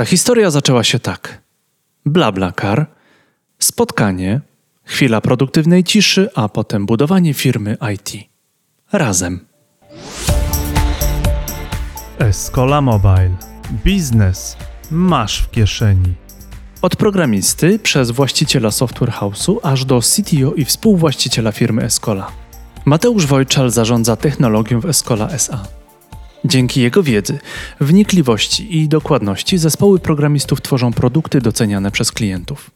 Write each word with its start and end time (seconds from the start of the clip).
Ta 0.00 0.04
historia 0.04 0.50
zaczęła 0.50 0.84
się 0.84 0.98
tak. 0.98 1.42
Blablakar, 2.06 2.86
spotkanie, 3.58 4.40
chwila 4.84 5.20
produktywnej 5.20 5.84
ciszy, 5.84 6.28
a 6.34 6.48
potem 6.48 6.86
budowanie 6.86 7.34
firmy 7.34 7.76
IT. 7.94 8.12
Razem. 8.92 9.46
Escola 12.18 12.80
Mobile. 12.80 13.30
Biznes 13.84 14.56
masz 14.90 15.42
w 15.42 15.50
kieszeni. 15.50 16.14
Od 16.82 16.96
programisty 16.96 17.78
przez 17.78 18.10
właściciela 18.10 18.70
software 18.70 19.12
house'u 19.12 19.56
aż 19.62 19.84
do 19.84 20.00
CTO 20.00 20.54
i 20.56 20.64
współwłaściciela 20.64 21.52
firmy 21.52 21.82
Escola. 21.82 22.30
Mateusz 22.84 23.26
Wojczal 23.26 23.70
zarządza 23.70 24.16
technologią 24.16 24.80
w 24.80 24.86
Escola 24.86 25.28
SA. 25.30 25.79
Dzięki 26.44 26.80
jego 26.80 27.02
wiedzy, 27.02 27.38
wnikliwości 27.80 28.78
i 28.78 28.88
dokładności 28.88 29.58
zespoły 29.58 29.98
programistów 29.98 30.62
tworzą 30.62 30.92
produkty 30.92 31.40
doceniane 31.40 31.90
przez 31.90 32.12
klientów. 32.12 32.70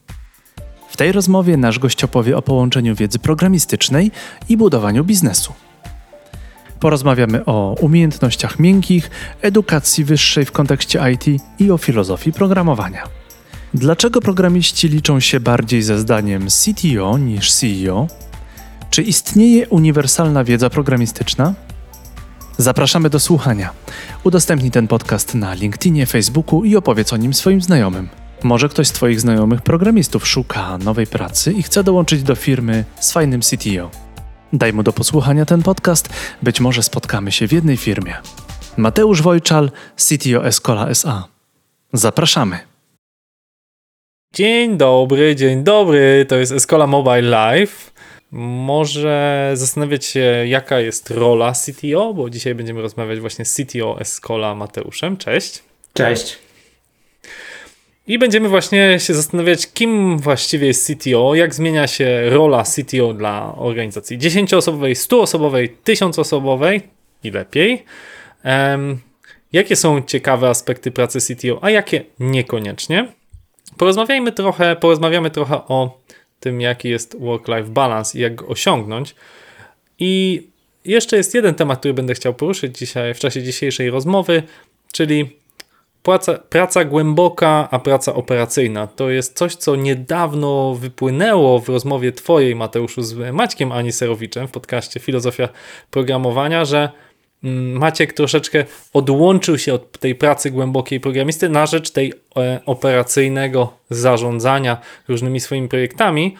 W 0.89 0.97
tej 0.97 1.11
rozmowie 1.11 1.57
nasz 1.57 1.79
gość 1.79 2.03
opowie 2.03 2.37
o 2.37 2.41
połączeniu 2.41 2.95
wiedzy 2.95 3.19
programistycznej 3.19 4.11
i 4.49 4.57
budowaniu 4.57 5.03
biznesu. 5.03 5.53
Porozmawiamy 6.79 7.45
o 7.45 7.75
umiejętnościach 7.81 8.59
miękkich, 8.59 9.11
edukacji 9.41 10.03
wyższej 10.03 10.45
w 10.45 10.51
kontekście 10.51 11.01
IT 11.13 11.41
i 11.59 11.71
o 11.71 11.77
filozofii 11.77 12.33
programowania. 12.33 13.03
Dlaczego 13.73 14.21
programiści 14.21 14.87
liczą 14.87 15.19
się 15.19 15.39
bardziej 15.39 15.81
ze 15.81 15.99
zdaniem 15.99 16.47
CTO 16.47 17.17
niż 17.17 17.53
CEO? 17.53 18.07
Czy 18.89 19.01
istnieje 19.01 19.67
uniwersalna 19.67 20.43
wiedza 20.43 20.69
programistyczna? 20.69 21.53
Zapraszamy 22.57 23.09
do 23.09 23.19
słuchania. 23.19 23.73
Udostępnij 24.23 24.71
ten 24.71 24.87
podcast 24.87 25.35
na 25.35 25.53
LinkedInie, 25.53 26.05
Facebooku 26.05 26.63
i 26.63 26.75
opowiedz 26.75 27.13
o 27.13 27.17
nim 27.17 27.33
swoim 27.33 27.61
znajomym. 27.61 28.09
Może 28.43 28.69
ktoś 28.69 28.87
z 28.87 28.91
Twoich 28.91 29.21
znajomych 29.21 29.61
programistów 29.61 30.27
szuka 30.27 30.77
nowej 30.77 31.07
pracy 31.07 31.53
i 31.53 31.63
chce 31.63 31.83
dołączyć 31.83 32.23
do 32.23 32.35
firmy 32.35 32.85
z 32.99 33.11
fajnym 33.11 33.41
CTO. 33.41 33.91
Daj 34.53 34.73
mu 34.73 34.83
do 34.83 34.93
posłuchania 34.93 35.45
ten 35.45 35.63
podcast, 35.63 36.09
być 36.41 36.59
może 36.59 36.83
spotkamy 36.83 37.31
się 37.31 37.47
w 37.47 37.51
jednej 37.51 37.77
firmie. 37.77 38.13
Mateusz 38.77 39.21
Wojczal, 39.21 39.71
CTO 39.95 40.45
Escola 40.45 40.87
SA. 40.89 41.27
Zapraszamy. 41.93 42.59
Dzień 44.33 44.77
dobry, 44.77 45.35
dzień 45.35 45.63
dobry. 45.63 46.25
To 46.29 46.35
jest 46.35 46.51
Escola 46.51 46.87
Mobile 46.87 47.21
Live. 47.21 47.91
Może 48.31 49.51
zastanawiać 49.53 50.05
się, 50.05 50.43
jaka 50.47 50.79
jest 50.79 51.11
rola 51.11 51.53
CTO, 51.53 52.13
bo 52.13 52.29
dzisiaj 52.29 52.55
będziemy 52.55 52.81
rozmawiać 52.81 53.19
właśnie 53.19 53.45
z 53.45 53.55
CTO 53.55 53.99
Escola 53.99 54.55
Mateuszem. 54.55 55.17
Cześć. 55.17 55.63
Cześć. 55.93 56.37
I 58.07 58.19
będziemy 58.19 58.49
właśnie 58.49 58.99
się 58.99 59.13
zastanawiać, 59.13 59.67
kim 59.73 60.19
właściwie 60.19 60.67
jest 60.67 60.91
CTO, 60.91 61.35
jak 61.35 61.55
zmienia 61.55 61.87
się 61.87 62.29
rola 62.29 62.63
CTO 62.63 63.13
dla 63.13 63.55
organizacji 63.57 64.19
10-osobowej, 64.19 64.93
100-osobowej, 64.93 65.69
1000-osobowej 65.85 66.81
i 67.23 67.31
lepiej. 67.31 67.83
Um, 68.45 68.99
jakie 69.53 69.75
są 69.75 70.01
ciekawe 70.01 70.49
aspekty 70.49 70.91
pracy 70.91 71.19
CTO, 71.19 71.63
a 71.63 71.69
jakie 71.69 72.03
niekoniecznie. 72.19 73.07
Porozmawiajmy 73.77 74.31
trochę, 74.31 74.75
porozmawiamy 74.75 75.31
trochę 75.31 75.55
o 75.55 75.99
tym, 76.39 76.61
jaki 76.61 76.89
jest 76.89 77.19
work-life 77.19 77.69
balance 77.69 78.17
i 78.17 78.21
jak 78.21 78.35
go 78.35 78.47
osiągnąć. 78.47 79.15
I 79.99 80.43
jeszcze 80.85 81.17
jest 81.17 81.33
jeden 81.33 81.55
temat, 81.55 81.79
który 81.79 81.93
będę 81.93 82.13
chciał 82.13 82.33
poruszyć 82.33 82.77
dzisiaj 82.77 83.13
w 83.13 83.19
czasie 83.19 83.43
dzisiejszej 83.43 83.89
rozmowy, 83.89 84.43
czyli 84.93 85.29
praca, 86.03 86.33
praca 86.33 86.85
głęboka, 86.85 87.67
a 87.71 87.79
praca 87.79 88.13
operacyjna. 88.13 88.87
To 88.87 89.09
jest 89.09 89.37
coś, 89.37 89.55
co 89.55 89.75
niedawno 89.75 90.75
wypłynęło 90.75 91.59
w 91.59 91.69
rozmowie 91.69 92.11
Twojej, 92.11 92.55
Mateuszu, 92.55 93.03
z 93.03 93.33
Maćkiem 93.33 93.71
Aniserowiczem 93.71 94.47
w 94.47 94.51
podcaście 94.51 94.99
Filozofia 94.99 95.49
Programowania, 95.91 96.65
że 96.65 96.89
Maciek 97.73 98.13
troszeczkę 98.13 98.65
odłączył 98.93 99.57
się 99.57 99.73
od 99.73 99.99
tej 99.99 100.15
pracy 100.15 100.51
głębokiej 100.51 100.99
programisty 100.99 101.49
na 101.49 101.65
rzecz 101.65 101.91
tej 101.91 102.13
e, 102.37 102.59
operacyjnego 102.65 103.73
zarządzania 103.89 104.77
różnymi 105.07 105.39
swoimi 105.39 105.67
projektami. 105.67 106.35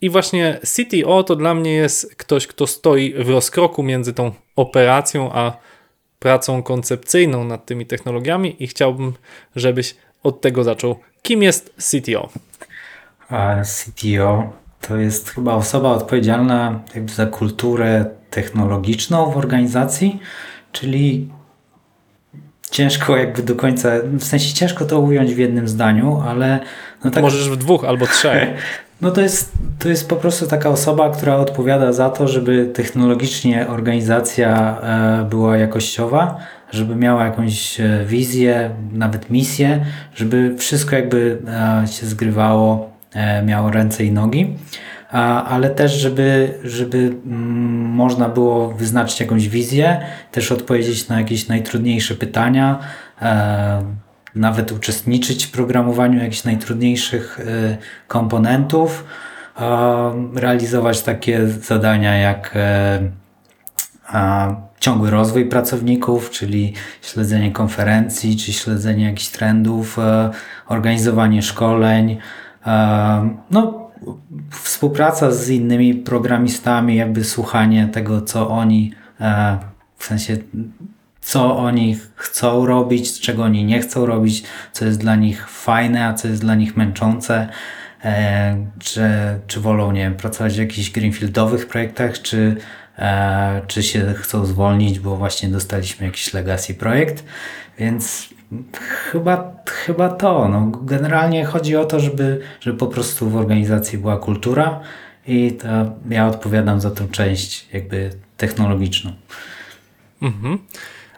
I 0.00 0.10
właśnie 0.10 0.60
CTO 0.64 1.22
to 1.22 1.36
dla 1.36 1.54
mnie 1.54 1.72
jest 1.72 2.16
ktoś, 2.16 2.46
kto 2.46 2.66
stoi 2.66 3.14
w 3.14 3.30
rozkroku 3.30 3.82
między 3.82 4.12
tą 4.12 4.32
operacją 4.56 5.32
a 5.32 5.56
pracą 6.18 6.62
koncepcyjną 6.62 7.44
nad 7.44 7.66
tymi 7.66 7.86
technologiami 7.86 8.56
i 8.62 8.66
chciałbym, 8.66 9.12
żebyś 9.56 9.94
od 10.22 10.40
tego 10.40 10.64
zaczął. 10.64 10.96
Kim 11.22 11.42
jest 11.42 11.74
CTO? 11.76 12.28
CTO 13.64 14.52
to 14.80 14.96
jest 14.96 15.30
chyba 15.30 15.54
osoba 15.54 15.90
odpowiedzialna 15.90 16.80
za 17.06 17.26
kulturę 17.26 18.04
technologiczną 18.30 19.30
w 19.30 19.36
organizacji, 19.36 20.20
czyli 20.72 21.28
ciężko 22.70 23.16
jakby 23.16 23.42
do 23.42 23.54
końca, 23.54 23.90
w 24.04 24.24
sensie 24.24 24.54
ciężko 24.54 24.84
to 24.84 25.00
ująć 25.00 25.34
w 25.34 25.38
jednym 25.38 25.68
zdaniu, 25.68 26.22
ale 26.28 26.60
no 27.04 27.10
tak, 27.10 27.22
Możesz 27.22 27.50
w 27.50 27.56
dwóch 27.56 27.84
albo 27.84 28.06
trzech. 28.06 28.48
No 29.00 29.10
to 29.10 29.20
jest, 29.20 29.52
to 29.78 29.88
jest 29.88 30.08
po 30.08 30.16
prostu 30.16 30.46
taka 30.46 30.68
osoba, 30.68 31.10
która 31.10 31.36
odpowiada 31.36 31.92
za 31.92 32.10
to, 32.10 32.28
żeby 32.28 32.70
technologicznie 32.74 33.68
organizacja 33.68 34.80
e, 34.80 35.24
była 35.30 35.56
jakościowa, 35.56 36.38
żeby 36.70 36.96
miała 36.96 37.24
jakąś 37.24 37.80
e, 37.80 38.04
wizję, 38.06 38.70
nawet 38.92 39.30
misję, 39.30 39.84
żeby 40.14 40.56
wszystko 40.58 40.96
jakby 40.96 41.38
e, 41.82 41.86
się 41.88 42.06
zgrywało, 42.06 42.90
miało 43.44 43.70
ręce 43.70 44.04
i 44.04 44.12
nogi, 44.12 44.56
ale 45.10 45.70
też, 45.70 45.92
żeby, 45.92 46.58
żeby 46.64 46.98
mm, 46.98 47.40
można 47.90 48.28
było 48.28 48.68
wyznaczyć 48.68 49.20
jakąś 49.20 49.48
wizję, 49.48 50.00
też 50.32 50.52
odpowiedzieć 50.52 51.08
na 51.08 51.18
jakieś 51.18 51.48
najtrudniejsze 51.48 52.14
pytania, 52.14 52.78
nawet 54.34 54.72
uczestniczyć 54.72 55.46
w 55.46 55.50
programowaniu 55.50 56.18
jakichś 56.18 56.44
najtrudniejszych 56.44 57.40
y, 57.40 57.76
komponentów, 58.08 59.04
realizować 60.34 61.02
takie 61.02 61.48
zadania 61.48 62.16
jak 62.16 62.52
e, 62.56 63.10
ciągły 64.80 65.10
rozwój 65.10 65.46
pracowników, 65.46 66.30
czyli 66.30 66.74
śledzenie 67.02 67.52
konferencji, 67.52 68.36
czy 68.36 68.52
śledzenie 68.52 69.04
jakichś 69.04 69.28
trendów, 69.28 69.98
e, 69.98 70.30
organizowanie 70.68 71.42
szkoleń, 71.42 72.18
no, 73.50 73.89
współpraca 74.50 75.30
z 75.30 75.48
innymi 75.48 75.94
programistami, 75.94 76.96
jakby 76.96 77.24
słuchanie 77.24 77.88
tego, 77.92 78.22
co 78.22 78.48
oni 78.48 78.92
e, 79.20 79.58
w 79.98 80.04
sensie 80.04 80.36
co 81.20 81.56
oni 81.56 81.98
chcą 82.14 82.66
robić, 82.66 83.20
czego 83.20 83.42
oni 83.42 83.64
nie 83.64 83.80
chcą 83.80 84.06
robić, 84.06 84.42
co 84.72 84.84
jest 84.84 85.00
dla 85.00 85.16
nich 85.16 85.48
fajne, 85.48 86.06
a 86.06 86.14
co 86.14 86.28
jest 86.28 86.40
dla 86.40 86.54
nich 86.54 86.76
męczące. 86.76 87.48
E, 88.04 88.66
czy, 88.78 89.02
czy 89.46 89.60
wolą, 89.60 89.92
nie 89.92 90.00
wiem, 90.00 90.14
pracować 90.14 90.54
w 90.54 90.58
jakichś 90.58 90.90
greenfieldowych 90.90 91.66
projektach, 91.66 92.22
czy, 92.22 92.56
e, 92.98 93.62
czy 93.66 93.82
się 93.82 94.14
chcą 94.16 94.46
zwolnić, 94.46 95.00
bo 95.00 95.16
właśnie 95.16 95.48
dostaliśmy 95.48 96.06
jakiś 96.06 96.34
legacy 96.34 96.74
projekt. 96.74 97.24
Więc 97.78 98.28
chyba, 99.12 99.52
chyba 99.66 100.08
to. 100.08 100.48
No, 100.48 100.66
generalnie 100.82 101.44
chodzi 101.44 101.76
o 101.76 101.84
to, 101.84 102.00
żeby, 102.00 102.40
żeby 102.60 102.78
po 102.78 102.86
prostu 102.86 103.30
w 103.30 103.36
organizacji 103.36 103.98
była 103.98 104.16
kultura 104.16 104.80
i 105.26 105.52
to 105.52 105.68
ja 106.10 106.28
odpowiadam 106.28 106.80
za 106.80 106.90
tę 106.90 107.08
część 107.10 107.68
jakby 107.72 108.10
technologiczną. 108.36 109.12
Mhm. 110.22 110.58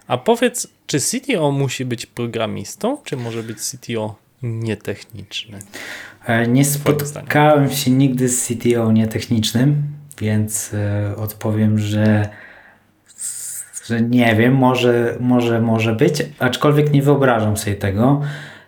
A 0.07 0.19
powiedz, 0.19 0.69
czy 0.87 1.01
CTO 1.01 1.51
musi 1.51 1.85
być 1.85 2.07
programistą, 2.07 2.99
czy 3.05 3.17
może 3.17 3.43
być 3.43 3.59
CTO 3.59 4.17
nietechniczny? 4.43 5.59
E, 6.27 6.47
nie 6.47 6.65
spotkałem 6.65 7.71
się 7.71 7.91
nigdy 7.91 8.29
z 8.29 8.47
CTO 8.47 8.93
nietechnicznym, 8.93 9.83
więc 10.19 10.75
e, 10.75 11.17
odpowiem, 11.17 11.79
że, 11.79 12.29
że 13.87 14.01
nie 14.01 14.37
wiem, 14.37 14.55
może, 14.55 15.17
może, 15.21 15.61
może 15.61 15.95
być, 15.95 16.23
aczkolwiek 16.39 16.93
nie 16.93 17.03
wyobrażam 17.03 17.57
sobie 17.57 17.77
tego. 17.77 18.21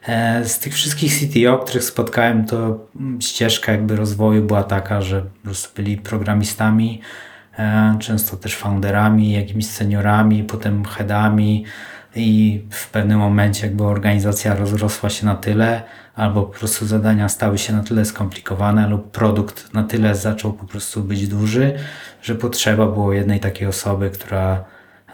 E, 0.07 0.45
z 0.45 0.59
tych 0.59 0.75
wszystkich 0.75 1.13
CTO, 1.13 1.59
których 1.59 1.85
spotkałem, 1.85 2.45
to 2.45 2.87
ścieżka 3.21 3.73
jakby 3.73 3.97
rozwoju 3.97 4.45
była 4.45 4.63
taka, 4.63 5.01
że 5.01 5.21
po 5.23 5.45
prostu 5.45 5.75
byli 5.77 5.97
programistami, 5.97 7.01
E, 7.59 7.97
często 8.01 8.37
też 8.37 8.57
founderami, 8.57 9.33
jakimiś 9.33 9.67
seniorami, 9.67 10.45
potem 10.45 10.85
headami 10.85 11.65
i 12.17 12.63
w 12.71 12.91
pewnym 12.91 13.19
momencie 13.19 13.67
jakby 13.67 13.85
organizacja 13.85 14.55
rozrosła 14.55 15.11
się 15.11 15.27
na 15.27 15.35
tyle, 15.35 15.83
albo 16.15 16.43
po 16.43 16.59
prostu 16.59 16.87
zadania 16.87 17.29
stały 17.29 17.59
się 17.59 17.73
na 17.73 17.83
tyle 17.83 18.05
skomplikowane, 18.05 18.89
lub 18.89 19.11
produkt 19.11 19.75
na 19.75 19.83
tyle 19.83 20.15
zaczął 20.15 20.53
po 20.53 20.65
prostu 20.65 21.03
być 21.03 21.29
duży, 21.29 21.75
że 22.23 22.35
potrzeba 22.35 22.87
było 22.87 23.13
jednej 23.13 23.41
takiej 23.41 23.69
osoby, 23.69 24.11
która 24.11 24.65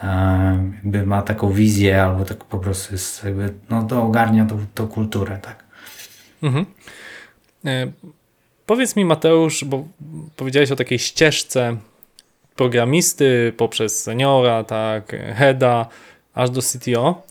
jakby 0.03 1.05
ma 1.05 1.21
taką 1.21 1.51
wizję 1.51 2.03
albo 2.03 2.25
tak 2.25 2.45
po 2.45 2.59
prostu 2.59 2.93
jest 2.93 3.23
jakby, 3.23 3.53
no 3.69 3.83
to 3.83 4.03
ogarnia 4.03 4.45
tą, 4.45 4.65
tą 4.75 4.87
kulturę, 4.87 5.39
tak. 5.41 5.63
Mhm. 6.43 6.65
E, 7.65 7.91
powiedz 8.65 8.95
mi 8.95 9.05
Mateusz, 9.05 9.63
bo 9.63 9.87
powiedziałeś 10.35 10.71
o 10.71 10.75
takiej 10.75 10.99
ścieżce 10.99 11.77
programisty 12.55 13.53
poprzez 13.57 14.03
seniora, 14.03 14.63
tak, 14.63 15.15
heada, 15.35 15.87
aż 16.33 16.49
do 16.49 16.61
CTO. 16.61 17.23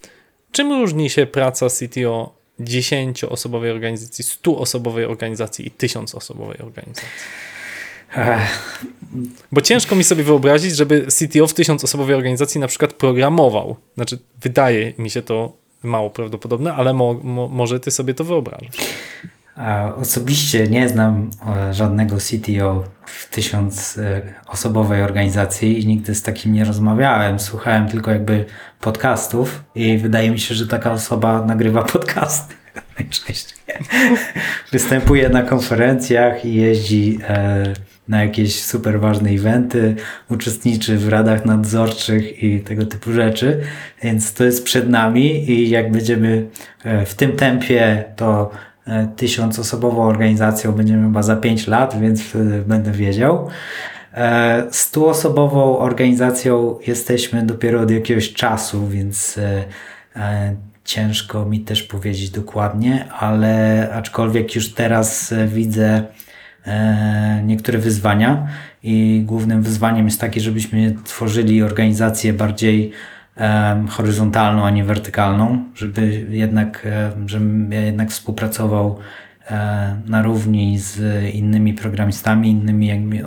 Czym 0.52 0.72
różni 0.72 1.11
się 1.11 1.26
praca 1.26 1.67
CTO 1.69 2.34
10-osobowej 2.61 3.70
organizacji, 3.70 4.25
100-osobowej 4.25 5.11
organizacji 5.11 5.67
i 5.67 5.70
1000-osobowej 5.70 6.62
organizacji? 6.62 7.08
Bo 9.52 9.60
ciężko 9.60 9.96
mi 9.96 10.04
sobie 10.04 10.24
wyobrazić, 10.24 10.76
żeby 10.76 11.06
CTO 11.06 11.46
w 11.46 11.54
1000-osobowej 11.54 12.14
organizacji 12.14 12.60
na 12.60 12.66
przykład 12.66 12.92
programował. 12.92 13.76
Znaczy, 13.94 14.18
wydaje 14.42 14.92
mi 14.98 15.10
się 15.10 15.22
to 15.22 15.52
mało 15.82 16.10
prawdopodobne, 16.10 16.74
ale 16.74 16.92
mo, 16.92 17.14
mo, 17.14 17.48
może 17.48 17.80
ty 17.80 17.90
sobie 17.90 18.14
to 18.14 18.24
wyobrażasz. 18.24 18.76
osobiście 19.96 20.68
nie 20.68 20.88
znam 20.88 21.30
e, 21.56 21.74
żadnego 21.74 22.16
CTO 22.16 22.84
w 23.06 23.28
tysiąc 23.28 23.98
e, 23.98 24.22
osobowej 24.46 25.02
organizacji 25.02 25.82
i 25.82 25.86
nigdy 25.86 26.14
z 26.14 26.22
takim 26.22 26.52
nie 26.52 26.64
rozmawiałem. 26.64 27.38
Słuchałem 27.38 27.88
tylko 27.88 28.10
jakby 28.10 28.44
podcastów 28.80 29.64
i 29.74 29.98
wydaje 29.98 30.30
mi 30.30 30.38
się, 30.38 30.54
że 30.54 30.66
taka 30.66 30.92
osoba 30.92 31.44
nagrywa 31.44 31.82
podcasty 31.82 32.54
najczęściej. 32.98 33.58
Występuje 34.72 35.28
na 35.28 35.42
konferencjach 35.42 36.44
i 36.44 36.54
jeździ 36.54 37.18
e, 37.28 37.74
na 38.10 38.22
jakieś 38.24 38.62
super 38.62 39.00
ważne 39.00 39.30
eventy, 39.30 39.96
uczestniczy 40.30 40.98
w 40.98 41.08
radach 41.08 41.44
nadzorczych 41.44 42.42
i 42.42 42.60
tego 42.60 42.86
typu 42.86 43.12
rzeczy, 43.12 43.60
więc 44.02 44.34
to 44.34 44.44
jest 44.44 44.64
przed 44.64 44.88
nami 44.88 45.50
i 45.50 45.70
jak 45.70 45.92
będziemy 45.92 46.46
e, 46.84 47.06
w 47.06 47.14
tym 47.14 47.32
tempie, 47.32 48.04
to 48.16 48.50
e, 48.86 49.08
tysiącosobową 49.16 50.02
organizacją 50.02 50.72
będziemy 50.72 51.02
chyba 51.06 51.22
za 51.22 51.36
5 51.36 51.66
lat, 51.66 52.00
więc 52.00 52.22
będę 52.66 52.92
wiedział. 52.92 53.48
E, 54.14 54.66
Stuosobową 54.70 55.78
organizacją 55.78 56.78
jesteśmy 56.86 57.42
dopiero 57.42 57.80
od 57.80 57.90
jakiegoś 57.90 58.32
czasu, 58.32 58.86
więc 58.88 59.38
ciężko 60.84 61.44
mi 61.44 61.60
też 61.60 61.82
powiedzieć 61.82 62.30
dokładnie, 62.30 63.08
ale 63.12 63.88
aczkolwiek 63.92 64.54
już 64.54 64.74
teraz 64.74 65.34
widzę 65.46 66.04
niektóre 67.44 67.78
wyzwania 67.78 68.46
i 68.82 69.22
głównym 69.26 69.62
wyzwaniem 69.62 70.04
jest 70.04 70.20
takie, 70.20 70.40
żebyśmy 70.40 70.94
tworzyli 71.04 71.62
organizację 71.62 72.32
bardziej 72.32 72.92
em, 73.36 73.88
horyzontalną, 73.88 74.64
a 74.64 74.70
nie 74.70 74.84
wertykalną, 74.84 75.64
żeby 75.74 76.26
jednak, 76.30 76.86
e, 76.86 77.10
żebym 77.26 77.72
ja 77.72 77.80
jednak 77.80 78.10
współpracował 78.10 78.98
e, 79.50 79.96
na 80.06 80.22
równi 80.22 80.78
z 80.78 81.24
innymi 81.34 81.74
programistami, 81.74 82.50
innymi 82.50 82.86
jakby 82.86 83.26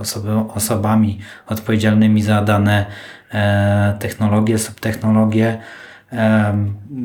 osobami 0.53 1.19
odpowiedzialnymi 1.47 2.21
za 2.21 2.41
dane 2.41 2.85
e, 3.33 3.95
technologie, 3.99 4.59
subtechnologie. 4.59 5.57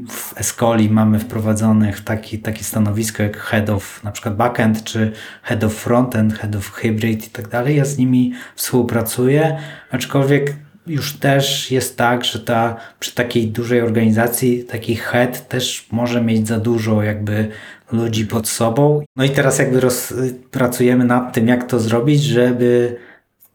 W 0.08 0.40
Escoli 0.40 0.90
mamy 0.90 1.19
wprowadzonych 1.19 2.00
taki, 2.00 2.38
takie 2.38 2.64
stanowisko 2.64 3.22
jak 3.22 3.37
head 3.37 3.70
of 3.70 4.05
na 4.05 4.12
przykład 4.12 4.37
backend, 4.37 4.84
czy 4.84 5.12
head 5.43 5.64
of 5.64 5.75
frontend, 5.75 6.34
head 6.38 6.56
of 6.56 6.70
hybrid 6.72 7.26
i 7.26 7.31
tak 7.31 7.49
dalej. 7.49 7.76
Ja 7.76 7.84
z 7.84 7.99
nimi 7.99 8.32
współpracuję, 8.55 9.58
aczkolwiek 9.90 10.55
już 10.87 11.16
też 11.16 11.70
jest 11.70 11.96
tak, 11.96 12.25
że 12.25 12.40
ta, 12.40 12.76
przy 13.00 13.14
takiej 13.14 13.46
dużej 13.46 13.81
organizacji 13.81 14.64
taki 14.64 14.96
head 14.96 15.49
też 15.49 15.87
może 15.93 16.20
mieć 16.20 16.49
za 16.49 16.58
dużo 16.58 17.02
jakby 17.02 17.49
ludzi 17.93 18.26
pod 18.26 18.49
sobą. 18.49 19.02
No 19.16 19.25
i 19.25 19.31
teraz 19.31 19.58
jakby 19.58 19.81
roz, 19.81 20.14
pracujemy 20.50 21.04
nad 21.04 21.32
tym, 21.32 21.49
jak 21.49 21.66
to 21.66 21.81
zrobić, 21.81 22.22
żeby 22.22 22.96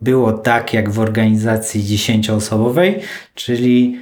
było 0.01 0.33
tak 0.33 0.73
jak 0.73 0.89
w 0.89 0.99
organizacji 0.99 1.83
dziesięcioosobowej, 1.83 2.99
czyli 3.33 3.99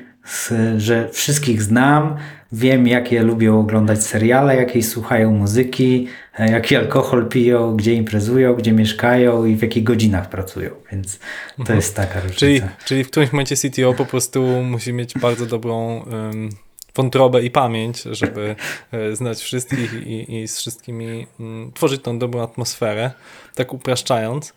że 0.78 1.10
wszystkich 1.10 1.62
znam, 1.62 2.18
wiem 2.52 2.88
jakie 2.88 3.24
lubią 3.24 3.60
oglądać 3.60 4.04
seriale, 4.04 4.56
jakiej 4.56 4.84
słuchają 4.84 5.32
muzyki, 5.32 6.08
e, 6.40 6.52
jaki 6.52 6.76
alkohol 6.76 7.30
piją, 7.30 7.76
gdzie 7.76 7.94
imprezują, 7.94 8.56
gdzie 8.56 8.72
mieszkają 8.72 9.46
i 9.46 9.56
w 9.56 9.62
jakich 9.62 9.84
godzinach 9.84 10.30
pracują, 10.30 10.72
więc 10.92 11.20
to 11.66 11.74
jest 11.74 11.96
taka 11.96 12.20
różnica. 12.20 12.40
Czyli, 12.40 12.62
czyli 12.86 13.04
w 13.04 13.10
którymś 13.10 13.32
momencie 13.32 13.56
CTO 13.56 13.94
po 13.94 14.06
prostu 14.06 14.42
musi 14.64 14.94
mieć 14.94 15.14
bardzo 15.14 15.46
dobrą 15.46 16.04
um, 16.04 16.50
wątrobę 16.96 17.44
i 17.44 17.52
pamięć, 17.52 18.02
żeby 18.02 18.56
e, 18.92 19.16
znać 19.16 19.42
wszystkich 19.42 19.94
i, 19.94 20.42
i 20.42 20.48
z 20.48 20.58
wszystkimi 20.58 21.28
um, 21.40 21.72
tworzyć 21.74 22.02
tą 22.02 22.20
dobrą 22.20 22.44
atmosferę, 22.44 23.12
tak 23.56 23.74
upraszczając. 23.74 24.54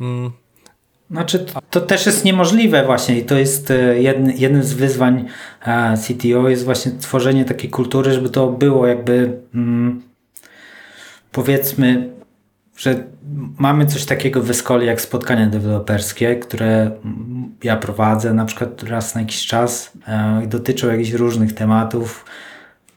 Um, 0.00 0.32
Znaczy, 1.10 1.46
to 1.70 1.80
też 1.80 2.06
jest 2.06 2.24
niemożliwe 2.24 2.84
właśnie 2.84 3.18
i 3.18 3.24
to 3.24 3.38
jest 3.38 3.70
e, 3.70 4.00
jedny, 4.00 4.34
jednym 4.34 4.62
z 4.62 4.72
wyzwań 4.72 5.24
e, 5.66 5.94
CTO 5.96 6.48
jest 6.48 6.64
właśnie 6.64 6.92
tworzenie 6.92 7.44
takiej 7.44 7.70
kultury, 7.70 8.12
żeby 8.12 8.30
to 8.30 8.46
było 8.46 8.86
jakby 8.86 9.40
mm, 9.54 10.02
powiedzmy, 11.32 12.08
że 12.76 13.04
mamy 13.58 13.86
coś 13.86 14.04
takiego 14.04 14.42
w 14.42 14.50
Escoli 14.50 14.86
jak 14.86 15.00
spotkania 15.00 15.46
deweloperskie, 15.46 16.36
które 16.36 16.90
ja 17.64 17.76
prowadzę 17.76 18.34
na 18.34 18.44
przykład 18.44 18.82
raz 18.82 19.14
na 19.14 19.20
jakiś 19.20 19.46
czas 19.46 19.92
e, 20.08 20.44
i 20.44 20.48
dotyczą 20.48 20.88
jakichś 20.88 21.10
różnych 21.10 21.52
tematów, 21.52 22.24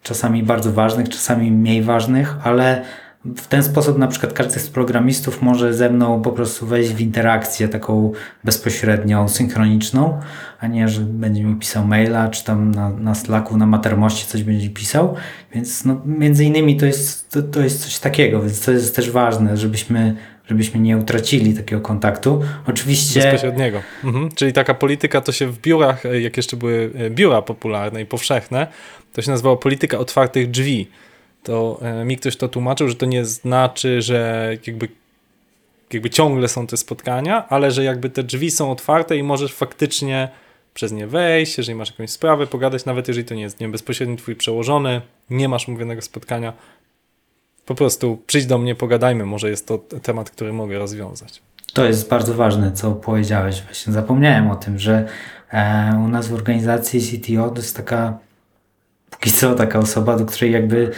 czasami 0.03 0.43
bardzo 0.43 0.71
ważnych, 0.71 1.09
czasami 1.09 1.51
mniej 1.51 1.83
ważnych, 1.83 2.35
ale 2.43 2.83
w 3.25 3.47
ten 3.47 3.63
sposób 3.63 3.97
na 3.97 4.07
przykład 4.07 4.33
każdy 4.33 4.59
z 4.59 4.69
programistów 4.69 5.41
może 5.41 5.73
ze 5.73 5.89
mną 5.89 6.21
po 6.21 6.31
prostu 6.31 6.65
wejść 6.65 6.91
w 6.91 7.01
interakcję 7.01 7.67
taką 7.67 8.11
bezpośrednią, 8.43 9.29
synchroniczną, 9.29 10.19
a 10.59 10.67
nie, 10.67 10.87
że 10.89 11.01
będzie 11.01 11.43
mi 11.43 11.55
pisał 11.55 11.87
maila, 11.87 12.29
czy 12.29 12.43
tam 12.43 12.71
na, 12.71 12.89
na 12.89 13.15
Slacku, 13.15 13.57
na 13.57 13.65
Matermoście 13.65 14.25
coś 14.25 14.43
będzie 14.43 14.69
pisał. 14.69 15.15
Więc 15.53 15.85
no, 15.85 16.01
między 16.05 16.45
innymi 16.45 16.77
to 16.77 16.85
jest, 16.85 17.29
to, 17.29 17.41
to 17.41 17.61
jest 17.61 17.83
coś 17.83 17.99
takiego, 17.99 18.41
więc 18.41 18.61
to 18.61 18.71
jest 18.71 18.95
też 18.95 19.11
ważne, 19.11 19.57
żebyśmy, 19.57 20.15
żebyśmy 20.47 20.79
nie 20.79 20.97
utracili 20.97 21.53
takiego 21.53 21.81
kontaktu. 21.81 22.41
Oczywiście... 22.67 23.21
Bezpośredniego. 23.21 23.81
Mhm. 24.03 24.29
Czyli 24.35 24.53
taka 24.53 24.73
polityka 24.73 25.21
to 25.21 25.31
się 25.31 25.47
w 25.47 25.59
biurach, 25.59 26.05
e, 26.05 26.21
jak 26.21 26.37
jeszcze 26.37 26.57
były 26.57 26.91
e, 26.95 27.09
biura 27.09 27.41
popularne 27.41 28.01
i 28.01 28.05
powszechne, 28.05 28.67
to 29.13 29.21
się 29.21 29.31
nazywało 29.31 29.57
polityka 29.57 29.97
otwartych 29.97 30.51
drzwi. 30.51 30.87
To 31.43 31.79
e, 31.81 32.05
mi 32.05 32.17
ktoś 32.17 32.37
to 32.37 32.47
tłumaczył, 32.47 32.89
że 32.89 32.95
to 32.95 33.05
nie 33.05 33.25
znaczy, 33.25 34.01
że 34.01 34.51
jakby, 34.67 34.87
jakby 35.93 36.09
ciągle 36.09 36.47
są 36.47 36.67
te 36.67 36.77
spotkania, 36.77 37.47
ale 37.49 37.71
że 37.71 37.83
jakby 37.83 38.09
te 38.09 38.23
drzwi 38.23 38.51
są 38.51 38.71
otwarte 38.71 39.17
i 39.17 39.23
możesz 39.23 39.53
faktycznie 39.53 40.29
przez 40.73 40.91
nie 40.91 41.07
wejść, 41.07 41.57
jeżeli 41.57 41.75
masz 41.75 41.91
jakąś 41.91 42.09
sprawę, 42.09 42.47
pogadać, 42.47 42.85
nawet 42.85 43.07
jeżeli 43.07 43.27
to 43.27 43.35
nie 43.35 43.41
jest 43.41 43.59
nie 43.59 43.69
wiem, 43.99 44.17
twój 44.17 44.35
przełożony, 44.35 45.01
nie 45.29 45.49
masz 45.49 45.67
umówionego 45.67 46.01
spotkania, 46.01 46.53
po 47.65 47.75
prostu 47.75 48.21
przyjdź 48.27 48.45
do 48.45 48.57
mnie, 48.57 48.75
pogadajmy, 48.75 49.25
może 49.25 49.49
jest 49.49 49.67
to 49.67 49.77
temat, 49.77 50.29
który 50.29 50.53
mogę 50.53 50.79
rozwiązać. 50.79 51.41
To 51.73 51.85
jest 51.85 52.09
bardzo 52.09 52.33
ważne, 52.33 52.71
co 52.71 52.91
powiedziałeś. 52.91 53.61
Właśnie 53.61 53.93
zapomniałem 53.93 54.51
o 54.51 54.55
tym, 54.55 54.79
że 54.79 55.07
e, 55.51 56.01
u 56.05 56.07
nas 56.07 56.27
w 56.27 56.33
organizacji 56.33 57.01
CTO 57.01 57.49
to 57.49 57.55
jest 57.55 57.77
taka, 57.77 58.17
póki 59.09 59.31
co, 59.31 59.55
taka 59.55 59.79
osoba, 59.79 60.17
do 60.17 60.25
której 60.25 60.51
jakby 60.51 60.91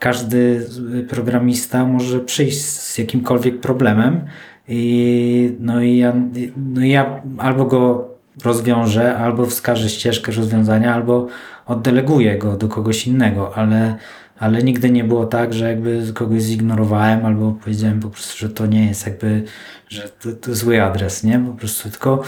każdy 0.00 0.66
programista 1.08 1.84
może 1.84 2.20
przyjść 2.20 2.60
z 2.60 2.98
jakimkolwiek 2.98 3.60
problemem 3.60 4.20
i 4.68 5.56
no 5.60 5.82
i 5.82 5.96
ja, 5.96 6.12
no 6.56 6.84
i 6.84 6.88
ja 6.88 7.22
albo 7.38 7.64
go 7.64 8.08
rozwiążę, 8.44 9.16
albo 9.16 9.46
wskażę 9.46 9.88
ścieżkę 9.88 10.32
rozwiązania, 10.32 10.94
albo 10.94 11.26
oddeleguję 11.66 12.38
go 12.38 12.56
do 12.56 12.68
kogoś 12.68 13.06
innego, 13.06 13.56
ale 13.56 13.96
ale 14.40 14.62
nigdy 14.62 14.90
nie 14.90 15.04
było 15.04 15.26
tak, 15.26 15.54
że 15.54 15.68
jakby 15.68 16.12
kogoś 16.14 16.42
zignorowałem 16.42 17.26
albo 17.26 17.52
powiedziałem 17.52 18.00
po 18.00 18.10
prostu, 18.10 18.38
że 18.38 18.48
to 18.48 18.66
nie 18.66 18.86
jest 18.86 19.06
jakby, 19.06 19.44
że 19.88 20.08
to, 20.08 20.32
to 20.32 20.54
zły 20.54 20.82
adres, 20.82 21.24
nie? 21.24 21.38
Po 21.38 21.52
prostu 21.52 21.90
tylko, 21.90 22.22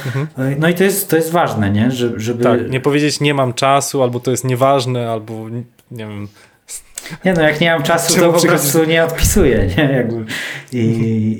no 0.58 0.68
i 0.68 0.74
to 0.74 0.84
jest, 0.84 1.10
to 1.10 1.16
jest 1.16 1.30
ważne, 1.30 1.70
nie? 1.70 1.90
Że, 1.90 2.20
żeby... 2.20 2.44
Tak, 2.44 2.70
nie 2.70 2.80
powiedzieć 2.80 3.20
nie 3.20 3.34
mam 3.34 3.54
czasu, 3.54 4.02
albo 4.02 4.20
to 4.20 4.30
jest 4.30 4.44
nieważne, 4.44 5.10
albo 5.10 5.48
nie 5.90 6.06
wiem. 6.06 6.28
Nie 7.24 7.32
no, 7.32 7.42
jak 7.42 7.60
nie 7.60 7.70
mam 7.70 7.82
czasu, 7.82 8.14
Czemu 8.14 8.32
to 8.32 8.38
po 8.38 8.46
prostu 8.46 8.84
nie 8.84 9.04
odpisuję, 9.04 9.66
nie? 9.76 9.84
Jakby 9.84 10.24
i, 10.72 10.78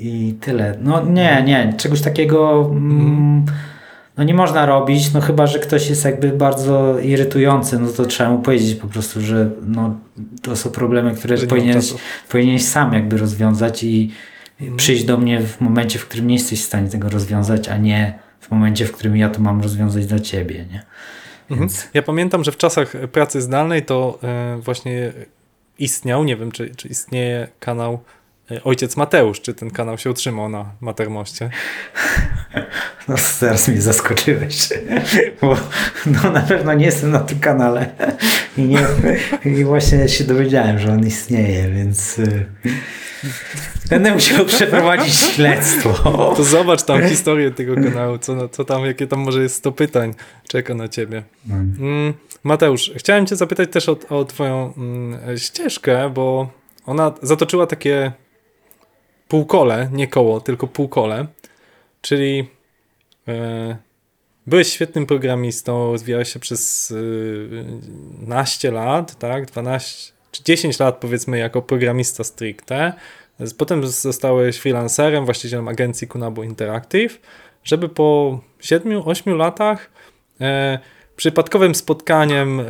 I 0.03 0.33
tyle. 0.33 0.77
No 0.81 1.05
nie, 1.05 1.43
nie, 1.45 1.73
czegoś 1.77 2.01
takiego 2.01 2.69
mm, 2.71 3.45
no 4.17 4.23
nie 4.23 4.33
można 4.33 4.65
robić, 4.65 5.13
no 5.13 5.21
chyba, 5.21 5.47
że 5.47 5.59
ktoś 5.59 5.89
jest 5.89 6.05
jakby 6.05 6.29
bardzo 6.29 6.99
irytujący, 6.99 7.79
no 7.79 7.87
to 7.87 8.05
trzeba 8.05 8.29
mu 8.29 8.39
powiedzieć 8.39 8.75
po 8.75 8.87
prostu, 8.87 9.21
że 9.21 9.49
no, 9.67 9.95
to 10.41 10.55
są 10.55 10.69
problemy, 10.69 11.15
które 11.15 11.37
powinieneś, 11.37 11.93
powinieneś 12.29 12.65
sam 12.65 12.93
jakby 12.93 13.17
rozwiązać 13.17 13.83
i 13.83 14.11
i 14.59 14.71
przyjść 14.71 15.03
do 15.03 15.17
mnie 15.17 15.41
w 15.41 15.61
momencie, 15.61 15.99
w 15.99 16.07
którym 16.07 16.27
nie 16.27 16.35
jesteś 16.35 16.61
w 16.61 16.65
stanie 16.65 16.89
tego 16.89 17.09
rozwiązać, 17.09 17.69
a 17.69 17.77
nie 17.77 18.19
w 18.39 18.51
momencie, 18.51 18.85
w 18.85 18.91
którym 18.91 19.17
ja 19.17 19.29
to 19.29 19.41
mam 19.41 19.61
rozwiązać 19.61 20.05
dla 20.05 20.19
ciebie, 20.19 20.65
nie? 20.71 20.83
Mhm. 21.49 21.59
Więc 21.59 21.87
Ja 21.93 22.01
pamiętam, 22.01 22.43
że 22.43 22.51
w 22.51 22.57
czasach 22.57 22.93
pracy 23.11 23.41
zdalnej 23.41 23.85
to 23.85 24.19
e, 24.23 24.57
właśnie 24.61 25.13
istniał, 25.79 26.23
nie 26.23 26.37
wiem 26.37 26.51
czy, 26.51 26.75
czy 26.75 26.87
istnieje 26.87 27.47
kanał 27.59 28.03
e, 28.51 28.63
Ojciec 28.63 28.97
Mateusz, 28.97 29.41
czy 29.41 29.53
ten 29.53 29.71
kanał 29.71 29.97
się 29.97 30.09
utrzymał 30.09 30.49
na 30.49 30.71
Matermoście. 30.81 31.49
no, 33.07 33.15
teraz 33.39 33.67
mnie 33.67 33.81
zaskoczyłeś, 33.81 34.69
bo 35.41 35.57
no, 36.05 36.31
na 36.31 36.41
pewno 36.41 36.73
nie 36.73 36.85
jestem 36.85 37.11
na 37.11 37.19
tym 37.19 37.39
kanale 37.39 37.89
i, 38.57 38.61
nie, 38.61 38.79
i 39.45 39.63
właśnie 39.63 40.09
się 40.09 40.23
dowiedziałem, 40.23 40.79
że 40.79 40.93
on 40.93 41.07
istnieje, 41.07 41.69
więc 41.69 42.19
y, 42.19 42.45
będę 43.89 44.13
musiał 44.13 44.45
przeprowadzić 44.45 45.15
śledztwo. 45.15 45.93
To 46.37 46.43
zobacz 46.43 46.83
tam 46.83 47.07
historię 47.07 47.51
tego 47.51 47.75
kanału, 47.75 48.17
co, 48.17 48.49
co 48.49 48.65
tam, 48.65 48.85
jakie 48.85 49.07
tam 49.07 49.19
może 49.19 49.41
jest 49.41 49.55
100 49.55 49.71
pytań 49.71 50.13
czeka 50.47 50.73
na 50.73 50.87
ciebie. 50.87 51.23
Mm, 51.49 52.13
Mateusz, 52.43 52.91
chciałem 52.95 53.25
cię 53.25 53.35
zapytać 53.35 53.71
też 53.71 53.89
o, 53.89 53.97
o 54.09 54.25
twoją 54.25 54.73
mm, 54.77 55.37
ścieżkę, 55.37 56.09
bo 56.09 56.49
ona 56.85 57.13
zatoczyła 57.21 57.67
takie 57.67 58.11
półkole, 59.27 59.89
nie 59.91 60.07
koło, 60.07 60.41
tylko 60.41 60.67
półkole, 60.67 61.27
czyli 62.01 62.47
e, 63.27 63.77
byłeś 64.47 64.67
świetnym 64.67 65.05
programistą, 65.05 65.91
rozwijałeś 65.91 66.33
się 66.33 66.39
przez 66.39 66.91
y, 66.91 67.65
naście 68.19 68.71
lat, 68.71 69.15
tak, 69.19 69.45
12 69.45 70.13
czy 70.31 70.43
10 70.43 70.79
lat 70.79 70.97
powiedzmy 70.97 71.37
jako 71.37 71.61
programista 71.61 72.23
stricte, 72.23 72.93
Potem 73.57 73.87
zostałeś 73.87 74.57
freelancerem, 74.57 75.25
właścicielem 75.25 75.67
agencji 75.67 76.07
Kunabo 76.07 76.43
Interactive, 76.43 77.19
żeby 77.63 77.89
po 77.89 78.39
7-8 78.61 79.37
latach 79.37 79.89
e, 80.41 80.79
przypadkowym 81.15 81.75
spotkaniem 81.75 82.59
e, 82.59 82.63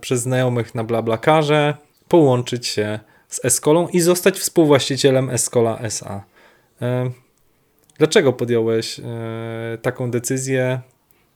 przez 0.00 0.20
znajomych 0.20 0.74
na 0.74 0.84
BlaBlaCarze 0.84 1.74
połączyć 2.08 2.66
się 2.66 2.98
z 3.28 3.44
Eskolą 3.44 3.88
i 3.88 4.00
zostać 4.00 4.38
współwłaścicielem 4.38 5.30
Escola 5.30 5.78
SA. 5.78 6.24
E, 6.82 7.10
dlaczego 7.98 8.32
podjąłeś 8.32 9.00
e, 9.00 9.02
taką 9.82 10.10
decyzję? 10.10 10.80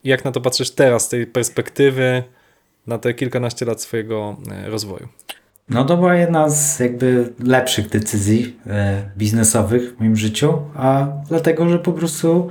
Jak 0.04 0.24
na 0.24 0.32
to 0.32 0.40
patrzysz 0.40 0.70
teraz 0.70 1.04
z 1.04 1.08
tej 1.08 1.26
perspektywy 1.26 2.22
na 2.86 2.98
te 2.98 3.14
kilkanaście 3.14 3.66
lat 3.66 3.82
swojego 3.82 4.36
rozwoju? 4.66 5.08
No 5.68 5.84
to 5.84 5.96
była 5.96 6.14
jedna 6.14 6.50
z 6.50 6.80
jakby 6.80 7.32
lepszych 7.44 7.88
decyzji 7.88 8.56
biznesowych 9.16 9.96
w 9.96 10.00
moim 10.00 10.16
życiu, 10.16 10.58
a 10.74 11.06
dlatego, 11.28 11.68
że 11.68 11.78
po 11.78 11.92
prostu 11.92 12.48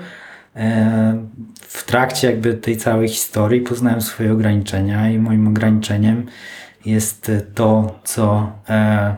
w 1.60 1.84
trakcie 1.86 2.28
jakby 2.28 2.54
tej 2.54 2.78
całej 2.78 3.08
historii 3.08 3.62
poznałem 3.62 4.02
swoje 4.02 4.34
ograniczenia 4.34 5.10
i 5.10 5.20
moim 5.20 5.48
ograniczeniem 5.48 6.26
jest 6.86 7.32
to, 7.56 8.00
co 8.04 8.52
e, 8.70 9.16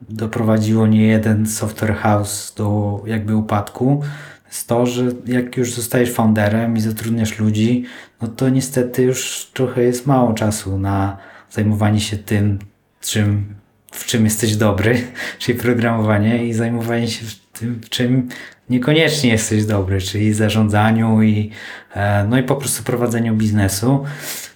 doprowadziło 0.00 0.86
nie 0.86 1.06
jeden 1.06 1.46
software 1.46 1.94
house 1.94 2.54
do 2.56 3.00
jakby 3.06 3.36
upadku, 3.36 4.02
jest 4.46 4.68
to, 4.68 4.86
że 4.86 5.04
jak 5.26 5.56
już 5.56 5.74
zostajesz 5.74 6.12
founderem 6.12 6.76
i 6.76 6.80
zatrudniasz 6.80 7.38
ludzi, 7.38 7.84
no 8.22 8.28
to 8.28 8.48
niestety 8.48 9.02
już 9.02 9.50
trochę 9.54 9.82
jest 9.82 10.06
mało 10.06 10.32
czasu 10.32 10.78
na 10.78 11.16
zajmowanie 11.50 12.00
się 12.00 12.16
tym, 12.16 12.58
czym, 13.00 13.54
w 13.92 14.06
czym 14.06 14.24
jesteś 14.24 14.56
dobry, 14.56 15.02
czyli 15.38 15.58
programowanie 15.58 16.46
i 16.46 16.52
zajmowanie 16.52 17.08
się 17.08 17.26
tym, 17.60 17.80
w 17.84 17.88
czym 17.88 18.28
niekoniecznie 18.70 19.30
jesteś 19.30 19.66
dobry, 19.66 20.00
czyli 20.00 20.34
zarządzaniu 20.34 21.22
i, 21.22 21.50
e, 21.94 22.24
no 22.28 22.38
i 22.38 22.42
po 22.42 22.56
prostu 22.56 22.82
prowadzeniu 22.82 23.36
biznesu. 23.36 24.04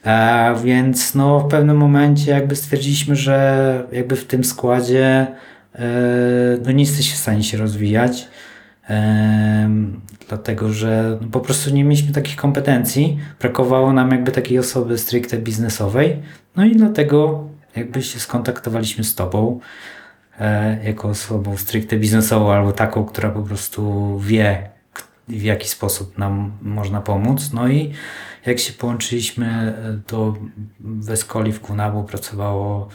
E, 0.05 0.55
więc 0.65 1.15
no 1.15 1.41
w 1.41 1.49
pewnym 1.49 1.77
momencie 1.77 2.31
jakby 2.31 2.57
stwierdziliśmy, 2.57 3.17
że 3.17 3.87
jakby 3.93 4.17
w 4.17 4.25
tym 4.25 4.45
składzie 4.45 5.27
e, 5.75 5.85
no 6.65 6.73
nie 6.73 6.85
jesteś 6.85 7.13
w 7.13 7.17
stanie 7.17 7.43
się 7.43 7.59
rozwijać. 7.59 8.29
dlatego, 10.29 10.73
że 10.73 11.19
no 11.21 11.29
po 11.29 11.41
prostu 11.41 11.71
nie 11.71 11.85
mieliśmy 11.85 12.13
takich 12.13 12.37
kompetencji, 12.37 13.19
brakowało 13.41 13.93
nam 13.93 14.11
jakby 14.11 14.33
takiej 14.33 14.59
osoby 14.59 14.99
stricte 14.99 15.39
biznesowej, 15.39 16.23
no 16.57 16.65
i 16.65 16.77
dlatego 16.77 17.45
jakby 17.77 18.03
się 18.03 18.21
skontaktowaliśmy 18.21 19.05
z 19.05 19.15
Tobą 19.15 19.61
jako 20.85 21.09
osobą 21.09 21.57
stricte 21.57 21.97
biznesową 21.97 22.53
albo 22.53 22.73
taką, 22.73 23.05
która 23.05 23.31
po 23.31 23.43
prostu 23.43 24.19
wie, 24.19 24.71
w 25.29 25.43
jaki 25.43 25.69
sposób 25.69 26.19
nam 26.19 26.53
można 26.63 27.01
pomóc. 27.01 27.53
No 27.53 27.69
i 27.69 27.93
jak 28.47 28.59
się 28.59 28.73
połączyliśmy, 28.73 29.75
to 30.07 30.35
w 30.81 31.11
Escoli 31.11 31.53
w 31.53 31.61
Kunabu 31.61 32.05
pracowało 32.05 32.89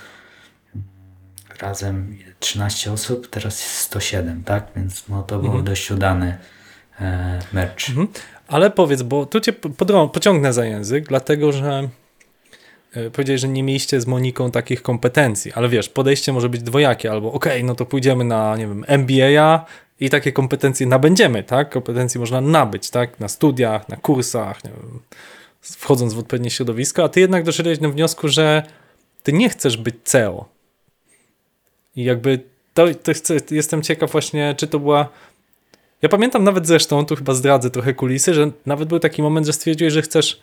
razem 1.61 2.17
13 2.39 2.91
osób, 2.91 3.27
teraz 3.27 3.59
jest 3.61 3.75
107, 3.75 4.43
tak? 4.43 4.67
Więc 4.75 5.07
no, 5.09 5.23
to 5.23 5.37
był 5.37 5.47
mhm. 5.47 5.63
dość 5.63 5.91
udany 5.91 6.37
e, 6.99 7.39
merch. 7.53 7.89
Mhm. 7.89 8.07
Ale 8.47 8.71
powiedz, 8.71 9.01
bo 9.01 9.25
tu 9.25 9.39
cię 9.39 9.53
pociągnę 10.13 10.53
za 10.53 10.65
język, 10.65 11.07
dlatego 11.07 11.51
że 11.51 11.89
E, 11.89 11.89
powiedziałeś, 13.13 13.41
że 13.41 13.47
nie 13.47 13.63
mieliście 13.63 14.01
z 14.01 14.07
Moniką 14.07 14.51
takich 14.51 14.81
kompetencji, 14.81 15.53
ale 15.53 15.69
wiesz, 15.69 15.89
podejście 15.89 16.33
może 16.33 16.49
być 16.49 16.61
dwojakie, 16.63 17.11
albo 17.11 17.31
okej, 17.31 17.51
okay, 17.51 17.63
no 17.63 17.75
to 17.75 17.85
pójdziemy 17.85 18.23
na, 18.23 18.57
nie 18.57 18.67
wiem, 18.67 18.85
MBA 18.87 19.65
i 19.99 20.09
takie 20.09 20.31
kompetencje 20.31 20.87
nabędziemy, 20.87 21.43
tak? 21.43 21.69
Kompetencje 21.69 22.19
można 22.19 22.41
nabyć, 22.41 22.89
tak? 22.89 23.19
Na 23.19 23.27
studiach, 23.27 23.89
na 23.89 23.95
kursach, 23.95 24.63
nie 24.63 24.69
wiem, 24.69 24.99
wchodząc 25.61 26.13
w 26.13 26.19
odpowiednie 26.19 26.49
środowisko, 26.49 27.03
a 27.03 27.09
ty 27.09 27.19
jednak 27.19 27.43
doszedłeś 27.43 27.77
do 27.77 27.91
wniosku, 27.91 28.27
że 28.27 28.63
ty 29.23 29.33
nie 29.33 29.49
chcesz 29.49 29.77
być 29.77 29.95
CEO. 30.03 30.45
I 31.95 32.03
jakby 32.03 32.39
to, 32.73 32.87
to 33.03 33.13
chcę, 33.13 33.37
jestem 33.51 33.81
ciekaw 33.81 34.11
właśnie, 34.11 34.55
czy 34.57 34.67
to 34.67 34.79
była 34.79 35.09
ja 36.01 36.09
pamiętam 36.09 36.43
nawet 36.43 36.67
zresztą, 36.67 37.05
tu 37.05 37.15
chyba 37.15 37.33
zdradzę 37.33 37.69
trochę 37.69 37.93
kulisy, 37.93 38.33
że 38.33 38.51
nawet 38.65 38.89
był 38.89 38.99
taki 38.99 39.21
moment, 39.21 39.47
że 39.47 39.53
stwierdziłeś, 39.53 39.93
że 39.93 40.01
chcesz 40.01 40.39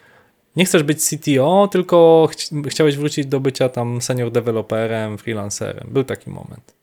nie 0.56 0.64
chcesz 0.64 0.82
być 0.82 0.98
CTO, 1.04 1.68
tylko 1.72 2.28
ch 2.32 2.50
chciałeś 2.68 2.96
wrócić 2.96 3.26
do 3.26 3.40
bycia 3.40 3.68
tam 3.68 4.00
senior 4.00 4.30
deweloperem, 4.30 5.18
freelancerem. 5.18 5.88
Był 5.90 6.04
taki 6.04 6.30
moment. 6.30 6.74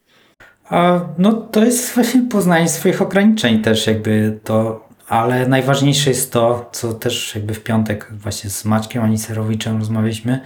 A, 0.70 1.02
no 1.18 1.32
to 1.34 1.66
jest 1.66 1.94
właśnie 1.94 2.22
poznanie 2.32 2.70
swoich 2.70 3.02
ograniczeń 3.02 3.62
też 3.62 3.88
jakby 3.88 4.40
to, 4.44 4.88
ale 5.08 5.48
najważniejsze 5.48 6.10
jest 6.10 6.32
to, 6.32 6.70
co 6.72 6.94
też 6.94 7.36
jakby 7.36 7.54
w 7.54 7.64
piątek 7.64 8.08
właśnie 8.12 8.50
z 8.50 8.66
Maćkiem 8.66 9.04
Aniserowiczem 9.04 9.80
rozmawialiśmy, 9.80 10.40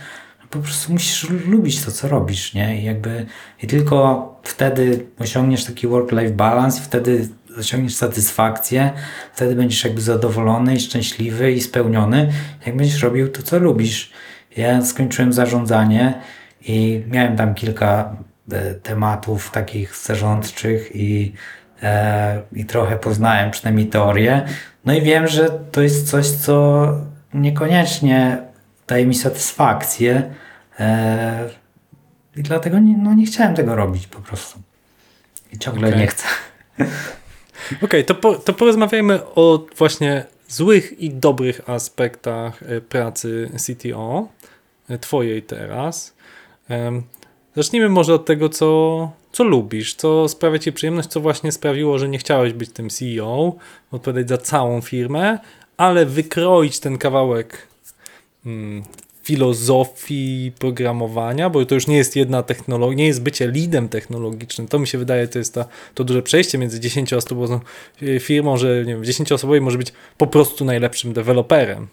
po 0.50 0.60
prostu 0.60 0.92
musisz 0.92 1.30
lubić 1.30 1.86
to, 1.86 1.92
co 1.92 2.08
robisz, 2.08 2.54
nie? 2.54 2.82
I 2.82 2.86
jakby 2.86 3.26
i 3.64 3.68
tylko 3.68 4.40
wtedy 4.44 5.06
osiągniesz 5.20 5.66
taki 5.66 5.88
work-life 5.88 6.34
balance, 6.34 6.82
wtedy 6.82 7.30
osiągniesz 7.58 7.96
satysfakcję, 7.96 8.92
wtedy 9.34 9.56
będziesz 9.56 9.84
jakby 9.84 10.02
zadowolony 10.02 10.76
i 10.76 10.80
szczęśliwy 10.80 11.52
i 11.52 11.62
spełniony, 11.62 12.32
jak 12.66 12.78
będziesz 12.78 13.02
robił 13.02 13.30
to, 13.30 13.42
co 13.42 13.60
lubisz. 13.60 14.12
Ja 14.58 14.86
skończyłem 14.86 15.34
zarządzanie 15.34 16.22
i 16.62 17.04
miałem 17.08 17.36
tam 17.36 17.54
kilka 17.54 18.16
e, 18.52 18.74
tematów 18.74 19.52
takich 19.52 19.96
zarządczych 19.96 20.96
i, 20.96 21.34
e, 21.84 22.42
i 22.54 22.66
trochę 22.66 22.98
poznałem 22.98 23.52
przynajmniej 23.52 23.88
teorię. 23.88 24.46
No 24.86 24.94
i 24.94 25.02
wiem, 25.02 25.28
że 25.28 25.50
to 25.50 25.82
jest 25.82 26.10
coś, 26.10 26.28
co 26.28 26.88
niekoniecznie 27.34 28.38
daje 28.88 29.06
mi 29.06 29.16
satysfakcję. 29.16 30.34
E, 30.80 31.50
I 32.36 32.44
dlatego 32.44 32.80
nie, 32.80 32.98
no 32.98 33.14
nie 33.14 33.26
chciałem 33.26 33.56
tego 33.56 33.76
robić 33.76 34.08
po 34.08 34.22
prostu. 34.22 34.60
I 35.54 35.58
ciągle 35.58 35.88
okay. 35.88 36.00
nie 36.00 36.08
chcę. 36.08 36.26
Okej, 37.68 37.78
okay, 37.82 38.04
to, 38.04 38.16
po, 38.16 38.36
to 38.36 38.54
porozmawiajmy 38.54 39.26
o 39.26 39.66
właśnie 39.78 40.26
złych 40.48 41.00
i 41.00 41.10
dobrych 41.10 41.70
aspektach 41.70 42.64
e, 42.64 42.82
pracy 42.82 43.50
CTO, 43.58 44.28
e, 44.90 44.98
twojej 44.98 45.44
teraz. 45.44 46.18
Zacznijmy 47.56 47.90
może 47.90 48.14
od 48.14 48.26
tego, 48.26 48.50
co, 48.50 49.12
co 49.32 49.44
lubisz, 49.44 49.96
co 49.96 50.28
sprawia 50.28 50.60
ci 50.60 50.74
przyjemność, 50.74 51.10
co 51.10 51.20
właśnie 51.20 51.52
sprawiło, 51.52 52.00
że 52.00 52.10
nie 52.10 52.18
chciałeś 52.18 52.54
być 52.54 52.72
tym 52.72 52.90
CEO, 52.90 53.56
odpowiadać 53.92 54.30
za 54.30 54.38
całą 54.38 54.82
firmę, 54.82 55.40
ale 55.78 56.06
wykroić 56.06 56.80
ten 56.80 56.98
kawałek 56.98 57.68
mm, 58.46 58.84
filozofii 59.28 60.52
programowania, 60.60 61.50
bo 61.50 61.66
to 61.66 61.76
już 61.76 61.88
nie 61.88 61.98
jest 61.98 62.16
jedna 62.16 62.44
technologia, 62.44 62.98
nie 62.98 63.08
jest 63.08 63.22
bycie 63.22 63.48
lidem 63.48 63.90
technologicznym. 63.90 64.68
To 64.68 64.80
mi 64.80 64.88
się 64.88 64.98
wydaje, 64.98 65.28
to 65.28 65.40
jest 65.40 65.54
ta, 65.54 65.66
to 65.94 66.04
duże 66.04 66.22
przejście 66.22 66.58
między 66.58 66.80
10-osobową 66.80 67.60
firmą, 68.20 68.58
że 68.58 68.84
nie 68.86 68.94
wiem, 68.94 69.04
10-osobowej 69.04 69.62
może 69.62 69.78
być 69.78 69.94
po 70.18 70.28
prostu 70.28 70.66
najlepszym 70.66 71.14
deweloperem. 71.14 71.88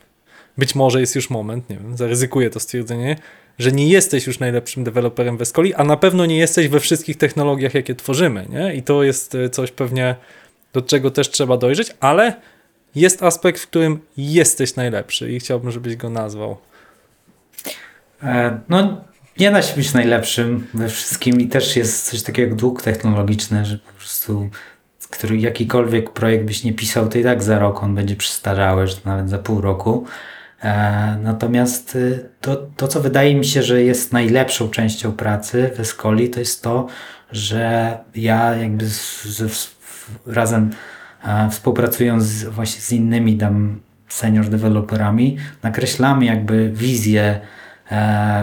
Być 0.58 0.74
może 0.74 1.00
jest 1.00 1.14
już 1.14 1.30
moment, 1.30 1.70
nie 1.70 1.76
wiem, 1.76 1.96
zaryzykuję 1.96 2.50
to 2.50 2.60
stwierdzenie, 2.60 3.16
że 3.58 3.72
nie 3.72 3.88
jesteś 3.88 4.26
już 4.26 4.38
najlepszym 4.38 4.84
deweloperem 4.84 5.36
w 5.36 5.42
Escoli, 5.42 5.74
a 5.74 5.84
na 5.84 5.96
pewno 5.96 6.26
nie 6.26 6.36
jesteś 6.36 6.68
we 6.68 6.80
wszystkich 6.80 7.16
technologiach, 7.16 7.74
jakie 7.74 7.94
tworzymy, 7.94 8.46
nie? 8.48 8.74
I 8.74 8.82
to 8.82 9.02
jest 9.02 9.34
e, 9.34 9.50
coś 9.50 9.70
pewnie, 9.70 10.16
do 10.72 10.82
czego 10.82 11.10
też 11.10 11.30
trzeba 11.30 11.56
dojrzeć, 11.56 11.90
ale 12.00 12.40
jest 12.94 13.22
aspekt, 13.22 13.60
w 13.60 13.66
którym 13.66 14.00
jesteś 14.16 14.76
najlepszy 14.76 15.32
i 15.32 15.40
chciałbym, 15.40 15.70
żebyś 15.70 15.96
go 15.96 16.10
nazwał. 16.10 16.56
E, 18.22 18.60
no, 18.68 19.04
nie 19.38 19.50
da 19.50 19.62
się 19.62 19.76
być 19.76 19.94
najlepszym 19.94 20.66
we 20.74 20.88
wszystkim 20.88 21.40
i 21.40 21.48
też 21.48 21.76
jest 21.76 22.10
coś 22.10 22.22
takiego 22.22 22.48
jak 22.48 22.58
dług 22.58 22.82
technologiczny, 22.82 23.64
że 23.64 23.78
po 23.78 23.92
prostu 23.92 24.50
który 25.10 25.38
jakikolwiek 25.38 26.10
projekt 26.10 26.44
byś 26.44 26.64
nie 26.64 26.72
pisał, 26.72 27.08
to 27.08 27.18
i 27.18 27.22
tak 27.22 27.42
za 27.42 27.58
rok 27.58 27.82
on 27.82 27.94
będzie 27.94 28.16
przestarzały, 28.16 28.86
że 28.86 28.96
nawet 29.04 29.30
za 29.30 29.38
pół 29.38 29.60
roku. 29.60 30.06
E, 30.62 31.18
natomiast 31.22 31.96
y, 31.96 32.28
to, 32.40 32.56
to, 32.76 32.88
co 32.88 33.00
wydaje 33.00 33.34
mi 33.34 33.44
się, 33.44 33.62
że 33.62 33.82
jest 33.82 34.12
najlepszą 34.12 34.70
częścią 34.70 35.12
pracy 35.12 35.70
w 35.76 35.80
Escoli, 35.80 36.30
to 36.30 36.40
jest 36.40 36.62
to, 36.62 36.86
że 37.32 37.98
ja 38.14 38.56
jakby 38.56 38.86
z, 38.86 39.24
z, 39.24 39.70
razem 40.26 40.70
e, 41.24 41.50
współpracując 41.50 42.24
z, 42.24 42.44
właśnie 42.44 42.80
z 42.80 42.92
innymi 42.92 43.36
tam 43.36 43.80
senior 44.08 44.48
deweloperami, 44.48 45.36
nakreślamy 45.62 46.24
jakby 46.24 46.70
wizję 46.70 47.40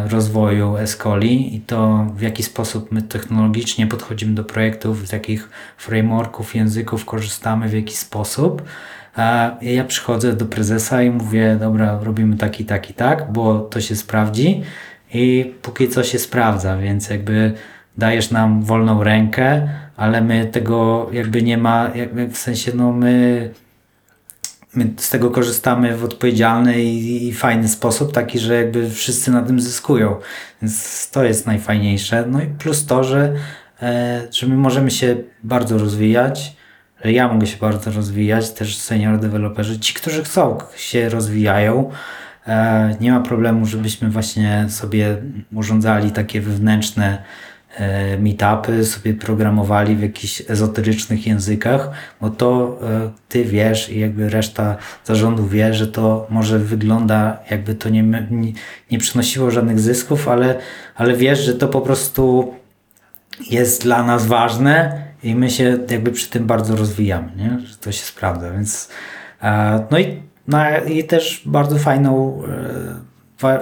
rozwoju 0.09 0.77
Escoli 0.77 1.55
i 1.55 1.59
to 1.59 2.07
w 2.15 2.21
jaki 2.21 2.43
sposób 2.43 2.91
my 2.91 3.01
technologicznie 3.01 3.87
podchodzimy 3.87 4.35
do 4.35 4.43
projektów, 4.43 5.07
z 5.07 5.11
jakich 5.11 5.49
frameworków, 5.77 6.55
języków 6.55 7.05
korzystamy, 7.05 7.69
w 7.69 7.73
jaki 7.73 7.95
sposób. 7.95 8.61
A 9.15 9.51
ja 9.61 9.83
przychodzę 9.83 10.33
do 10.33 10.45
prezesa 10.45 11.03
i 11.03 11.09
mówię, 11.09 11.57
dobra, 11.59 11.99
robimy 12.03 12.37
tak 12.37 12.59
i 12.59 12.65
tak 12.65 13.31
bo 13.31 13.59
to 13.59 13.81
się 13.81 13.95
sprawdzi 13.95 14.63
i 15.13 15.53
póki 15.61 15.89
co 15.89 16.03
się 16.03 16.19
sprawdza, 16.19 16.77
więc 16.77 17.09
jakby 17.09 17.53
dajesz 17.97 18.31
nam 18.31 18.63
wolną 18.63 19.03
rękę, 19.03 19.69
ale 19.97 20.21
my 20.21 20.45
tego 20.45 21.09
jakby 21.11 21.41
nie 21.41 21.57
ma, 21.57 21.91
w 22.29 22.37
sensie 22.37 22.71
no 22.75 22.91
my, 22.91 23.49
my 24.75 24.93
z 24.97 25.09
tego 25.09 25.31
korzystamy 25.31 25.97
w 25.97 26.03
odpowiedzialny 26.03 26.83
i, 26.83 27.27
i 27.27 27.33
fajny 27.33 27.69
sposób, 27.69 28.13
taki, 28.13 28.39
że 28.39 28.55
jakby 28.55 28.89
wszyscy 28.89 29.31
na 29.31 29.41
tym 29.41 29.59
zyskują, 29.59 30.15
więc 30.61 31.09
to 31.11 31.23
jest 31.23 31.47
najfajniejsze. 31.47 32.25
No 32.27 32.41
i 32.41 32.47
plus 32.47 32.85
to, 32.85 33.03
że, 33.03 33.33
e, 33.81 34.27
że 34.31 34.47
my 34.47 34.55
możemy 34.55 34.91
się 34.91 35.15
bardzo 35.43 35.77
rozwijać, 35.77 36.55
że 37.03 37.11
ja 37.11 37.27
mogę 37.27 37.47
się 37.47 37.57
bardzo 37.57 37.91
rozwijać, 37.91 38.51
też 38.51 38.77
senior 38.77 39.19
deweloperzy, 39.19 39.79
ci, 39.79 39.93
którzy 39.93 40.23
chcą, 40.23 40.57
się 40.75 41.09
rozwijają. 41.09 41.91
E, 42.47 42.95
nie 43.01 43.11
ma 43.11 43.19
problemu, 43.19 43.65
żebyśmy 43.65 44.09
właśnie 44.09 44.65
sobie 44.69 45.17
urządzali 45.53 46.11
takie 46.11 46.41
wewnętrzne 46.41 47.23
meetupy, 48.19 48.85
sobie 48.85 49.13
programowali 49.13 49.95
w 49.95 50.01
jakichś 50.01 50.43
ezoterycznych 50.47 51.27
językach, 51.27 51.89
bo 52.21 52.29
to 52.29 52.79
e, 52.83 53.11
ty 53.29 53.45
wiesz 53.45 53.89
i 53.89 53.99
jakby 53.99 54.29
reszta 54.29 54.77
zarządu 55.05 55.47
wie, 55.47 55.73
że 55.73 55.87
to 55.87 56.27
może 56.29 56.59
wygląda 56.59 57.37
jakby 57.51 57.75
to 57.75 57.89
nie, 57.89 58.03
nie, 58.31 58.53
nie 58.91 58.97
przynosiło 58.97 59.51
żadnych 59.51 59.79
zysków, 59.79 60.27
ale, 60.27 60.59
ale 60.95 61.15
wiesz, 61.15 61.39
że 61.39 61.53
to 61.53 61.67
po 61.67 61.81
prostu 61.81 62.53
jest 63.49 63.83
dla 63.83 64.03
nas 64.03 64.25
ważne 64.25 65.03
i 65.23 65.35
my 65.35 65.49
się 65.49 65.77
jakby 65.89 66.11
przy 66.11 66.29
tym 66.29 66.45
bardzo 66.45 66.75
rozwijamy, 66.75 67.31
nie? 67.35 67.59
że 67.65 67.75
to 67.75 67.91
się 67.91 68.05
sprawdza, 68.05 68.51
więc 68.51 68.89
e, 69.41 69.85
no 69.91 69.99
i, 69.99 70.21
no 70.47 70.57
i 70.87 71.03
też 71.03 71.43
bardzo 71.45 71.77
fajną 71.77 72.41
e, 72.47 73.10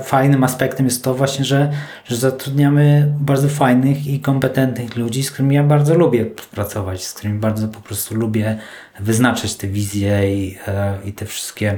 fajnym 0.03 0.43
aspektem 0.43 0.85
jest 0.85 1.03
to 1.03 1.13
właśnie, 1.13 1.45
że, 1.45 1.71
że 2.05 2.15
zatrudniamy 2.15 3.13
bardzo 3.19 3.49
fajnych 3.49 4.07
i 4.07 4.19
kompetentnych 4.19 4.95
ludzi, 4.95 5.23
z 5.23 5.31
którymi 5.31 5.55
ja 5.55 5.63
bardzo 5.63 5.95
lubię 5.95 6.25
pracować, 6.25 7.03
z 7.03 7.13
którymi 7.13 7.39
bardzo 7.39 7.67
po 7.67 7.81
prostu 7.81 8.15
lubię 8.15 8.57
wyznaczać 8.99 9.55
te 9.55 9.67
wizje 9.67 10.35
i, 10.35 10.57
e, 10.67 10.97
i 11.05 11.13
te 11.13 11.25
wszystkie 11.25 11.77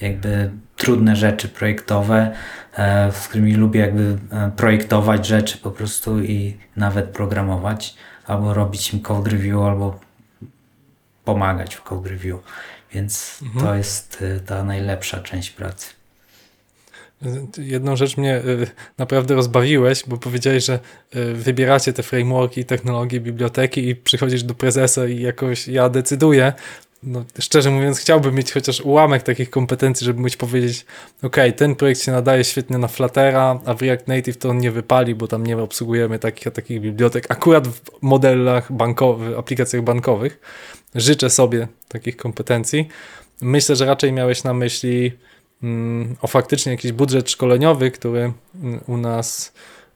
jakby 0.00 0.50
trudne 0.76 1.16
rzeczy 1.16 1.48
projektowe, 1.48 2.32
z 3.12 3.28
którymi 3.28 3.54
lubię 3.54 3.80
jakby 3.80 4.18
projektować 4.56 5.26
rzeczy 5.26 5.58
po 5.58 5.70
prostu 5.70 6.22
i 6.22 6.56
nawet 6.76 7.06
programować 7.06 7.94
albo 8.26 8.54
robić 8.54 8.94
im 8.94 9.00
code 9.00 9.30
review, 9.30 9.56
albo 9.56 10.00
pomagać 11.24 11.74
w 11.74 11.82
code 11.82 12.10
review. 12.10 12.40
Więc 12.92 13.38
mhm. 13.42 13.66
to 13.66 13.74
jest 13.74 14.24
ta 14.46 14.64
najlepsza 14.64 15.20
część 15.20 15.50
pracy. 15.50 16.01
Jedną 17.58 17.96
rzecz 17.96 18.16
mnie 18.16 18.36
y, 18.36 18.66
naprawdę 18.98 19.34
rozbawiłeś, 19.34 20.04
bo 20.06 20.16
powiedziałeś, 20.16 20.64
że 20.64 20.78
y, 21.16 21.34
wybieracie 21.34 21.92
te 21.92 22.02
frameworki, 22.02 22.64
technologie, 22.64 23.20
biblioteki 23.20 23.88
i 23.88 23.96
przychodzisz 23.96 24.42
do 24.42 24.54
prezesa 24.54 25.06
i 25.06 25.20
jakoś 25.20 25.68
ja 25.68 25.88
decyduję 25.88 26.52
no, 27.02 27.24
szczerze 27.38 27.70
mówiąc, 27.70 27.98
chciałbym 27.98 28.34
mieć 28.34 28.52
chociaż 28.52 28.80
ułamek 28.80 29.22
takich 29.22 29.50
kompetencji, 29.50 30.04
żeby 30.04 30.20
móc 30.20 30.36
powiedzieć, 30.36 30.86
ok, 31.22 31.36
ten 31.56 31.76
projekt 31.76 32.02
się 32.02 32.12
nadaje 32.12 32.44
świetnie 32.44 32.78
na 32.78 32.88
Fluttera, 32.88 33.60
a 33.64 33.74
w 33.74 33.82
React 33.82 34.08
Native 34.08 34.36
to 34.36 34.48
on 34.48 34.58
nie 34.58 34.70
wypali, 34.70 35.14
bo 35.14 35.28
tam 35.28 35.46
nie 35.46 35.58
obsługujemy 35.58 36.18
takich, 36.18 36.52
takich 36.52 36.80
bibliotek. 36.80 37.26
Akurat 37.28 37.68
w 37.68 37.80
modelach 38.02 38.72
bankowych, 38.72 39.38
aplikacjach 39.38 39.82
bankowych 39.82 40.40
życzę 40.94 41.30
sobie 41.30 41.68
takich 41.88 42.16
kompetencji. 42.16 42.88
Myślę, 43.40 43.76
że 43.76 43.86
raczej 43.86 44.12
miałeś 44.12 44.44
na 44.44 44.54
myśli 44.54 45.12
o 46.22 46.26
faktycznie 46.26 46.72
jakiś 46.72 46.92
budżet 46.92 47.30
szkoleniowy, 47.30 47.90
który 47.90 48.32
mm, 48.62 48.80
u 48.86 48.96
nas 48.96 49.52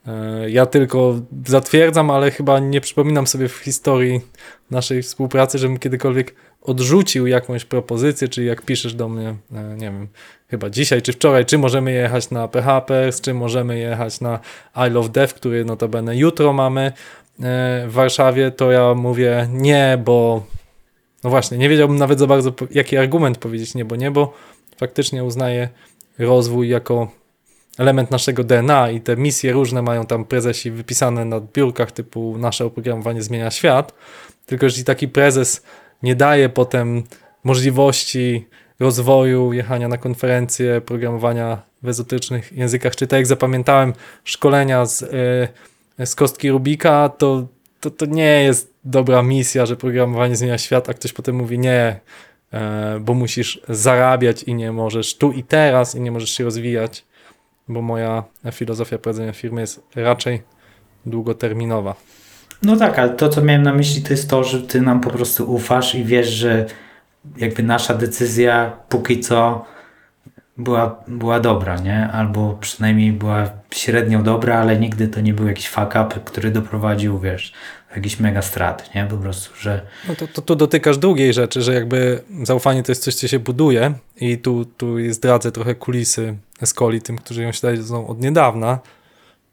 e, 0.06 0.50
ja 0.50 0.66
tylko 0.66 1.20
zatwierdzam, 1.46 2.10
ale 2.10 2.30
chyba 2.30 2.58
nie 2.58 2.80
przypominam 2.80 3.26
sobie 3.26 3.48
w 3.48 3.56
historii 3.56 4.20
naszej 4.70 5.02
współpracy, 5.02 5.58
żebym 5.58 5.78
kiedykolwiek 5.78 6.34
odrzucił 6.62 7.26
jakąś 7.26 7.64
propozycję, 7.64 8.28
czyli 8.28 8.46
jak 8.46 8.62
piszesz 8.62 8.94
do 8.94 9.08
mnie, 9.08 9.34
e, 9.54 9.74
nie 9.76 9.86
wiem, 9.86 10.08
chyba 10.48 10.70
dzisiaj 10.70 11.02
czy 11.02 11.12
wczoraj, 11.12 11.44
czy 11.44 11.58
możemy 11.58 11.92
jechać 11.92 12.30
na 12.30 12.48
PHP, 12.48 13.10
czy 13.22 13.34
możemy 13.34 13.78
jechać 13.78 14.20
na 14.20 14.40
I 14.88 14.90
Love 14.90 15.08
Dev, 15.08 15.34
który 15.34 15.64
notabene 15.64 16.16
jutro 16.16 16.52
mamy 16.52 16.82
e, 16.82 16.92
w 17.88 17.92
Warszawie, 17.92 18.50
to 18.50 18.72
ja 18.72 18.94
mówię 18.94 19.48
nie, 19.50 19.98
bo 20.04 20.42
no 21.24 21.30
właśnie, 21.30 21.58
nie 21.58 21.68
wiedziałbym 21.68 21.96
nawet 21.96 22.18
za 22.18 22.26
bardzo, 22.26 22.52
jaki 22.70 22.96
argument 22.96 23.38
powiedzieć 23.38 23.74
nie, 23.74 23.84
bo 23.84 23.96
nie, 23.96 24.10
bo 24.10 24.32
faktycznie 24.76 25.24
uznaję 25.24 25.68
rozwój 26.18 26.68
jako 26.68 27.08
element 27.78 28.10
naszego 28.10 28.44
DNA 28.44 28.90
i 28.90 29.00
te 29.00 29.16
misje 29.16 29.52
różne 29.52 29.82
mają 29.82 30.06
tam 30.06 30.24
prezesi 30.24 30.70
wypisane 30.70 31.24
na 31.24 31.40
biurkach 31.40 31.92
typu 31.92 32.38
nasze 32.38 32.64
oprogramowanie 32.64 33.22
zmienia 33.22 33.50
świat, 33.50 33.94
tylko 34.46 34.66
jeśli 34.66 34.84
taki 34.84 35.08
prezes 35.08 35.62
nie 36.02 36.14
daje 36.14 36.48
potem 36.48 37.02
możliwości 37.44 38.46
rozwoju, 38.80 39.52
jechania 39.52 39.88
na 39.88 39.98
konferencje, 39.98 40.80
programowania 40.80 41.62
w 41.82 41.88
ezotycznych 41.88 42.52
językach, 42.52 42.96
czy 42.96 43.06
tak 43.06 43.16
jak 43.16 43.26
zapamiętałem 43.26 43.92
szkolenia 44.24 44.86
z, 44.86 45.00
yy, 45.98 46.06
z 46.06 46.14
kostki 46.14 46.50
Rubika, 46.50 47.08
to, 47.08 47.46
to, 47.80 47.90
to 47.90 48.06
nie 48.06 48.42
jest 48.42 48.74
dobra 48.84 49.22
misja, 49.22 49.66
że 49.66 49.76
programowanie 49.76 50.36
zmienia 50.36 50.58
świat, 50.58 50.88
a 50.88 50.94
ktoś 50.94 51.12
potem 51.12 51.36
mówi 51.36 51.58
nie, 51.58 52.00
bo 53.00 53.14
musisz 53.14 53.60
zarabiać 53.68 54.42
i 54.42 54.54
nie 54.54 54.72
możesz 54.72 55.16
tu 55.16 55.32
i 55.32 55.42
teraz 55.42 55.94
i 55.94 56.00
nie 56.00 56.10
możesz 56.10 56.30
się 56.30 56.44
rozwijać, 56.44 57.04
bo 57.68 57.82
moja 57.82 58.24
filozofia 58.52 58.98
prowadzenia 58.98 59.32
firmy 59.32 59.60
jest 59.60 59.82
raczej 59.96 60.42
długoterminowa. 61.06 61.94
No 62.62 62.76
tak, 62.76 62.98
ale 62.98 63.10
to, 63.10 63.28
co 63.28 63.42
miałem 63.42 63.62
na 63.62 63.74
myśli, 63.74 64.02
to 64.02 64.10
jest 64.10 64.30
to, 64.30 64.44
że 64.44 64.62
ty 64.62 64.80
nam 64.80 65.00
po 65.00 65.10
prostu 65.10 65.52
ufasz 65.54 65.94
i 65.94 66.04
wiesz, 66.04 66.28
że 66.28 66.66
jakby 67.36 67.62
nasza 67.62 67.94
decyzja 67.94 68.72
póki 68.88 69.20
co 69.20 69.64
była, 70.56 71.04
była 71.08 71.40
dobra, 71.40 71.76
nie? 71.76 72.08
Albo 72.08 72.58
przynajmniej 72.60 73.12
była 73.12 73.50
średnio 73.70 74.22
dobra, 74.22 74.58
ale 74.58 74.76
nigdy 74.76 75.08
to 75.08 75.20
nie 75.20 75.34
był 75.34 75.46
jakiś 75.46 75.68
fuck 75.68 75.86
up, 75.86 76.08
który 76.24 76.50
doprowadził, 76.50 77.18
wiesz, 77.18 77.52
jakiś 77.96 78.20
mega 78.20 78.42
strat, 78.42 78.94
nie? 78.94 79.06
Po 79.10 79.16
prostu, 79.16 79.50
że... 79.60 79.86
No 80.08 80.14
to, 80.14 80.28
to 80.28 80.42
tu 80.42 80.56
dotykasz 80.56 80.98
drugiej 80.98 81.32
rzeczy, 81.32 81.62
że 81.62 81.74
jakby 81.74 82.22
zaufanie 82.42 82.82
to 82.82 82.92
jest 82.92 83.02
coś, 83.02 83.14
co 83.14 83.28
się 83.28 83.38
buduje 83.38 83.94
i 84.16 84.38
tu, 84.38 84.64
tu 84.64 84.96
zdradzę 85.10 85.52
trochę 85.52 85.74
kulisy 85.74 86.36
Escoli, 86.62 87.02
tym, 87.02 87.18
którzy 87.18 87.42
ją 87.42 87.52
śledzą 87.52 88.06
od 88.06 88.20
niedawna, 88.20 88.78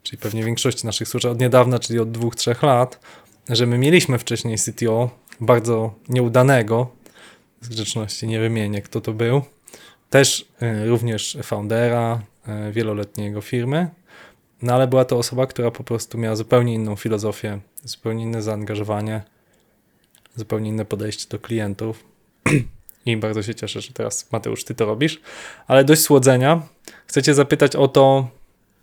czyli 0.04 0.18
pewnie 0.18 0.44
większości 0.44 0.86
naszych 0.86 1.08
słuchaczy 1.08 1.30
od 1.30 1.40
niedawna, 1.40 1.80
czyli 1.80 2.00
od 2.00 2.12
dwóch, 2.12 2.36
trzech 2.36 2.64
lat, 2.64 3.00
że 3.50 3.66
my 3.66 3.78
mieliśmy 3.78 4.20
wcześniej 4.20 4.58
CTO, 4.58 5.10
bardzo 5.40 5.94
nieudanego, 6.10 6.88
z 7.62 7.70
grzeczności 7.70 8.28
nie 8.28 8.40
wymienię 8.40 8.82
kto 8.82 9.02
to 9.02 9.14
był, 9.14 9.42
też 10.10 10.46
y, 10.62 10.88
również 10.88 11.38
foundera 11.44 12.22
y, 12.70 12.72
wieloletniego 12.72 13.42
firmy, 13.42 13.90
no 14.62 14.74
ale 14.74 14.88
była 14.88 15.06
to 15.06 15.18
osoba, 15.18 15.48
która 15.48 15.72
po 15.72 15.84
prostu 15.84 16.18
miała 16.18 16.36
zupełnie 16.36 16.74
inną 16.74 16.96
filozofię, 16.96 17.60
zupełnie 17.84 18.24
inne 18.24 18.42
zaangażowanie, 18.42 19.22
zupełnie 20.36 20.70
inne 20.70 20.86
podejście 20.86 21.30
do 21.30 21.40
klientów. 21.40 22.04
I 23.06 23.18
bardzo 23.18 23.44
się 23.44 23.56
cieszę, 23.56 23.82
że 23.82 23.94
teraz 23.94 24.32
Mateusz, 24.32 24.64
ty 24.64 24.76
to 24.76 24.86
robisz. 24.86 25.22
Ale 25.68 25.84
dość 25.84 26.02
słodzenia. 26.02 26.62
Chcę 27.08 27.34
zapytać 27.34 27.76
o 27.76 27.88
to, 27.88 28.28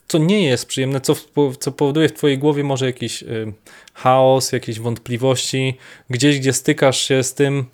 co 0.08 0.18
nie 0.18 0.44
jest 0.44 0.66
przyjemne, 0.66 1.00
co, 1.00 1.14
co 1.60 1.72
powoduje 1.72 2.08
w 2.08 2.12
twojej 2.12 2.38
głowie 2.38 2.64
może 2.64 2.86
jakiś 2.86 3.22
y, 3.22 3.52
chaos, 3.94 4.52
jakieś 4.52 4.80
wątpliwości, 4.80 5.78
gdzieś, 6.10 6.38
gdzie 6.38 6.52
stykasz 6.52 7.00
się 7.00 7.22
z 7.22 7.34
tym, 7.34 7.66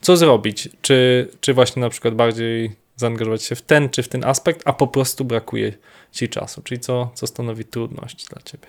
co 0.00 0.16
zrobić, 0.16 0.68
czy, 0.82 1.28
czy 1.40 1.54
właśnie 1.54 1.80
na 1.80 1.90
przykład 1.90 2.14
bardziej 2.14 2.76
zaangażować 2.96 3.42
się 3.42 3.54
w 3.54 3.62
ten 3.62 3.88
czy 3.88 4.02
w 4.02 4.08
ten 4.08 4.24
aspekt, 4.24 4.62
a 4.64 4.72
po 4.72 4.86
prostu 4.86 5.24
brakuje 5.24 5.72
ci 6.12 6.28
czasu. 6.28 6.62
Czyli 6.62 6.80
co, 6.80 7.10
co 7.14 7.26
stanowi 7.26 7.64
trudność 7.64 8.26
dla 8.26 8.42
ciebie? 8.42 8.66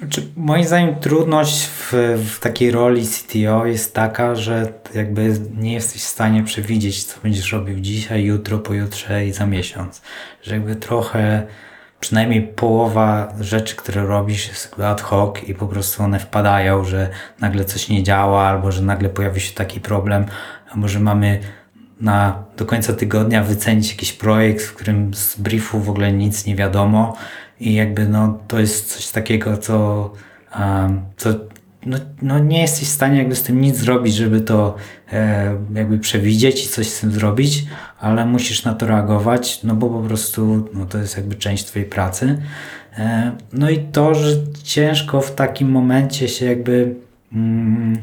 Znaczy, 0.00 0.26
moim 0.36 0.64
zdaniem 0.64 0.94
trudność 0.94 1.66
w, 1.66 1.92
w 2.26 2.40
takiej 2.40 2.70
roli 2.70 3.06
CTO 3.06 3.66
jest 3.66 3.94
taka, 3.94 4.34
że 4.34 4.72
jakby 4.94 5.34
nie 5.56 5.72
jesteś 5.72 6.02
w 6.02 6.06
stanie 6.06 6.44
przewidzieć, 6.44 7.04
co 7.04 7.20
będziesz 7.20 7.52
robił 7.52 7.80
dzisiaj, 7.80 8.24
jutro, 8.24 8.58
pojutrze 8.58 9.26
i 9.26 9.32
za 9.32 9.46
miesiąc. 9.46 10.02
Że 10.42 10.54
jakby 10.54 10.76
trochę, 10.76 11.46
przynajmniej 12.00 12.42
połowa 12.42 13.32
rzeczy, 13.40 13.76
które 13.76 14.06
robisz 14.06 14.48
jest 14.48 14.80
ad 14.80 15.00
hoc 15.00 15.42
i 15.46 15.54
po 15.54 15.66
prostu 15.66 16.02
one 16.02 16.18
wpadają, 16.18 16.84
że 16.84 17.10
nagle 17.40 17.64
coś 17.64 17.88
nie 17.88 18.02
działa, 18.02 18.42
albo 18.42 18.72
że 18.72 18.82
nagle 18.82 19.08
pojawi 19.08 19.40
się 19.40 19.54
taki 19.54 19.80
problem, 19.80 20.26
albo 20.70 20.88
że 20.88 21.00
mamy 21.00 21.40
na 22.00 22.44
do 22.56 22.64
końca 22.66 22.92
tygodnia 22.92 23.42
wycenić 23.42 23.90
jakiś 23.90 24.12
projekt, 24.12 24.62
w 24.62 24.74
którym 24.74 25.14
z 25.14 25.36
briefu 25.36 25.80
w 25.80 25.90
ogóle 25.90 26.12
nic 26.12 26.46
nie 26.46 26.56
wiadomo 26.56 27.16
i 27.60 27.74
jakby 27.74 28.08
no 28.08 28.38
to 28.48 28.60
jest 28.60 28.94
coś 28.94 29.08
takiego, 29.08 29.56
co, 29.56 30.10
um, 30.58 31.00
co 31.16 31.30
no, 31.86 31.98
no 32.22 32.38
nie 32.38 32.60
jesteś 32.60 32.88
w 32.88 32.92
stanie 32.92 33.18
jakby 33.18 33.36
z 33.36 33.42
tym 33.42 33.60
nic 33.60 33.76
zrobić, 33.76 34.14
żeby 34.14 34.40
to 34.40 34.76
e, 35.12 35.56
jakby 35.74 35.98
przewidzieć 35.98 36.64
i 36.64 36.68
coś 36.68 36.86
z 36.86 37.00
tym 37.00 37.12
zrobić, 37.12 37.66
ale 38.00 38.26
musisz 38.26 38.64
na 38.64 38.74
to 38.74 38.86
reagować, 38.86 39.60
no 39.64 39.74
bo 39.74 39.88
po 39.88 40.00
prostu 40.00 40.68
no, 40.74 40.86
to 40.86 40.98
jest 40.98 41.16
jakby 41.16 41.34
część 41.34 41.64
twojej 41.64 41.88
pracy. 41.88 42.42
E, 42.98 43.32
no 43.52 43.70
i 43.70 43.78
to, 43.78 44.14
że 44.14 44.30
ciężko 44.62 45.20
w 45.20 45.34
takim 45.34 45.70
momencie 45.70 46.28
się 46.28 46.46
jakby 46.46 46.94
mm, 47.32 47.98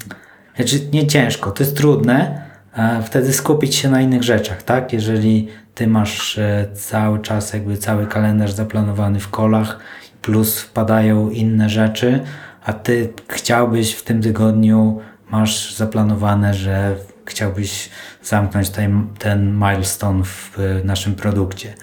znaczy 0.56 0.80
nie 0.94 1.08
ciężko, 1.08 1.52
to 1.52 1.64
jest 1.64 1.78
trudne, 1.78 2.42
e, 2.74 3.04
wtedy 3.04 3.34
skupić 3.34 3.76
się 3.76 3.90
na 3.90 4.02
innych 4.02 4.24
rzeczach, 4.24 4.64
tak? 4.64 4.94
Jeżeli 4.94 5.48
ty 5.78 5.88
masz 5.88 6.38
e, 6.38 6.68
cały 6.74 7.20
czas 7.20 7.54
jakby 7.54 7.78
cały 7.78 8.08
kalendarz 8.08 8.52
zaplanowany 8.52 9.20
w 9.20 9.30
kolach, 9.30 9.80
plus 10.22 10.60
wpadają 10.60 11.30
inne 11.30 11.70
rzeczy, 11.70 12.24
a 12.64 12.74
ty 12.74 13.14
chciałbyś 13.28 13.94
w 13.94 14.04
tym 14.04 14.22
tygodniu, 14.22 15.00
masz 15.30 15.76
zaplanowane, 15.76 16.54
że 16.54 16.96
chciałbyś 17.26 17.90
zamknąć 18.24 18.70
ten, 18.70 19.08
ten 19.20 19.58
milestone 19.58 20.24
w 20.24 20.58
naszym 20.84 21.16
produkcie. 21.16 21.74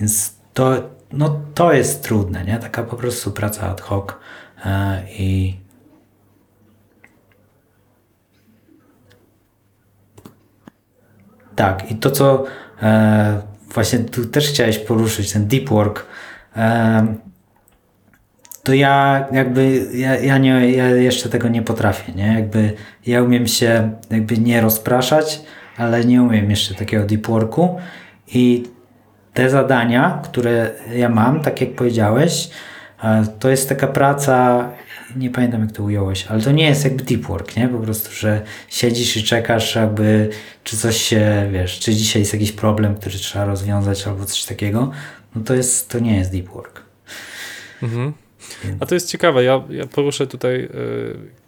Więc 0.00 0.34
to, 0.54 0.90
no, 1.12 1.40
to 1.54 1.72
jest 1.72 2.02
trudne, 2.02 2.44
nie? 2.44 2.58
Taka 2.58 2.82
po 2.82 2.96
prostu 2.96 3.30
praca 3.30 3.68
ad 3.70 3.80
hoc 3.80 4.08
e, 4.64 5.02
i 5.18 5.60
tak, 11.56 11.90
i 11.90 11.94
to 11.94 12.10
co 12.10 12.44
właśnie 13.74 13.98
tu 13.98 14.24
też 14.24 14.48
chciałeś 14.48 14.78
poruszyć, 14.78 15.32
ten 15.32 15.46
deep 15.46 15.68
work, 15.68 16.06
e, 16.56 17.06
to 18.62 18.74
ja 18.74 19.26
jakby, 19.32 19.86
ja, 19.94 20.16
ja, 20.16 20.38
nie, 20.38 20.70
ja 20.70 20.88
jeszcze 20.88 21.28
tego 21.28 21.48
nie 21.48 21.62
potrafię, 21.62 22.12
nie? 22.12 22.34
Jakby 22.34 22.72
ja 23.06 23.22
umiem 23.22 23.46
się 23.46 23.90
jakby 24.10 24.38
nie 24.38 24.60
rozpraszać, 24.60 25.40
ale 25.76 26.04
nie 26.04 26.22
umiem 26.22 26.50
jeszcze 26.50 26.74
takiego 26.74 27.04
deep 27.04 27.26
worku 27.26 27.76
i 28.34 28.64
te 29.34 29.50
zadania, 29.50 30.20
które 30.24 30.70
ja 30.94 31.08
mam, 31.08 31.40
tak 31.40 31.60
jak 31.60 31.74
powiedziałeś, 31.74 32.50
e, 33.04 33.24
to 33.38 33.50
jest 33.50 33.68
taka 33.68 33.86
praca, 33.86 34.68
nie 35.16 35.30
pamiętam 35.30 35.60
jak 35.60 35.72
to 35.72 35.82
ująłeś, 35.82 36.26
ale 36.26 36.42
to 36.42 36.52
nie 36.52 36.66
jest 36.66 36.84
jakby 36.84 37.04
deep 37.04 37.22
work, 37.22 37.56
nie? 37.56 37.68
Po 37.68 37.78
prostu, 37.78 38.12
że 38.12 38.42
siedzisz 38.68 39.16
i 39.16 39.22
czekasz 39.22 39.74
jakby, 39.74 40.30
czy 40.64 40.76
coś 40.76 40.96
się, 40.96 41.48
wiesz, 41.52 41.78
czy 41.78 41.94
dzisiaj 41.94 42.22
jest 42.22 42.32
jakiś 42.32 42.52
problem, 42.52 42.94
który 42.94 43.14
trzeba 43.14 43.44
rozwiązać 43.44 44.06
albo 44.06 44.24
coś 44.24 44.44
takiego, 44.44 44.90
no 45.34 45.42
to 45.42 45.54
jest, 45.54 45.90
to 45.90 45.98
nie 45.98 46.16
jest 46.16 46.32
deep 46.32 46.48
work. 46.48 46.82
Mhm. 47.82 48.12
A 48.80 48.86
to 48.86 48.94
jest 48.94 49.08
ciekawe, 49.08 49.44
ja, 49.44 49.62
ja 49.70 49.86
poruszę 49.86 50.26
tutaj 50.26 50.68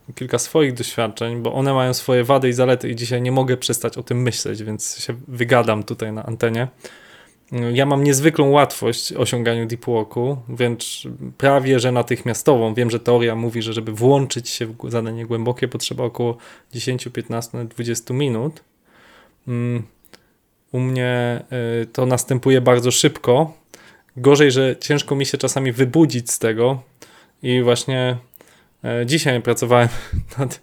y, 0.09 0.13
kilka 0.15 0.39
swoich 0.39 0.75
doświadczeń, 0.75 1.43
bo 1.43 1.53
one 1.53 1.75
mają 1.75 1.95
swoje 1.95 2.25
wady 2.25 2.49
i 2.49 2.53
zalety 2.53 2.89
i 2.89 2.97
dzisiaj 2.97 3.23
nie 3.23 3.33
mogę 3.33 3.57
przestać 3.57 3.99
o 3.99 4.03
tym 4.03 4.23
myśleć, 4.23 4.63
więc 4.63 4.99
się 4.99 5.15
wygadam 5.29 5.83
tutaj 5.83 6.13
na 6.13 6.27
antenie. 6.27 6.69
Ja 7.73 7.87
mam 7.87 8.05
niezwykłą 8.05 8.51
łatwość 8.51 9.15
w 9.15 9.21
osiąganiu 9.21 9.67
deep 9.67 9.85
worku, 9.85 10.37
wręcz 10.49 11.09
prawie 11.39 11.81
że 11.81 11.93
natychmiastową. 11.93 12.75
Wiem, 12.75 12.91
że 12.91 13.01
teoria 13.01 13.35
mówi, 13.35 13.63
że 13.63 13.73
żeby 13.73 13.93
włączyć 13.93 14.49
się 14.49 14.67
w 14.67 14.77
zadanie 14.89 15.27
głębokie 15.27 15.69
potrzeba 15.69 16.05
około 16.05 16.37
10, 16.73 17.09
15, 17.13 17.65
20 17.65 18.15
minut. 18.15 18.65
Mm, 19.49 19.83
u 20.73 20.81
mnie 20.81 21.43
y, 21.83 21.87
to 21.87 22.07
następuje 22.07 22.61
bardzo 22.61 22.91
szybko. 22.91 23.53
Gorzej, 24.17 24.53
że 24.53 24.77
ciężko 24.81 25.15
mi 25.15 25.27
się 25.27 25.39
czasami 25.39 25.73
wybudzić 25.73 26.31
z 26.31 26.39
tego 26.39 26.83
i 27.43 27.63
właśnie 27.63 28.17
e, 28.85 29.07
dzisiaj 29.07 29.43
pracowałem 29.43 29.89
nad 30.39 30.61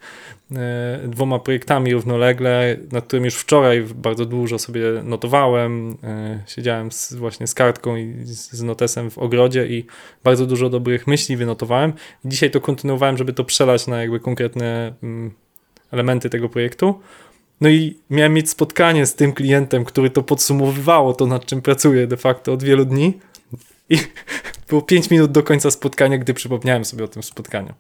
dwoma 1.08 1.40
projektami 1.40 1.94
równolegle, 1.94 2.78
nad 2.92 3.06
którymi 3.06 3.26
już 3.26 3.36
wczoraj 3.36 3.84
bardzo 3.96 4.26
dużo 4.26 4.60
sobie 4.60 4.84
notowałem. 5.04 5.98
E, 6.04 6.44
siedziałem 6.48 6.92
z, 6.92 7.14
właśnie 7.14 7.48
z 7.48 7.54
kartką 7.54 7.96
i 7.96 8.16
z, 8.24 8.62
notesem 8.62 9.12
w 9.12 9.18
ogrodzie 9.18 9.68
i 9.68 9.86
bardzo 10.24 10.46
dużo 10.46 10.70
dobrych 10.70 11.08
myśli 11.08 11.38
wynotowałem. 11.38 11.94
Dzisiaj 12.26 12.52
to 12.52 12.62
kontynuowałem, 12.62 13.18
żeby 13.18 13.34
to 13.34 13.44
przelać 13.44 13.88
na 13.88 14.02
jakby 14.02 14.20
konkretne 14.20 14.94
mm, 15.04 15.32
elementy 15.92 16.30
tego 16.30 16.50
projektu. 16.50 17.00
No 17.62 17.70
i 17.70 17.98
miałem 18.10 18.34
mieć 18.34 18.50
spotkanie 18.50 19.06
z 19.06 19.16
tym 19.16 19.34
klientem, 19.34 19.86
który 19.86 20.10
to 20.10 20.24
podsumowywało, 20.24 21.14
to 21.14 21.26
nad 21.26 21.46
czym 21.46 21.62
pracuję 21.62 22.08
de 22.08 22.18
facto 22.18 22.54
od 22.54 22.64
wielu 22.64 22.86
dni. 22.86 23.20
I 23.90 23.98
było 24.70 24.82
5 24.82 25.10
minut 25.10 25.32
do 25.32 25.44
końca 25.44 25.72
spotkania, 25.72 26.18
gdy 26.18 26.34
przypomniałem 26.34 26.86
sobie 26.86 27.04
o 27.04 27.08
tym 27.08 27.24
spotkaniu. 27.24 27.74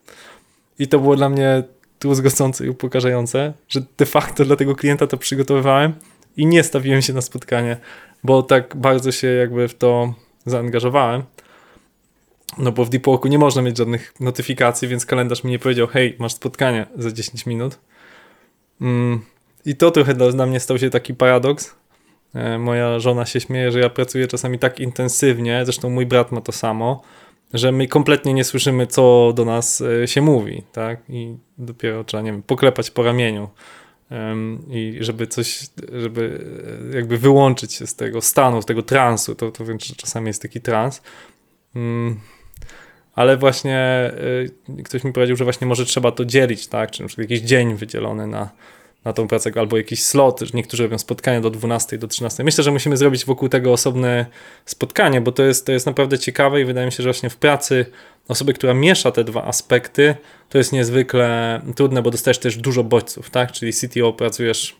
I 0.79 0.87
to 0.87 0.99
było 0.99 1.15
dla 1.15 1.29
mnie 1.29 1.63
truzgocące 1.99 2.65
i 2.65 2.69
upokarzające, 2.69 3.53
że 3.69 3.81
de 3.97 4.05
facto 4.05 4.45
dla 4.45 4.55
tego 4.55 4.75
klienta 4.75 5.07
to 5.07 5.17
przygotowywałem 5.17 5.93
i 6.37 6.45
nie 6.45 6.63
stawiłem 6.63 7.01
się 7.01 7.13
na 7.13 7.21
spotkanie, 7.21 7.77
bo 8.23 8.43
tak 8.43 8.75
bardzo 8.75 9.11
się 9.11 9.27
jakby 9.27 9.67
w 9.67 9.75
to 9.75 10.13
zaangażowałem. 10.45 11.23
No 12.57 12.71
bo 12.71 12.85
w 12.85 12.89
Deepworku 12.89 13.27
nie 13.27 13.39
można 13.39 13.61
mieć 13.61 13.77
żadnych 13.77 14.13
notyfikacji, 14.19 14.87
więc 14.87 15.05
kalendarz 15.05 15.43
mi 15.43 15.51
nie 15.51 15.59
powiedział, 15.59 15.87
hej, 15.87 16.15
masz 16.19 16.33
spotkanie 16.33 16.85
za 16.95 17.11
10 17.11 17.45
minut. 17.45 17.79
Mm. 18.81 19.21
I 19.65 19.75
to 19.75 19.91
trochę 19.91 20.13
dla 20.13 20.45
mnie 20.45 20.59
stał 20.59 20.77
się 20.77 20.89
taki 20.89 21.13
paradoks, 21.13 21.75
E, 22.33 22.57
moja 22.57 22.99
żona 22.99 23.25
się 23.25 23.39
śmieje, 23.39 23.71
że 23.71 23.79
ja 23.79 23.89
pracuję 23.89 24.27
czasami 24.27 24.59
tak 24.59 24.79
intensywnie, 24.79 25.61
zresztą 25.65 25.89
mój 25.89 26.05
brat 26.05 26.31
ma 26.31 26.41
to 26.41 26.51
samo, 26.51 27.01
że 27.53 27.71
my 27.71 27.87
kompletnie 27.87 28.33
nie 28.33 28.43
słyszymy, 28.43 28.87
co 28.87 29.33
do 29.35 29.45
nas 29.45 29.81
e, 29.81 30.07
się 30.07 30.21
mówi, 30.21 30.63
tak? 30.71 30.99
I 31.09 31.37
dopiero 31.57 32.03
trzeba, 32.03 32.23
nie 32.23 32.31
wiem, 32.31 32.43
poklepać 32.43 32.91
po 32.91 33.03
ramieniu 33.03 33.49
i 34.69 34.97
żeby 34.99 35.27
coś, 35.27 35.59
żeby 36.01 36.45
e, 36.91 36.95
jakby 36.95 37.17
wyłączyć 37.17 37.73
się 37.73 37.87
z 37.87 37.95
tego 37.95 38.21
stanu, 38.21 38.61
z 38.61 38.65
tego 38.65 38.83
transu, 38.83 39.35
to, 39.35 39.51
to 39.51 39.65
wręcz 39.65 39.95
czasami 39.95 40.27
jest 40.27 40.41
taki 40.41 40.61
trans. 40.61 41.01
Mm. 41.75 42.19
Ale 43.15 43.37
właśnie 43.37 44.11
ktoś 44.83 45.03
mi 45.03 45.13
powiedział, 45.13 45.37
że 45.37 45.43
właśnie 45.43 45.67
może 45.67 45.85
trzeba 45.85 46.11
to 46.11 46.25
dzielić, 46.25 46.67
tak? 46.67 46.91
Czy 46.91 47.01
na 47.01 47.07
przykład 47.07 47.29
jakiś 47.29 47.47
dzień 47.47 47.75
wydzielony 47.75 48.27
na, 48.27 48.49
na 49.05 49.13
tą 49.13 49.27
pracę, 49.27 49.51
albo 49.55 49.77
jakiś 49.77 50.03
slot, 50.03 50.39
że 50.39 50.51
niektórzy 50.53 50.83
robią 50.83 50.97
spotkania 50.97 51.41
do 51.41 51.49
12, 51.49 51.97
do 51.97 52.07
13. 52.07 52.43
Myślę, 52.43 52.63
że 52.63 52.71
musimy 52.71 52.97
zrobić 52.97 53.25
wokół 53.25 53.49
tego 53.49 53.73
osobne 53.73 54.25
spotkanie, 54.65 55.21
bo 55.21 55.31
to 55.31 55.43
jest, 55.43 55.65
to 55.65 55.71
jest 55.71 55.85
naprawdę 55.85 56.19
ciekawe 56.19 56.61
i 56.61 56.65
wydaje 56.65 56.85
mi 56.85 56.91
się, 56.91 57.03
że 57.03 57.09
właśnie 57.09 57.29
w 57.29 57.37
pracy 57.37 57.85
osoby, 58.27 58.53
która 58.53 58.73
miesza 58.73 59.11
te 59.11 59.23
dwa 59.23 59.43
aspekty, 59.43 60.15
to 60.49 60.57
jest 60.57 60.73
niezwykle 60.73 61.61
trudne, 61.75 62.01
bo 62.01 62.11
dostajesz 62.11 62.37
też 62.37 62.57
dużo 62.57 62.83
bodźców, 62.83 63.29
tak? 63.29 63.51
Czyli 63.51 63.73
CTO 63.73 64.13
pracujesz 64.13 64.75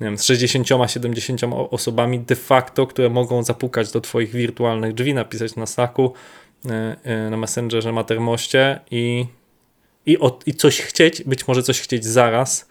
nie 0.00 0.06
wiem, 0.06 0.18
z 0.18 0.24
60-70 0.24 1.66
osobami 1.70 2.20
de 2.20 2.36
facto, 2.36 2.86
które 2.86 3.10
mogą 3.10 3.42
zapukać 3.42 3.92
do 3.92 4.00
twoich 4.00 4.30
wirtualnych 4.30 4.94
drzwi, 4.94 5.14
napisać 5.14 5.56
na 5.56 5.66
Slacku, 5.66 6.12
e, 6.66 6.96
e, 7.04 7.30
na 7.30 7.36
Messengerze, 7.36 7.92
Mattermoście 7.92 8.80
i, 8.90 9.26
i, 10.06 10.18
od, 10.18 10.48
i 10.48 10.54
coś 10.54 10.80
chcieć, 10.80 11.22
być 11.22 11.48
może 11.48 11.62
coś 11.62 11.80
chcieć 11.80 12.04
zaraz, 12.04 12.68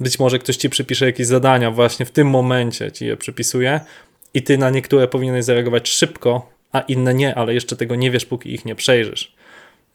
być 0.00 0.18
może 0.18 0.38
ktoś 0.38 0.56
ci 0.56 0.70
przypisze 0.70 1.06
jakieś 1.06 1.26
zadania, 1.26 1.70
właśnie 1.70 2.06
w 2.06 2.10
tym 2.10 2.28
momencie 2.28 2.92
ci 2.92 3.06
je 3.06 3.16
przypisuje 3.16 3.80
i 4.34 4.42
ty 4.42 4.58
na 4.58 4.70
niektóre 4.70 5.08
powinieneś 5.08 5.44
zareagować 5.44 5.88
szybko, 5.88 6.50
a 6.72 6.80
inne 6.80 7.14
nie, 7.14 7.34
ale 7.34 7.54
jeszcze 7.54 7.76
tego 7.76 7.94
nie 7.94 8.10
wiesz, 8.10 8.26
póki 8.26 8.54
ich 8.54 8.64
nie 8.64 8.74
przejrzysz. 8.74 9.34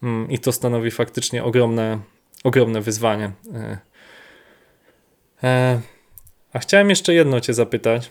Mm, 0.02 0.30
I 0.30 0.38
to 0.38 0.52
stanowi 0.52 0.90
faktycznie 0.90 1.44
ogromne, 1.44 1.98
ogromne 2.44 2.80
wyzwanie. 2.80 3.30
E, 3.54 3.78
e, 5.42 5.80
a 6.52 6.58
chciałem 6.58 6.90
jeszcze 6.90 7.14
jedno 7.14 7.40
cię 7.40 7.54
zapytać. 7.54 8.10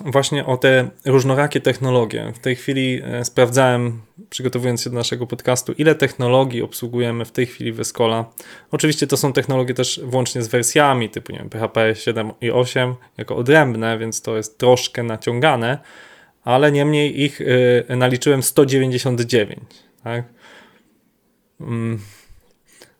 Właśnie 0.00 0.46
o 0.46 0.56
te 0.56 0.90
różnorakie 1.04 1.60
technologie. 1.60 2.32
W 2.34 2.38
tej 2.38 2.56
chwili 2.56 3.02
e, 3.04 3.24
sprawdzałem, 3.24 4.00
przygotowując 4.30 4.82
się 4.82 4.90
do 4.90 4.96
naszego 4.96 5.26
podcastu, 5.26 5.72
ile 5.72 5.94
technologii 5.94 6.62
obsługujemy 6.62 7.24
w 7.24 7.32
tej 7.32 7.46
chwili 7.46 7.72
w 7.72 7.80
Escola. 7.80 8.24
Oczywiście 8.70 9.06
to 9.06 9.16
są 9.16 9.32
technologie 9.32 9.74
też 9.74 10.00
włącznie 10.04 10.42
z 10.42 10.48
wersjami 10.48 11.10
typu 11.10 11.32
nie 11.32 11.38
wiem, 11.38 11.50
PHP 11.50 11.94
7 11.94 12.32
i 12.40 12.50
8 12.50 12.94
jako 13.18 13.36
odrębne, 13.36 13.98
więc 13.98 14.22
to 14.22 14.36
jest 14.36 14.58
troszkę 14.58 15.02
naciągane, 15.02 15.78
ale 16.44 16.72
niemniej 16.72 17.22
ich 17.22 17.40
y, 17.40 17.84
naliczyłem 17.96 18.42
199. 18.42 19.60
Tak? 20.04 20.24
Mm. 21.60 21.98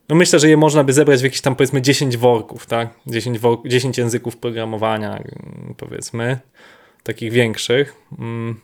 No 0.09 0.17
myślę, 0.17 0.39
że 0.39 0.49
je 0.49 0.57
można 0.57 0.85
by 0.85 0.93
zebrać 0.93 1.21
w 1.21 1.25
jakieś 1.25 1.41
tam 1.41 1.57
powiedzmy 1.57 1.83
10 1.83 2.17
worków, 2.17 2.67
tak? 2.67 2.89
10, 3.07 3.39
wor 3.39 3.59
10 3.67 3.99
języków 3.99 4.37
programowania, 4.37 5.17
mm, 5.17 5.75
powiedzmy, 5.77 6.39
takich 7.03 7.33
większych. 7.33 7.97
Mm. 8.19 8.61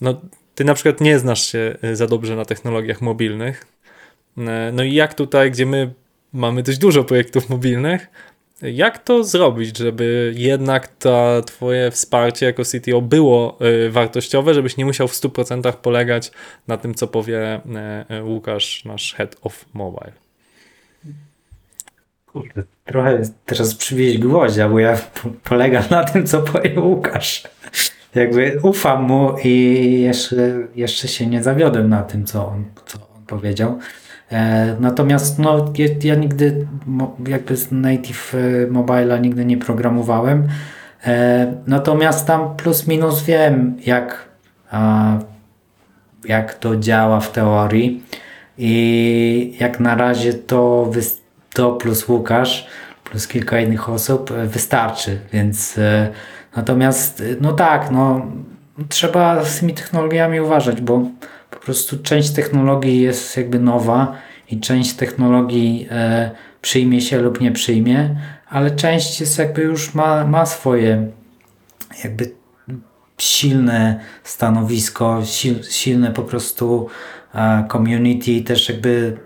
No, 0.00 0.20
ty 0.54 0.64
na 0.64 0.74
przykład 0.74 1.00
nie 1.00 1.18
znasz 1.18 1.46
się 1.52 1.76
y, 1.84 1.96
za 1.96 2.06
dobrze 2.06 2.36
na 2.36 2.44
technologiach 2.44 3.00
mobilnych. 3.00 3.66
No 4.72 4.82
i 4.82 4.94
jak 4.94 5.14
tutaj, 5.14 5.50
gdzie 5.50 5.66
my 5.66 5.92
mamy 6.32 6.62
dość 6.62 6.78
dużo 6.78 7.04
projektów 7.04 7.48
mobilnych, 7.48 8.06
jak 8.62 8.98
to 8.98 9.24
zrobić, 9.24 9.78
żeby 9.78 10.32
jednak 10.36 10.88
to 10.88 11.42
twoje 11.46 11.90
wsparcie 11.90 12.46
jako 12.46 12.62
CTO 12.64 13.00
było 13.00 13.58
y, 13.86 13.90
wartościowe, 13.90 14.54
żebyś 14.54 14.76
nie 14.76 14.84
musiał 14.84 15.08
w 15.08 15.12
100% 15.12 15.72
polegać 15.72 16.32
na 16.68 16.76
tym, 16.76 16.94
co 16.94 17.06
powie 17.06 17.60
y, 18.10 18.14
y, 18.14 18.22
Łukasz, 18.24 18.84
nasz 18.84 19.14
head 19.14 19.36
of 19.42 19.64
mobile? 19.72 20.21
Kurde, 22.32 22.62
trochę 22.84 23.22
teraz 23.46 23.74
przywieźć 23.74 24.18
gwoździa, 24.18 24.68
bo 24.68 24.78
ja 24.78 24.98
polegam 25.44 25.82
na 25.90 26.04
tym, 26.04 26.26
co 26.26 26.42
powie 26.42 26.80
Łukasz. 26.80 27.42
Jakby 28.14 28.58
ufam 28.62 29.02
mu 29.02 29.36
i 29.44 30.00
jeszcze, 30.00 30.36
jeszcze 30.74 31.08
się 31.08 31.26
nie 31.26 31.42
zawiodłem 31.42 31.88
na 31.88 32.02
tym, 32.02 32.24
co 32.24 32.46
on, 32.48 32.64
co 32.86 32.98
on 33.16 33.26
powiedział. 33.26 33.78
E, 34.32 34.76
natomiast 34.80 35.38
no, 35.38 35.72
ja, 35.78 35.86
ja 36.02 36.14
nigdy 36.14 36.66
jakby 37.26 37.56
z 37.56 37.72
native 37.72 38.34
e, 38.34 38.66
mobile 38.70 39.20
nigdy 39.20 39.44
nie 39.44 39.56
programowałem. 39.56 40.48
E, 41.06 41.54
natomiast 41.66 42.26
tam 42.26 42.56
plus 42.56 42.86
minus 42.86 43.22
wiem, 43.22 43.76
jak, 43.86 44.28
jak 46.24 46.54
to 46.54 46.76
działa 46.76 47.20
w 47.20 47.32
teorii. 47.32 48.02
I 48.58 49.56
jak 49.60 49.80
na 49.80 49.94
razie 49.94 50.34
to, 50.34 50.90
to 51.54 51.72
plus 51.72 52.08
Łukasz, 52.08 52.66
plus 53.04 53.28
kilka 53.28 53.60
innych 53.60 53.88
osób 53.88 54.32
wystarczy. 54.32 55.18
Więc 55.32 55.80
natomiast 56.56 57.22
no 57.40 57.52
tak, 57.52 57.90
no 57.90 58.26
trzeba 58.88 59.44
z 59.44 59.60
tymi 59.60 59.74
technologiami 59.74 60.40
uważać, 60.40 60.80
bo 60.80 61.02
po 61.50 61.58
prostu 61.58 61.98
część 62.02 62.30
technologii 62.30 63.00
jest 63.00 63.36
jakby 63.36 63.58
nowa 63.58 64.16
i 64.50 64.60
część 64.60 64.94
technologii 64.94 65.88
e, 65.90 66.30
przyjmie 66.62 67.00
się 67.00 67.18
lub 67.18 67.40
nie 67.40 67.52
przyjmie, 67.52 68.16
ale 68.48 68.70
część 68.70 69.20
jest 69.20 69.38
jakby 69.38 69.62
już 69.62 69.94
ma, 69.94 70.24
ma 70.24 70.46
swoje 70.46 71.06
jakby 72.04 72.30
silne 73.18 74.00
stanowisko, 74.24 75.22
sil, 75.34 75.56
silne 75.70 76.10
po 76.10 76.22
prostu 76.22 76.88
e, 77.34 77.64
community, 77.72 78.42
też 78.42 78.68
jakby 78.68 79.16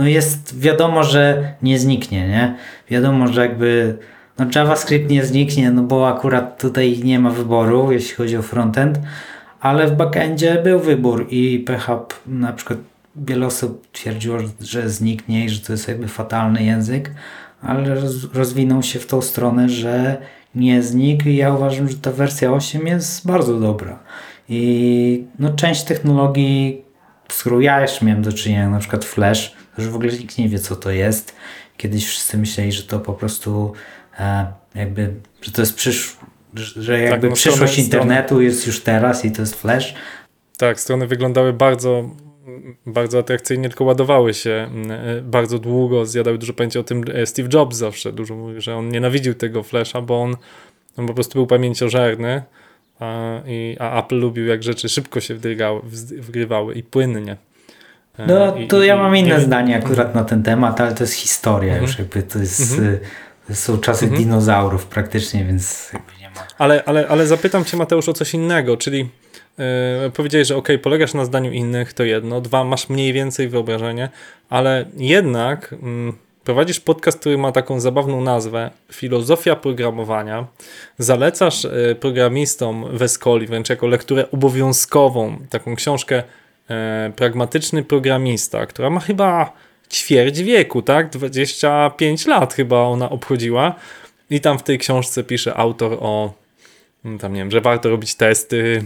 no 0.00 0.06
jest 0.06 0.60
wiadomo, 0.60 1.04
że 1.04 1.52
nie 1.62 1.78
zniknie, 1.78 2.28
nie? 2.28 2.56
Wiadomo, 2.90 3.28
że 3.28 3.40
jakby 3.40 3.98
no 4.38 4.46
JavaScript 4.54 5.10
nie 5.10 5.24
zniknie, 5.24 5.70
no 5.70 5.82
bo 5.82 6.08
akurat 6.08 6.60
tutaj 6.60 7.00
nie 7.04 7.18
ma 7.18 7.30
wyboru, 7.30 7.92
jeśli 7.92 8.16
chodzi 8.16 8.36
o 8.36 8.42
frontend, 8.42 8.98
ale 9.60 9.86
w 9.86 9.96
backendzie 9.96 10.60
był 10.64 10.80
wybór 10.80 11.26
i 11.30 11.58
PHP 11.58 12.14
na 12.26 12.52
przykład 12.52 12.78
wiele 13.16 13.46
osób 13.46 13.86
twierdziło, 13.92 14.38
że 14.60 14.90
zniknie 14.90 15.44
i 15.44 15.48
że 15.48 15.60
to 15.60 15.72
jest 15.72 15.88
jakby 15.88 16.08
fatalny 16.08 16.64
język, 16.64 17.10
ale 17.62 17.96
rozwinął 18.34 18.82
się 18.82 18.98
w 18.98 19.06
tą 19.06 19.22
stronę, 19.22 19.68
że 19.68 20.16
nie 20.54 20.82
znikł 20.82 21.28
i 21.28 21.36
ja 21.36 21.54
uważam, 21.54 21.88
że 21.88 21.96
ta 21.96 22.12
wersja 22.12 22.52
8 22.52 22.86
jest 22.86 23.26
bardzo 23.26 23.60
dobra. 23.60 23.98
I 24.48 25.24
no, 25.38 25.52
część 25.52 25.82
technologii, 25.82 26.84
z 27.28 27.40
którą 27.40 27.60
ja 27.60 27.80
jeszcze 27.80 28.04
miałem 28.04 28.22
do 28.22 28.32
czynienia, 28.32 28.70
na 28.70 28.78
przykład 28.78 29.04
Flash, 29.04 29.59
już 29.78 29.88
w 29.88 29.94
ogóle 29.94 30.12
nikt 30.12 30.38
nie 30.38 30.48
wie 30.48 30.58
co 30.58 30.76
to 30.76 30.90
jest. 30.90 31.34
Kiedyś 31.76 32.06
wszyscy 32.06 32.38
myśleli, 32.38 32.72
że 32.72 32.82
to 32.82 33.00
po 33.00 33.12
prostu 33.12 33.72
e, 34.18 34.52
jakby, 34.74 35.14
że 35.42 35.52
to 35.52 35.62
jest 35.62 35.74
przysz 35.74 36.16
że 36.54 37.00
jakby 37.00 37.20
tak, 37.20 37.30
no 37.30 37.36
przyszłość 37.36 37.72
strony, 37.72 37.84
internetu 37.84 38.40
jest 38.40 38.66
już 38.66 38.80
teraz 38.80 39.24
i 39.24 39.32
to 39.32 39.42
jest 39.42 39.54
Flash. 39.54 39.94
Tak, 40.56 40.80
strony 40.80 41.06
wyglądały 41.06 41.52
bardzo 41.52 42.10
bardzo 42.86 43.18
atrakcyjnie, 43.18 43.68
tylko 43.68 43.84
ładowały 43.84 44.34
się 44.34 44.70
e, 44.90 45.22
bardzo 45.22 45.58
długo, 45.58 46.06
zjadały 46.06 46.38
dużo 46.38 46.52
pamięci 46.52 46.78
o 46.78 46.82
tym 46.82 47.04
e, 47.14 47.26
Steve 47.26 47.48
Jobs 47.52 47.76
zawsze 47.76 48.12
dużo 48.12 48.36
mówił, 48.36 48.60
że 48.60 48.76
on 48.76 48.88
nienawidził 48.88 49.34
tego 49.34 49.62
Flasha, 49.62 50.00
bo 50.02 50.22
on, 50.22 50.36
on 50.96 51.06
po 51.06 51.14
prostu 51.14 51.32
był 51.32 51.46
pamięciożerny, 51.46 52.42
a, 53.00 53.40
i, 53.46 53.76
a 53.78 54.00
Apple 54.04 54.18
lubił 54.18 54.46
jak 54.46 54.62
rzeczy 54.62 54.88
szybko 54.88 55.20
się 55.20 55.34
wdrygały, 55.34 55.80
wgrywały 56.18 56.74
i 56.74 56.82
płynnie. 56.82 57.36
E, 58.20 58.26
no 58.26 58.52
to 58.68 58.82
I, 58.82 58.86
ja 58.86 58.96
mam 58.96 59.16
inne 59.16 59.34
nie, 59.34 59.40
zdanie 59.40 59.76
akurat 59.76 60.14
na 60.14 60.24
ten 60.24 60.42
temat, 60.42 60.80
ale 60.80 60.94
to 60.94 61.04
jest 61.04 61.14
historia 61.14 61.76
już 61.76 61.90
mhm. 61.90 61.98
jakby, 61.98 62.32
to 62.32 62.38
jest... 62.38 62.72
Mhm. 62.72 62.98
To 63.48 63.56
są 63.56 63.78
czasy 63.78 64.04
mhm. 64.04 64.22
dinozaurów 64.22 64.86
praktycznie, 64.86 65.44
więc 65.44 65.92
nie 66.20 66.30
ma. 66.30 66.46
Ale, 66.58 66.84
ale, 66.84 67.08
ale 67.08 67.26
zapytam 67.26 67.64
Cię, 67.64 67.76
Mateusz, 67.76 68.08
o 68.08 68.12
coś 68.12 68.34
innego, 68.34 68.76
czyli 68.76 69.08
Yy, 70.04 70.10
powiedziałeś, 70.10 70.48
że 70.48 70.56
ok, 70.56 70.68
polegasz 70.82 71.14
na 71.14 71.24
zdaniu 71.24 71.52
innych, 71.52 71.92
to 71.92 72.04
jedno. 72.04 72.40
Dwa, 72.40 72.64
masz 72.64 72.88
mniej 72.88 73.12
więcej 73.12 73.48
wyobrażenie, 73.48 74.08
ale 74.50 74.84
jednak 74.96 75.72
mm, 75.82 76.12
prowadzisz 76.44 76.80
podcast, 76.80 77.20
który 77.20 77.38
ma 77.38 77.52
taką 77.52 77.80
zabawną 77.80 78.20
nazwę 78.20 78.70
Filozofia 78.92 79.56
programowania. 79.56 80.46
Zalecasz 80.98 81.64
y, 81.64 81.96
programistom 82.00 82.96
w 82.96 83.02
Escoli 83.02 83.46
wręcz 83.46 83.68
jako 83.68 83.86
lekturę 83.86 84.30
obowiązkową, 84.30 85.38
taką 85.50 85.76
książkę 85.76 86.22
Pragmatyczny 87.16 87.82
programista, 87.82 88.66
która 88.66 88.90
ma 88.90 89.00
chyba 89.00 89.52
ćwierć 89.90 90.42
wieku, 90.42 90.82
tak? 90.82 91.10
25 91.10 92.26
lat 92.26 92.54
chyba 92.54 92.82
ona 92.82 93.10
obchodziła. 93.10 93.74
I 94.30 94.40
tam 94.40 94.58
w 94.58 94.62
tej 94.62 94.78
książce 94.78 95.24
pisze 95.24 95.54
autor 95.54 95.98
o 96.00 96.32
mm, 97.04 97.18
tam 97.18 97.32
nie 97.32 97.40
wiem, 97.40 97.50
że 97.50 97.60
warto 97.60 97.90
robić 97.90 98.14
testy, 98.14 98.84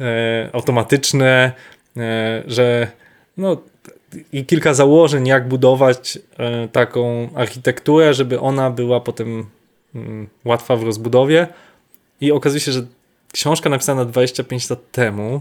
e, 0.00 0.50
automatyczne, 0.52 1.52
e, 1.96 2.42
że 2.46 2.86
no, 3.36 3.56
i 4.32 4.44
kilka 4.46 4.74
założeń, 4.74 5.26
jak 5.26 5.48
budować 5.48 6.18
e, 6.38 6.68
taką 6.68 7.28
architekturę, 7.34 8.14
żeby 8.14 8.40
ona 8.40 8.70
była 8.70 9.00
potem 9.00 9.46
mm, 9.94 10.28
łatwa 10.44 10.76
w 10.76 10.82
rozbudowie. 10.82 11.46
I 12.20 12.32
okazuje 12.32 12.60
się, 12.60 12.72
że 12.72 12.86
książka 13.32 13.70
napisana 13.70 14.04
25 14.04 14.70
lat 14.70 14.90
temu, 14.92 15.40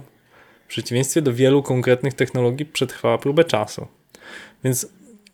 przeciwieństwie 0.72 1.22
do 1.22 1.34
wielu 1.34 1.64
konkretnych 1.64 2.14
technologii, 2.14 2.66
przetrwała 2.66 3.18
próbę 3.18 3.44
czasu. 3.44 3.88
Więc 4.64 4.88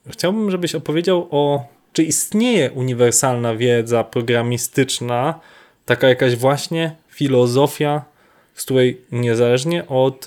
chciałbym, 0.09 0.51
żebyś 0.51 0.75
opowiedział 0.75 1.27
o, 1.31 1.67
czy 1.93 2.03
istnieje 2.03 2.71
uniwersalna 2.71 3.55
wiedza 3.55 4.03
programistyczna, 4.03 5.39
taka 5.85 6.09
jakaś 6.09 6.35
właśnie 6.35 6.95
filozofia 7.09 8.05
z 8.57 8.63
której 8.63 9.01
niezależnie 9.11 9.87
od 9.87 10.25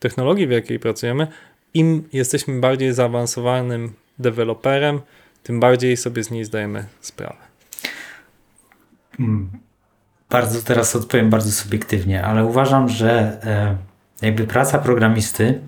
technologii, 0.00 0.46
w 0.46 0.50
jakiej 0.50 0.78
pracujemy, 0.78 1.26
im 1.74 2.08
jesteśmy 2.12 2.60
bardziej 2.60 2.92
zaawansowanym 2.92 3.92
deweloperem, 4.18 5.00
tym 5.42 5.60
bardziej 5.60 5.96
sobie 5.96 6.24
z 6.24 6.30
niej 6.30 6.44
zdajemy 6.44 6.86
sprawę. 7.00 7.36
Bardzo 10.34 10.62
teraz 10.62 10.96
odpowiem 10.96 11.30
bardzo 11.30 11.52
subiektywnie, 11.52 12.24
ale 12.24 12.44
uważam, 12.44 12.88
że 12.88 13.10
e, 13.44 13.76
jakby 14.26 14.46
praca 14.46 14.78
programisty 14.78 15.60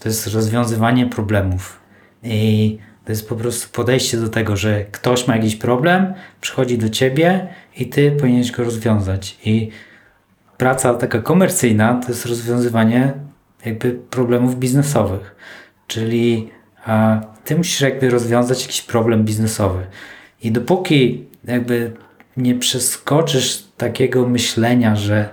to 0.00 0.08
jest 0.08 0.26
rozwiązywanie 0.26 1.06
problemów. 1.06 1.80
I 2.22 2.78
to 3.04 3.12
jest 3.12 3.28
po 3.28 3.36
prostu 3.36 3.68
podejście 3.72 4.16
do 4.16 4.28
tego, 4.28 4.56
że 4.56 4.84
ktoś 4.84 5.28
ma 5.28 5.36
jakiś 5.36 5.56
problem, 5.56 6.14
przychodzi 6.40 6.78
do 6.78 6.88
ciebie 6.88 7.48
i 7.76 7.88
ty 7.88 8.10
powinieneś 8.10 8.52
go 8.52 8.64
rozwiązać. 8.64 9.38
I 9.44 9.70
praca 10.56 10.94
taka 10.94 11.18
komercyjna 11.18 12.00
to 12.02 12.08
jest 12.08 12.26
rozwiązywanie 12.26 13.12
jakby 13.64 13.92
problemów 13.92 14.58
biznesowych. 14.58 15.36
Czyli 15.86 16.50
a, 16.86 17.20
ty 17.44 17.56
musisz 17.56 17.80
jakby 17.80 18.10
rozwiązać 18.10 18.62
jakiś 18.62 18.82
problem 18.82 19.24
biznesowy. 19.24 19.86
I 20.42 20.52
dopóki 20.52 21.24
jakby 21.44 21.92
nie 22.36 22.54
przeskoczysz 22.54 23.64
takiego 23.84 24.28
myślenia, 24.28 24.96
że, 24.96 25.28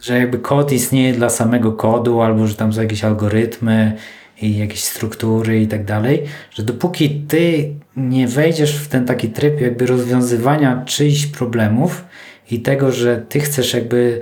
że 0.00 0.18
jakby 0.18 0.38
kod 0.38 0.72
istnieje 0.72 1.12
dla 1.12 1.30
samego 1.30 1.72
kodu, 1.72 2.20
albo 2.20 2.46
że 2.46 2.54
tam 2.54 2.72
są 2.72 2.82
jakieś 2.82 3.04
algorytmy 3.04 3.96
i 4.42 4.58
jakieś 4.58 4.84
struktury 4.84 5.60
i 5.62 5.66
tak 5.66 5.84
dalej, 5.84 6.22
że 6.50 6.62
dopóki 6.62 7.24
ty 7.28 7.74
nie 7.96 8.28
wejdziesz 8.28 8.76
w 8.76 8.88
ten 8.88 9.06
taki 9.06 9.28
tryb 9.28 9.60
jakby 9.60 9.86
rozwiązywania 9.86 10.82
czyichś 10.86 11.26
problemów, 11.26 12.04
i 12.50 12.60
tego, 12.60 12.92
że 12.92 13.16
ty 13.28 13.40
chcesz 13.40 13.74
jakby, 13.74 14.20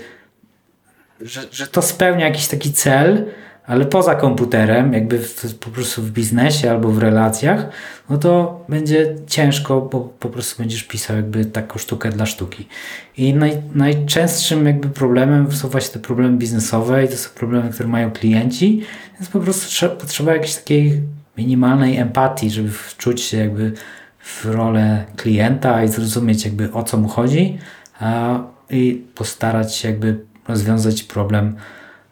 że, 1.21 1.41
że 1.51 1.67
to 1.67 1.83
spełnia 1.83 2.27
jakiś 2.27 2.49
taki 2.49 2.73
cel, 2.73 3.27
ale 3.73 3.85
poza 3.85 4.15
komputerem, 4.15 4.93
jakby 4.93 5.19
w, 5.19 5.55
po 5.55 5.71
prostu 5.71 6.03
w 6.03 6.11
biznesie 6.11 6.71
albo 6.71 6.89
w 6.89 6.99
relacjach, 6.99 7.67
no 8.11 8.19
to 8.19 8.65
będzie 8.69 9.15
ciężko, 9.27 9.81
bo 9.81 10.01
po 10.01 10.29
prostu 10.29 10.63
będziesz 10.63 10.83
pisał 10.83 11.17
jakby 11.17 11.45
taką 11.45 11.79
sztukę 11.79 12.11
dla 12.11 12.27
sztuki. 12.27 12.69
I 13.17 13.35
naj, 13.35 13.63
najczęstszym 13.75 14.67
jakby 14.67 14.89
problemem 14.89 15.53
są 15.53 15.69
właśnie 15.69 15.93
te 15.93 15.99
problemy 15.99 16.39
biznesowe 16.39 17.05
i 17.05 17.09
to 17.09 17.17
są 17.17 17.31
problemy, 17.31 17.71
które 17.71 17.89
mają 17.89 18.11
klienci, 18.11 18.83
więc 19.15 19.31
po 19.31 19.41
prostu 19.41 19.69
trzeba, 19.69 19.97
potrzeba 19.97 20.33
jakiejś 20.33 20.55
takiej 20.55 21.01
minimalnej 21.39 21.97
empatii, 21.97 22.51
żeby 22.51 22.71
wczuć 22.71 23.21
się 23.21 23.37
jakby 23.37 23.73
w 24.19 24.45
rolę 24.45 25.05
klienta 25.17 25.85
i 25.85 25.89
zrozumieć 25.89 26.45
jakby 26.45 26.73
o 26.73 26.83
co 26.83 26.97
mu 26.97 27.09
chodzi 27.09 27.59
a, 28.01 28.41
i 28.71 29.03
postarać 29.15 29.75
się 29.75 29.89
jakby 29.89 30.21
rozwiązać 30.49 31.03
problem 31.03 31.57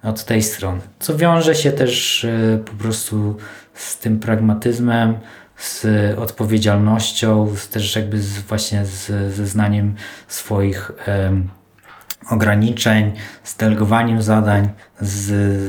od 0.03 0.25
tej 0.25 0.43
strony. 0.43 0.81
Co 0.99 1.17
wiąże 1.17 1.55
się 1.55 1.73
też 1.73 2.25
e, 2.25 2.59
po 2.59 2.73
prostu 2.73 3.37
z 3.75 3.99
tym 3.99 4.19
pragmatyzmem, 4.19 5.19
z 5.57 5.87
odpowiedzialnością, 6.19 7.57
z 7.57 7.69
też 7.69 7.97
jakby 7.97 8.21
z, 8.21 8.39
właśnie 8.39 8.87
z, 8.87 9.35
ze 9.35 9.47
znaniem 9.47 9.95
swoich 10.29 10.93
um, 11.09 11.49
ograniczeń, 12.31 13.13
z 13.45 13.57
delegowaniem 13.57 14.23
zadań, 14.23 14.69
z, 15.01 15.17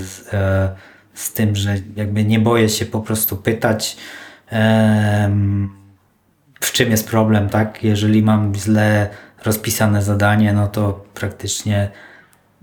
z, 0.05 0.33
e, 0.33 0.75
z, 1.13 1.33
tym, 1.33 1.55
że 1.55 1.75
jakby 1.95 2.23
nie 2.23 2.39
boję 2.39 2.69
się 2.69 2.85
po 2.85 3.01
prostu 3.01 3.37
pytać, 3.37 3.97
um, 4.51 5.69
w 6.59 6.71
czym 6.71 6.91
jest 6.91 7.09
problem, 7.09 7.49
tak? 7.49 7.83
Jeżeli 7.83 8.23
mam 8.23 8.55
źle 8.55 9.09
rozpisane 9.45 10.01
zadanie, 10.01 10.53
no 10.53 10.67
to 10.67 11.05
praktycznie 11.13 11.91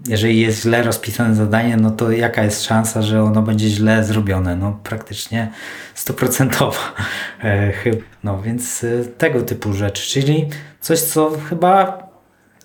jeżeli 0.06 0.40
jest 0.40 0.62
źle 0.62 0.82
rozpisane 0.82 1.34
zadanie, 1.34 1.76
no 1.76 1.90
to 1.90 2.10
jaka 2.10 2.44
jest 2.44 2.64
szansa, 2.64 3.02
że 3.02 3.22
ono 3.22 3.42
będzie 3.42 3.68
źle 3.68 4.04
zrobione? 4.04 4.56
No 4.56 4.80
praktycznie 4.82 5.50
stuprocentowa. 5.94 6.78
E, 7.44 7.72
no 8.24 8.42
więc 8.42 8.84
e, 8.84 9.04
tego 9.04 9.42
typu 9.42 9.72
rzeczy, 9.72 10.10
czyli 10.10 10.48
coś, 10.80 11.00
co 11.00 11.30
chyba 11.48 11.98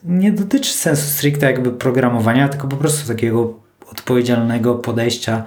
nie 0.04 0.32
dotyczy 0.32 0.74
sensu 0.74 1.08
stricte 1.08 1.46
jakby 1.46 1.72
programowania, 1.72 2.50
tylko 2.50 2.68
po 2.68 2.78
prostu 2.78 3.08
takiego 3.08 3.60
odpowiedzialnego 3.92 4.76
podejścia 4.76 5.44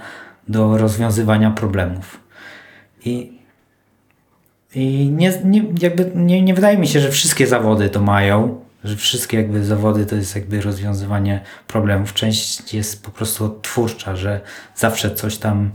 do 0.49 0.79
rozwiązywania 0.79 1.51
problemów. 1.51 2.21
I, 3.05 3.39
i 4.75 5.11
nie, 5.11 5.33
nie, 5.45 5.65
jakby 5.83 6.13
nie, 6.15 6.43
nie 6.43 6.55
wydaje 6.55 6.79
mi 6.79 6.89
się, 6.89 7.01
że 7.01 7.11
wszystkie 7.11 7.47
zawody 7.47 7.89
to 7.89 8.01
mają, 8.01 8.61
że 8.87 8.97
wszystkie 8.97 9.37
jakby 9.37 9.65
zawody 9.65 10.07
to 10.07 10.17
jest 10.17 10.35
jakby 10.35 10.61
rozwiązywanie 10.61 11.41
problemów. 11.67 12.15
Część 12.15 12.75
jest 12.75 13.05
po 13.05 13.11
prostu 13.11 13.59
twórcza, 13.63 14.17
że 14.17 14.41
zawsze 14.75 15.11
coś 15.11 15.37
tam 15.37 15.71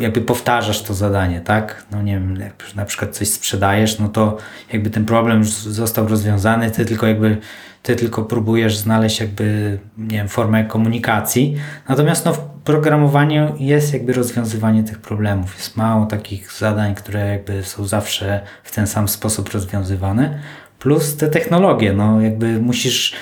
jakby 0.00 0.20
powtarzasz 0.20 0.82
to 0.82 0.94
zadanie, 0.94 1.40
tak? 1.40 1.86
No 1.90 2.02
nie 2.02 2.12
wiem, 2.12 2.36
jak 2.36 2.74
na 2.74 2.84
przykład 2.84 3.16
coś 3.16 3.28
sprzedajesz, 3.28 3.98
no 3.98 4.08
to 4.08 4.36
jakby 4.72 4.90
ten 4.90 5.04
problem 5.04 5.38
już 5.38 5.50
został 5.50 6.08
rozwiązany, 6.08 6.70
ty 6.70 6.84
tylko 6.84 7.06
jakby 7.06 7.38
ty 7.82 7.96
tylko 7.96 8.22
próbujesz 8.22 8.76
znaleźć 8.76 9.20
jakby, 9.20 9.78
nie 9.98 10.16
wiem, 10.16 10.28
formę 10.28 10.64
komunikacji. 10.64 11.56
Natomiast 11.88 12.24
no 12.24 12.32
w 12.32 12.40
programowaniu 12.64 13.54
jest 13.58 13.92
jakby 13.92 14.12
rozwiązywanie 14.12 14.84
tych 14.84 14.98
problemów. 14.98 15.56
Jest 15.56 15.76
mało 15.76 16.06
takich 16.06 16.52
zadań, 16.52 16.94
które 16.94 17.26
jakby 17.26 17.64
są 17.64 17.84
zawsze 17.84 18.40
w 18.64 18.74
ten 18.74 18.86
sam 18.86 19.08
sposób 19.08 19.52
rozwiązywane 19.52 20.38
plus 20.78 21.16
te 21.16 21.28
technologie. 21.28 21.92
No, 21.92 22.20
jakby 22.20 22.60
musisz, 22.60 23.14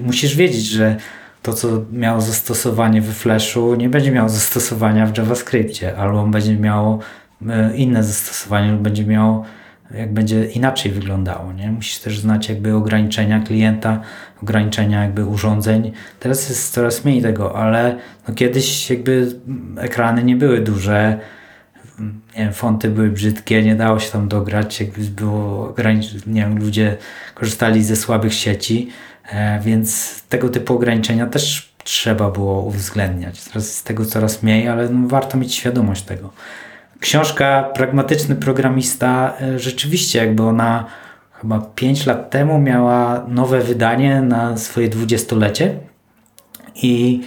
musisz 0.00 0.36
wiedzieć, 0.36 0.66
że 0.66 0.96
to, 1.42 1.52
co 1.52 1.68
miało 1.92 2.20
zastosowanie 2.20 3.00
we 3.00 3.12
Flashu, 3.12 3.74
nie 3.74 3.88
będzie 3.88 4.12
miało 4.12 4.28
zastosowania 4.28 5.06
w 5.06 5.18
JavaScriptie, 5.18 5.96
albo 5.96 6.26
będzie 6.26 6.56
miało 6.56 6.98
e, 7.48 7.76
inne 7.76 8.04
zastosowanie, 8.04 8.72
lub 8.72 8.80
będzie 8.80 9.04
miało, 9.04 9.44
jak 9.94 10.12
będzie 10.12 10.44
inaczej 10.44 10.92
wyglądało. 10.92 11.52
Nie? 11.52 11.72
Musisz 11.72 11.98
też 11.98 12.18
znać 12.18 12.48
jakby 12.48 12.74
ograniczenia 12.74 13.40
klienta, 13.40 14.00
ograniczenia 14.42 15.02
jakby 15.02 15.26
urządzeń. 15.26 15.92
Teraz 16.20 16.48
jest 16.48 16.72
coraz 16.72 17.04
mniej 17.04 17.22
tego, 17.22 17.56
ale 17.56 17.96
no 18.28 18.34
kiedyś 18.34 18.90
jakby 18.90 19.32
ekrany 19.76 20.24
nie 20.24 20.36
były 20.36 20.60
duże, 20.60 21.20
nie 22.36 22.44
wiem, 22.44 22.52
fonty 22.52 22.90
były 22.90 23.10
brzydkie, 23.10 23.62
nie 23.62 23.74
dało 23.74 23.98
się 23.98 24.10
tam 24.10 24.28
dograć, 24.28 24.80
jakby 24.80 25.02
było 25.02 25.74
nie 26.26 26.40
wiem, 26.40 26.58
ludzie 26.58 26.96
korzystali 27.34 27.84
ze 27.84 27.96
słabych 27.96 28.34
sieci, 28.34 28.88
e, 29.32 29.60
więc 29.60 30.14
tego 30.28 30.48
typu 30.48 30.74
ograniczenia 30.74 31.26
też 31.26 31.72
trzeba 31.84 32.30
było 32.30 32.62
uwzględniać. 32.62 33.44
Teraz 33.44 33.66
jest 33.66 33.86
tego 33.86 34.04
coraz 34.04 34.42
mniej, 34.42 34.68
ale 34.68 34.88
no, 34.88 35.08
warto 35.08 35.38
mieć 35.38 35.54
świadomość 35.54 36.02
tego. 36.02 36.30
Książka 37.00 37.70
Pragmatyczny 37.74 38.36
Programista 38.36 39.34
e, 39.40 39.58
rzeczywiście 39.58 40.18
jakby 40.18 40.42
ona 40.42 40.84
chyba 41.40 41.60
5 41.74 42.06
lat 42.06 42.30
temu 42.30 42.58
miała 42.58 43.24
nowe 43.28 43.60
wydanie 43.60 44.20
na 44.20 44.56
swoje 44.56 44.88
dwudziestolecie 44.88 45.74
i 46.74 47.22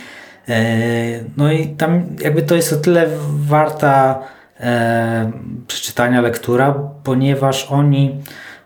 e, 0.50 0.64
no 1.38 1.52
i 1.52 1.68
tam 1.68 2.04
jakby 2.20 2.42
to 2.42 2.56
jest 2.56 2.74
o 2.74 2.76
tyle 2.76 3.08
warta 3.30 4.20
przeczytania 5.68 6.22
lektura, 6.22 6.74
ponieważ 7.04 7.68
oni 7.72 8.22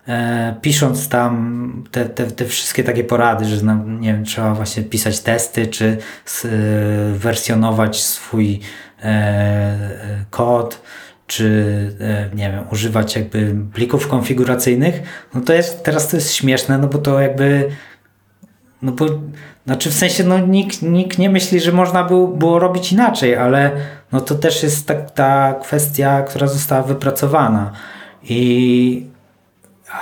e, 0.08 0.56
pisząc 0.62 1.10
tam 1.10 1.84
te, 1.92 2.06
te, 2.06 2.26
te 2.32 2.46
wszystkie 2.46 2.84
takie 2.84 3.04
porady, 3.04 3.46
że 3.46 3.78
nie 4.00 4.14
wiem, 4.14 4.26
trzeba 4.26 4.54
właśnie 4.54 4.84
pisać 4.84 5.20
testy, 5.20 5.68
czy 5.68 5.86
e, 5.86 5.98
wersjonować 7.14 8.04
swój 8.04 8.60
e, 9.04 9.78
kod, 10.30 10.82
czy 11.28 11.48
e, 12.00 12.36
nie 12.36 12.52
wiem, 12.52 12.64
używać 12.72 13.16
jakby 13.16 13.56
plików 13.74 14.08
konfiguracyjnych, 14.08 15.02
no 15.34 15.42
to 15.42 15.54
jest, 15.54 15.84
teraz 15.84 16.08
to 16.08 16.18
jest 16.18 16.34
śmieszne, 16.34 16.78
no 16.78 16.88
bo 16.88 16.98
to 16.98 17.20
jakby 17.20 17.70
no 18.82 18.92
bo, 18.92 19.06
znaczy 19.66 19.90
w 19.90 19.94
sensie, 19.94 20.24
no 20.24 20.40
nikt, 20.40 20.82
nikt 20.82 21.18
nie 21.18 21.30
myśli, 21.30 21.60
że 21.60 21.72
można 21.72 22.04
było, 22.04 22.28
było 22.28 22.60
robić 22.60 22.92
inaczej, 22.92 23.36
ale 23.36 23.72
no 24.12 24.22
to 24.22 24.36
też 24.36 24.64
jest 24.64 24.88
ta, 24.88 24.94
ta 24.94 25.54
kwestia, 25.62 26.22
która 26.22 26.48
została 26.48 26.84
wypracowana. 26.84 27.72
I 28.24 29.06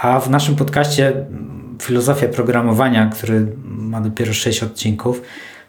a 0.01 0.19
w 0.19 0.29
naszym 0.29 0.55
podcaście 0.55 1.07
mm, 1.07 1.77
Filozofia 1.81 2.27
Programowania, 2.27 3.09
który 3.09 3.47
ma 3.63 4.01
dopiero 4.01 4.33
6 4.33 4.63
odcinków, 4.63 5.21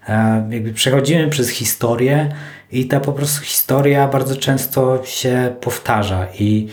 e, 0.08 0.48
jakby 0.50 0.72
przechodzimy 0.72 1.28
przez 1.28 1.48
historię 1.48 2.28
i 2.72 2.86
ta 2.86 3.00
po 3.00 3.12
prostu 3.12 3.44
historia 3.44 4.08
bardzo 4.08 4.36
często 4.36 5.02
się 5.04 5.54
powtarza 5.60 6.26
i 6.38 6.68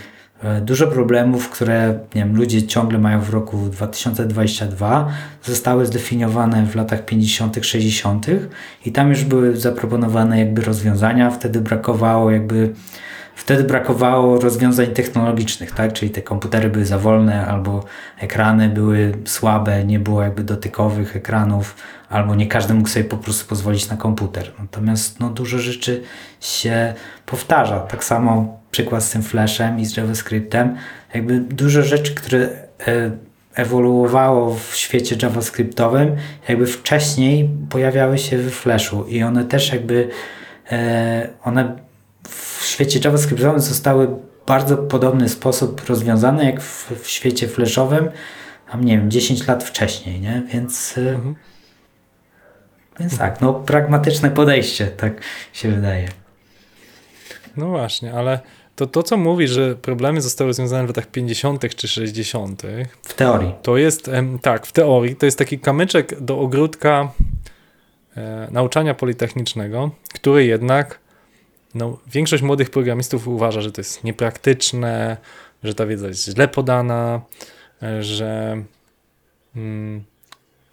dużo 0.62 0.88
problemów, 0.88 1.49
które 1.49 1.99
nie 2.15 2.21
wiem, 2.21 2.36
ludzie 2.36 2.67
ciągle 2.67 2.99
mają 2.99 3.21
w 3.21 3.29
roku 3.29 3.58
2022, 3.58 5.10
zostały 5.43 5.86
zdefiniowane 5.86 6.65
w 6.65 6.75
latach 6.75 7.06
50., 7.06 7.58
60. 7.62 8.25
i 8.86 8.91
tam 8.91 9.10
już 9.10 9.23
były 9.23 9.58
zaproponowane 9.58 10.39
jakby 10.39 10.62
rozwiązania. 10.62 11.32
Wtedy 11.32 11.62
brakowało 11.62 12.32
jakby 12.32 12.73
wtedy 13.36 13.63
brakowało 13.63 14.39
rozwiązań 14.39 14.88
technologicznych, 14.88 15.71
tak? 15.71 15.93
Czyli 15.93 16.12
te 16.12 16.21
komputery 16.21 16.69
były 16.69 16.86
za 16.86 16.99
wolne, 16.99 17.47
albo 17.47 17.84
ekrany 18.19 18.69
były 18.69 19.13
słabe, 19.25 19.86
nie 19.86 19.99
było 19.99 20.23
jakby 20.23 20.43
dotykowych 20.43 21.15
ekranów, 21.15 21.75
albo 22.10 22.36
nie 22.36 22.47
każdy 22.47 22.73
mógł 22.73 22.89
sobie 22.89 23.06
po 23.06 23.17
prostu 23.17 23.47
pozwolić 23.49 23.89
na 23.89 23.97
komputer. 23.97 24.51
Natomiast 24.60 25.19
no, 25.19 25.29
dużo 25.29 25.58
rzeczy 25.58 26.03
się 26.39 26.93
powtarza. 27.25 27.79
Tak 27.79 28.03
samo 28.03 28.62
przykład 28.73 29.03
z 29.03 29.09
tym 29.09 29.23
Flashem 29.23 29.79
i 29.79 29.86
z 29.86 29.97
JavaScriptem. 29.97 30.75
Jakby 31.13 31.39
dużo 31.39 31.83
rzeczy, 31.83 32.15
które 32.15 32.49
e, 32.88 33.12
ewoluowało 33.55 34.55
w 34.55 34.75
świecie 34.75 35.15
JavaScriptowym, 35.21 36.15
jakby 36.49 36.67
wcześniej 36.67 37.49
pojawiały 37.69 38.17
się 38.17 38.38
w 38.38 38.51
Flashu 38.51 39.05
i 39.05 39.23
one 39.23 39.45
też 39.45 39.73
jakby 39.73 40.09
e, 40.71 41.29
one 41.43 41.77
w 42.29 42.65
świecie 42.65 42.99
JavaScriptowym 43.03 43.59
zostały 43.59 44.07
w 44.07 44.45
bardzo 44.47 44.77
podobny 44.77 45.29
sposób 45.29 45.89
rozwiązane 45.89 46.45
jak 46.45 46.62
w, 46.62 46.91
w 47.03 47.09
świecie 47.09 47.47
flashowym, 47.47 48.09
tam 48.71 48.83
nie 48.83 48.97
wiem, 48.97 49.12
10 49.12 49.47
lat 49.47 49.63
wcześniej, 49.63 50.21
nie? 50.21 50.43
Więc, 50.53 50.97
e, 50.97 51.01
mhm. 51.01 51.36
więc 52.99 53.17
tak, 53.17 53.41
no 53.41 53.53
pragmatyczne 53.53 54.31
podejście, 54.31 54.87
tak 54.87 55.13
się 55.54 55.71
wydaje. 55.71 56.08
No 57.58 57.67
właśnie, 57.67 58.13
ale 58.13 58.39
to, 58.76 58.88
to 58.88 59.04
co 59.04 59.17
mówi, 59.17 59.48
że 59.48 59.76
problemy 59.76 60.21
zostały 60.21 60.48
rozwiązane 60.48 60.84
w 60.84 60.88
latach 60.88 61.08
50. 61.08 61.76
czy 61.76 61.88
60. 61.88 62.62
W 63.04 63.13
teorii. 63.13 63.54
To 63.62 63.78
jest, 63.78 64.12
tak, 64.42 64.65
w 64.67 64.71
teorii, 64.71 65.15
to 65.15 65.26
jest 65.26 65.38
taki 65.38 65.60
kamyczek 65.60 66.21
do 66.21 66.40
ogródka 66.40 67.12
e, 68.17 68.48
nauczania 68.52 68.94
politechnicznego, 68.94 69.92
który 70.13 70.46
jednak 70.46 71.00
no, 71.76 71.98
większość 72.08 72.44
młodych 72.44 72.69
programistów 72.69 73.28
uważa, 73.28 73.62
że 73.62 73.71
to 73.71 73.82
jest 73.82 74.04
niepraktyczne, 74.04 75.17
że 75.63 75.76
ta 75.76 75.86
wiedza 75.86 76.08
jest 76.08 76.26
źle 76.26 76.48
podana, 76.48 77.21
e, 77.84 78.04
że 78.04 78.63
mm, 79.56 80.04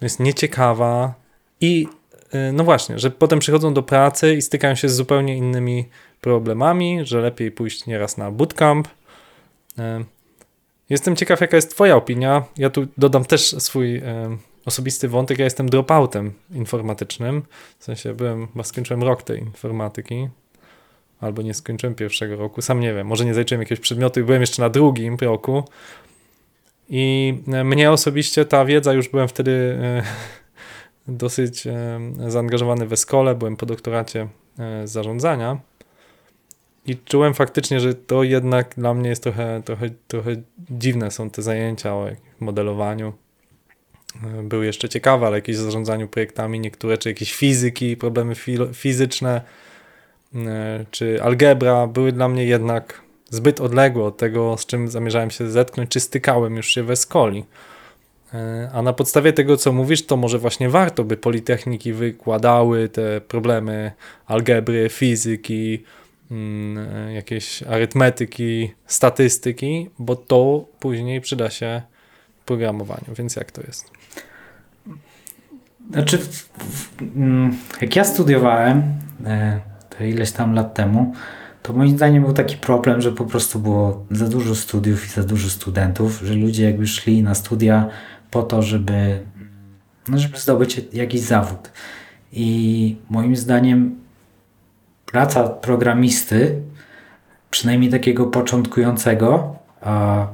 jest 0.01 0.19
nieciekawa 0.19 1.13
i 1.61 1.87
y, 2.33 2.53
no 2.53 2.63
właśnie, 2.63 2.99
że 2.99 3.11
potem 3.11 3.39
przychodzą 3.39 3.73
do 3.73 3.83
pracy 3.83 4.35
i 4.35 4.41
stykają 4.41 4.75
się 4.75 4.89
z 4.89 4.95
zupełnie 4.95 5.37
innymi 5.37 5.89
problemami, 6.21 6.99
że 7.03 7.21
lepiej 7.21 7.51
pójść 7.51 7.85
nieraz 7.85 8.17
na 8.17 8.31
bootcamp. 8.31 8.87
Y, 9.79 9.81
Jestem 10.91 11.15
ciekaw, 11.15 11.41
jaka 11.41 11.55
jest 11.55 11.71
Twoja 11.71 11.95
opinia. 11.95 12.43
Ja 12.57 12.69
tu 12.69 12.87
dodam 12.97 13.25
też 13.25 13.55
swój 13.59 13.97
y, 13.97 14.01
osobisty 14.65 15.07
wątek. 15.07 15.39
Ja 15.39 15.45
jestem 15.45 15.69
dropoutem 15.69 16.33
informatycznym. 16.51 17.43
W 17.79 17.83
sensie 17.83 18.13
byłem, 18.13 18.47
bo 18.55 18.63
skończyłem 18.63 19.03
rok 19.03 19.23
tej 19.23 19.39
informatyki, 19.39 20.27
albo 21.19 21.41
nie 21.41 21.53
skończyłem 21.53 21.95
pierwszego 21.95 22.35
roku, 22.35 22.61
sam 22.61 22.79
nie 22.79 22.93
wiem, 22.93 23.07
może 23.07 23.25
nie 23.25 23.33
zaliczyłem 23.33 23.61
jakiegoś 23.61 23.79
przedmiotu 23.79 24.19
i 24.19 24.23
byłem 24.23 24.41
jeszcze 24.41 24.61
na 24.61 24.69
drugim 24.69 25.17
roku. 25.21 25.63
I 26.89 27.33
e, 27.47 27.63
mnie 27.63 27.91
osobiście 27.91 28.45
ta 28.45 28.65
wiedza, 28.65 28.93
już 28.93 29.09
byłem 29.09 29.27
wtedy 29.27 29.51
e, 29.81 30.03
dosyć 31.23 31.67
e, 31.67 31.99
zaangażowany 32.27 32.85
w 32.85 32.95
szkole, 32.95 33.35
byłem 33.35 33.55
po 33.55 33.65
doktoracie 33.65 34.27
e, 34.59 34.87
zarządzania 34.87 35.70
i 36.91 36.97
czułem 37.05 37.33
faktycznie, 37.33 37.79
że 37.79 37.95
to 37.95 38.23
jednak 38.23 38.73
dla 38.77 38.93
mnie 38.93 39.09
jest 39.09 39.23
trochę, 39.23 39.61
trochę, 39.65 39.89
trochę 40.07 40.31
dziwne 40.69 41.11
są 41.11 41.29
te 41.29 41.41
zajęcia 41.41 41.93
o 41.93 42.07
modelowaniu. 42.39 43.13
E, 44.23 44.43
Były 44.43 44.65
jeszcze 44.65 44.89
ciekawe, 44.89 45.27
ale 45.27 45.37
jakieś 45.37 45.57
zarządzaniu 45.57 46.07
projektami, 46.07 46.59
niektóre, 46.59 46.97
czy 46.97 47.09
jakieś 47.09 47.33
fizyki, 47.33 47.97
problemy 47.97 48.35
fizyczne, 48.73 49.41
e, 50.35 50.85
czy 50.91 51.23
algebra 51.23 51.87
były 51.87 52.11
dla 52.11 52.27
mnie 52.27 52.45
jednak 52.45 53.01
zbyt 53.29 53.61
odległe 53.61 54.03
od 54.03 54.17
tego, 54.17 54.57
z 54.57 54.65
czym 54.65 54.87
zamierzałem 54.87 55.31
się 55.31 55.51
zetknąć, 55.51 55.89
czy 55.89 55.99
stykałem 55.99 56.55
już 56.55 56.67
się 56.67 56.83
we 56.83 56.95
skoli. 56.95 57.45
E, 58.33 58.69
A 58.73 58.81
na 58.81 58.93
podstawie 58.93 59.33
tego, 59.33 59.57
co 59.57 59.71
mówisz, 59.71 60.05
to 60.05 60.17
może 60.17 60.39
właśnie 60.39 60.69
warto 60.69 61.03
by 61.03 61.17
Politechniki 61.17 61.93
wykładały 61.93 62.89
te 62.89 63.21
problemy 63.21 63.91
algebry, 64.25 64.89
fizyki, 64.89 65.83
jakieś 67.13 67.63
arytmetyki, 67.63 68.71
statystyki, 68.85 69.89
bo 69.99 70.15
to 70.15 70.65
później 70.79 71.21
przyda 71.21 71.49
się 71.49 71.81
w 72.41 72.45
programowaniu. 72.45 73.15
Więc 73.17 73.35
jak 73.35 73.51
to 73.51 73.61
jest? 73.61 73.91
Znaczy, 75.91 76.19
mm, 77.15 77.57
jak 77.81 77.95
ja 77.95 78.03
studiowałem, 78.03 78.83
e, 79.25 79.59
to 79.89 80.03
ileś 80.03 80.31
tam 80.31 80.53
lat 80.53 80.73
temu, 80.73 81.13
to 81.63 81.73
moim 81.73 81.97
zdaniem 81.97 82.23
był 82.23 82.33
taki 82.33 82.57
problem, 82.57 83.01
że 83.01 83.11
po 83.11 83.25
prostu 83.25 83.59
było 83.59 84.05
za 84.11 84.27
dużo 84.27 84.55
studiów 84.55 85.05
i 85.05 85.09
za 85.09 85.23
dużo 85.23 85.49
studentów, 85.49 86.21
że 86.23 86.33
ludzie 86.33 86.65
jakby 86.65 86.87
szli 86.87 87.23
na 87.23 87.35
studia 87.35 87.89
po 88.31 88.43
to, 88.43 88.61
żeby, 88.61 89.25
no, 90.07 90.17
żeby 90.17 90.37
zdobyć 90.37 90.81
jakiś 90.93 91.21
zawód. 91.21 91.71
I 92.31 92.95
moim 93.09 93.35
zdaniem 93.35 94.00
praca 95.11 95.43
programisty, 95.43 96.61
przynajmniej 97.49 97.91
takiego 97.91 98.25
początkującego, 98.25 99.55
a, 99.81 100.27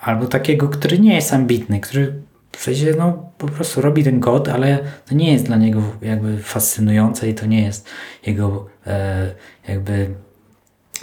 albo 0.00 0.26
takiego, 0.26 0.68
który 0.68 0.98
nie 0.98 1.14
jest 1.14 1.32
ambitny, 1.32 1.80
który 1.80 2.14
w 2.52 2.62
sensie 2.62 2.94
no, 2.98 3.30
po 3.38 3.46
prostu 3.46 3.80
robi 3.80 4.04
ten 4.04 4.20
kod, 4.20 4.48
ale 4.48 4.78
to 5.08 5.14
nie 5.14 5.32
jest 5.32 5.46
dla 5.46 5.56
niego 5.56 5.82
jakby 6.02 6.38
fascynujące 6.38 7.28
i 7.28 7.34
to 7.34 7.46
nie 7.46 7.62
jest 7.62 7.88
jego 8.26 8.66
e, 8.86 9.30
jakby 9.68 10.14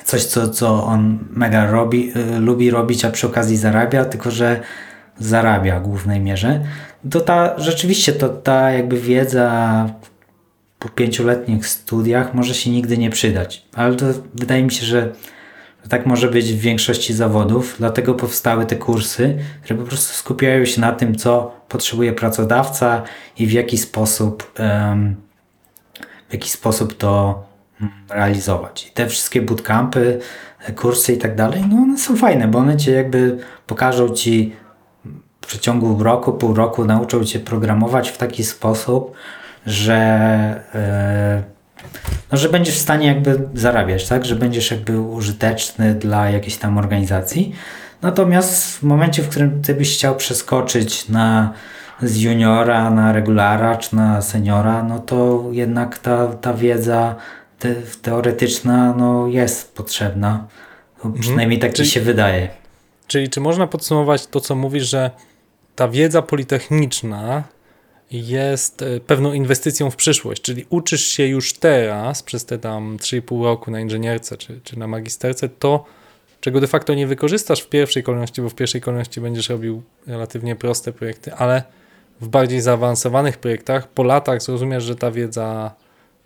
coś, 0.03 0.25
co, 0.25 0.49
co 0.49 0.83
on 0.83 1.19
mega 1.29 1.71
robi, 1.71 2.11
e, 2.15 2.39
lubi 2.39 2.69
robić, 2.69 3.05
a 3.05 3.11
przy 3.11 3.27
okazji 3.27 3.57
zarabia, 3.57 4.05
tylko 4.05 4.31
że 4.31 4.61
zarabia 5.19 5.79
w 5.79 5.83
głównej 5.83 6.19
mierze. 6.19 6.65
To 7.11 7.21
ta 7.21 7.59
rzeczywiście 7.59 8.13
to 8.13 8.29
ta 8.29 8.71
jakby 8.71 8.99
wiedza 8.99 9.89
po 10.79 10.89
pięcioletnich 10.89 11.67
studiach 11.67 12.33
może 12.33 12.53
się 12.53 12.69
nigdy 12.69 12.97
nie 12.97 13.09
przydać. 13.09 13.65
Ale 13.73 13.95
to 13.95 14.05
wydaje 14.33 14.63
mi 14.63 14.71
się, 14.71 14.85
że 14.85 15.11
tak 15.89 16.05
może 16.05 16.27
być 16.27 16.53
w 16.53 16.59
większości 16.59 17.13
zawodów, 17.13 17.75
dlatego 17.77 18.13
powstały 18.13 18.65
te 18.65 18.75
kursy, 18.75 19.37
które 19.63 19.79
po 19.79 19.85
prostu 19.85 20.13
skupiają 20.13 20.65
się 20.65 20.81
na 20.81 20.91
tym, 20.91 21.15
co 21.15 21.55
potrzebuje 21.69 22.13
pracodawca 22.13 23.03
i 23.37 23.47
w 23.47 23.51
jaki 23.51 23.77
sposób, 23.77 24.53
w 26.29 26.33
jaki 26.33 26.49
sposób 26.49 26.97
to 26.97 27.43
mm, 27.81 27.93
realizować. 28.09 28.87
I 28.87 28.91
te 28.91 29.07
wszystkie 29.07 29.41
bootcampy, 29.41 30.19
e, 30.59 30.71
kursy 30.71 31.13
i 31.13 31.17
tak 31.17 31.35
dalej, 31.35 31.63
no 31.69 31.75
one 31.77 31.97
są 31.97 32.15
fajne, 32.15 32.47
bo 32.47 32.59
one 32.59 32.77
cię 32.77 32.91
jakby 32.91 33.37
pokażą 33.67 34.09
ci 34.09 34.55
w 35.41 35.47
przeciągu 35.47 36.03
roku, 36.03 36.33
pół 36.33 36.53
roku 36.53 36.85
nauczą 36.85 37.23
cię 37.25 37.39
programować 37.39 38.09
w 38.09 38.17
taki 38.17 38.43
sposób, 38.43 39.15
że 39.67 39.95
e, 40.75 41.43
no, 42.31 42.37
że 42.37 42.49
będziesz 42.49 42.75
w 42.75 42.81
stanie 42.81 43.07
jakby 43.07 43.49
zarabiać, 43.53 44.07
tak? 44.07 44.25
Że 44.25 44.35
będziesz 44.35 44.71
jakby 44.71 45.01
użyteczny 45.01 45.95
dla 45.95 46.29
jakiejś 46.29 46.57
tam 46.57 46.77
organizacji. 46.77 47.55
Natomiast 48.01 48.77
w 48.77 48.83
momencie, 48.83 49.23
w 49.23 49.29
którym 49.29 49.61
ty 49.61 49.73
byś 49.73 49.97
chciał 49.97 50.15
przeskoczyć 50.15 51.09
na 51.09 51.53
z 52.01 52.21
juniora 52.21 52.89
na 52.89 53.13
regulara 53.13 53.75
czy 53.75 53.95
na 53.95 54.21
seniora, 54.21 54.83
no 54.83 54.99
to 54.99 55.43
jednak 55.51 55.97
ta, 55.97 56.27
ta 56.27 56.53
wiedza 56.53 57.15
te, 57.59 57.75
teoretyczna 58.01 58.93
no, 58.97 59.27
jest 59.27 59.75
potrzebna. 59.75 60.47
No, 61.03 61.11
Przynajmniej 61.19 61.59
tak 61.59 61.73
Czyli- 61.73 61.87
ci 61.87 61.93
się 61.93 62.01
wydaje. 62.01 62.49
Czyli 63.07 63.29
czy 63.29 63.41
można 63.41 63.67
podsumować 63.67 64.27
to, 64.27 64.39
co 64.39 64.55
mówisz, 64.55 64.89
że 64.89 65.11
ta 65.75 65.87
wiedza 65.87 66.21
politechniczna 66.21 67.43
jest 68.11 68.81
e, 68.81 68.99
pewną 68.99 69.33
inwestycją 69.33 69.91
w 69.91 69.95
przyszłość, 69.95 70.41
czyli 70.41 70.65
uczysz 70.69 71.07
się 71.07 71.27
już 71.27 71.53
teraz 71.53 72.23
przez 72.23 72.45
te 72.45 72.57
tam 72.57 72.97
3,5 72.97 73.43
roku 73.43 73.71
na 73.71 73.79
inżynierce 73.79 74.37
czy, 74.37 74.59
czy 74.63 74.79
na 74.79 74.87
magisterce 74.87 75.49
to, 75.49 75.85
czego 76.41 76.61
de 76.61 76.67
facto 76.67 76.93
nie 76.93 77.07
wykorzystasz 77.07 77.61
w 77.61 77.69
pierwszej 77.69 78.03
kolejności, 78.03 78.41
bo 78.41 78.49
w 78.49 78.55
pierwszej 78.55 78.81
kolejności 78.81 79.21
będziesz 79.21 79.49
robił 79.49 79.83
relatywnie 80.07 80.55
proste 80.55 80.93
projekty, 80.93 81.33
ale 81.33 81.63
w 82.21 82.27
bardziej 82.27 82.61
zaawansowanych 82.61 83.37
projektach 83.37 83.87
po 83.87 84.03
latach 84.03 84.41
zrozumiesz, 84.41 84.83
że 84.83 84.95
ta 84.95 85.11
wiedza 85.11 85.75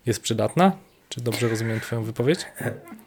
jest 0.06 0.20
przydatna? 0.20 0.72
Czy 1.08 1.20
dobrze 1.20 1.48
rozumiem 1.48 1.80
Twoją 1.80 2.04
wypowiedź? 2.04 2.40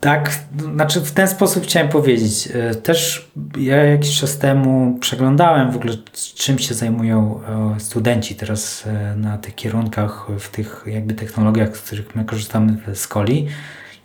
Tak, 0.00 0.38
znaczy 0.74 1.00
w 1.00 1.12
ten 1.12 1.28
sposób 1.28 1.64
chciałem 1.64 1.88
powiedzieć. 1.88 2.48
E, 2.54 2.74
Też 2.74 3.30
ja 3.58 3.76
jakiś 3.76 4.20
czas 4.20 4.38
temu 4.38 4.98
przeglądałem 5.00 5.70
w 5.72 5.76
ogóle, 5.76 5.94
czym 6.34 6.58
się 6.58 6.74
zajmują 6.74 7.40
e, 7.76 7.80
studenci 7.80 8.34
teraz 8.34 8.86
e, 8.86 9.16
na 9.16 9.38
tych 9.38 9.54
kierunkach, 9.54 10.26
w 10.38 10.48
tych 10.48 10.84
jakby 10.86 11.14
technologiach, 11.14 11.76
z 11.76 11.80
których 11.80 12.16
my 12.16 12.24
korzystamy 12.24 12.76
w 12.86 12.98
szkoli. 12.98 13.46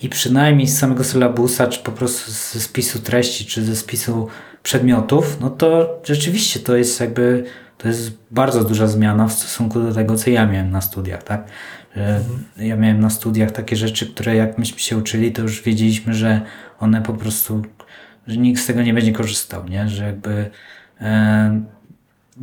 I 0.01 0.09
przynajmniej 0.09 0.67
z 0.67 0.79
samego 0.79 1.03
sylabusa, 1.03 1.67
czy 1.67 1.79
po 1.79 1.91
prostu 1.91 2.31
ze 2.31 2.59
spisu 2.59 2.99
treści, 2.99 3.45
czy 3.45 3.63
ze 3.63 3.75
spisu 3.75 4.27
przedmiotów, 4.63 5.37
no 5.41 5.49
to 5.49 5.99
rzeczywiście 6.03 6.59
to 6.59 6.75
jest 6.75 6.99
jakby, 6.99 7.43
to 7.77 7.87
jest 7.87 8.11
bardzo 8.31 8.63
duża 8.63 8.87
zmiana 8.87 9.27
w 9.27 9.33
stosunku 9.33 9.81
do 9.81 9.93
tego, 9.93 10.15
co 10.15 10.29
ja 10.29 10.45
miałem 10.45 10.71
na 10.71 10.81
studiach, 10.81 11.23
tak? 11.23 11.47
Że 11.95 12.21
Ja 12.57 12.75
miałem 12.75 12.99
na 12.99 13.09
studiach 13.09 13.51
takie 13.51 13.75
rzeczy, 13.75 14.13
które 14.13 14.35
jak 14.35 14.57
myśmy 14.57 14.79
się 14.79 14.97
uczyli, 14.97 15.31
to 15.31 15.41
już 15.41 15.61
wiedzieliśmy, 15.61 16.13
że 16.13 16.41
one 16.79 17.01
po 17.01 17.13
prostu, 17.13 17.61
że 18.27 18.37
nikt 18.37 18.61
z 18.61 18.65
tego 18.65 18.81
nie 18.81 18.93
będzie 18.93 19.11
korzystał, 19.13 19.67
nie? 19.67 19.89
Że 19.89 20.05
jakby, 20.05 20.49
e, 21.01 21.61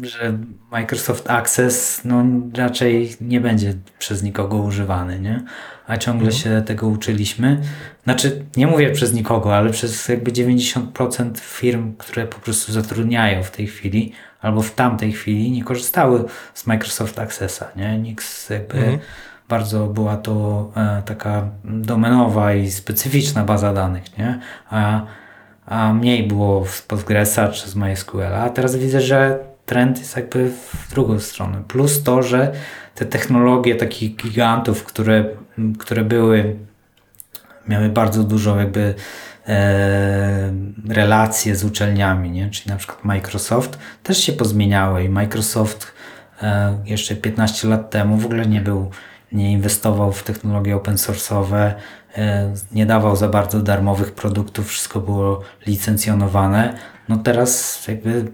że 0.02 0.38
Microsoft 0.70 1.30
Access, 1.30 2.00
no 2.04 2.24
raczej 2.56 3.16
nie 3.20 3.40
będzie 3.40 3.74
przez 3.98 4.22
nikogo 4.22 4.56
używany, 4.56 5.20
nie? 5.20 5.42
A 5.86 5.96
ciągle 5.96 6.32
się 6.32 6.62
tego 6.66 6.88
uczyliśmy. 6.88 7.60
Znaczy, 8.04 8.44
nie 8.56 8.66
mówię 8.66 8.90
przez 8.90 9.12
nikogo, 9.12 9.56
ale 9.56 9.70
przez 9.70 10.08
jakby 10.08 10.32
90% 10.32 11.38
firm, 11.40 11.94
które 11.98 12.26
po 12.26 12.38
prostu 12.38 12.72
zatrudniają 12.72 13.42
w 13.42 13.50
tej 13.50 13.66
chwili, 13.66 14.12
albo 14.40 14.62
w 14.62 14.74
tamtej 14.74 15.12
chwili 15.12 15.50
nie 15.50 15.64
korzystały 15.64 16.24
z 16.54 16.66
Microsoft 16.66 17.18
Accessa, 17.18 17.68
nie? 17.76 17.98
Nikt 17.98 18.50
jakby 18.50 18.78
Mhm. 18.78 18.98
Bardzo 19.48 19.86
była 19.86 20.16
to 20.16 20.70
e, 20.76 21.02
taka 21.02 21.48
domenowa 21.64 22.54
i 22.54 22.70
specyficzna 22.70 23.44
baza 23.44 23.72
danych, 23.72 24.18
nie? 24.18 24.38
A, 24.70 25.02
a 25.66 25.92
mniej 25.92 26.28
było 26.28 26.66
z 26.66 26.82
Postgresa 26.82 27.48
czy 27.48 27.70
z 27.70 27.74
MySQL. 27.74 28.34
A 28.34 28.50
teraz 28.50 28.76
widzę, 28.76 29.00
że 29.00 29.38
trend 29.66 29.98
jest 29.98 30.16
jakby 30.16 30.50
w 30.50 30.90
drugą 30.90 31.18
stronę. 31.20 31.62
Plus 31.68 32.02
to, 32.02 32.22
że 32.22 32.52
te 32.94 33.06
technologie 33.06 33.74
takich 33.74 34.16
gigantów, 34.16 34.84
które, 34.84 35.24
które 35.78 36.04
były, 36.04 36.56
miały 37.68 37.88
bardzo 37.88 38.24
dużo 38.24 38.56
jakby 38.56 38.94
e, 39.48 40.52
relacje 40.88 41.56
z 41.56 41.64
uczelniami, 41.64 42.30
nie? 42.30 42.50
czyli 42.50 42.70
na 42.70 42.76
przykład 42.76 43.04
Microsoft, 43.04 43.78
też 44.02 44.18
się 44.18 44.32
pozmieniały 44.32 45.04
i 45.04 45.08
Microsoft 45.08 45.92
e, 46.42 46.78
jeszcze 46.84 47.16
15 47.16 47.68
lat 47.68 47.90
temu 47.90 48.16
w 48.16 48.26
ogóle 48.26 48.46
nie 48.46 48.60
był, 48.60 48.90
nie 49.32 49.52
inwestował 49.52 50.12
w 50.12 50.22
technologie 50.22 50.76
open 50.76 50.94
source'owe, 50.94 51.72
e, 52.16 52.54
nie 52.72 52.86
dawał 52.86 53.16
za 53.16 53.28
bardzo 53.28 53.60
darmowych 53.60 54.12
produktów, 54.12 54.68
wszystko 54.68 55.00
było 55.00 55.40
licencjonowane. 55.66 56.78
No 57.08 57.16
teraz 57.16 57.82
jakby 57.88 58.24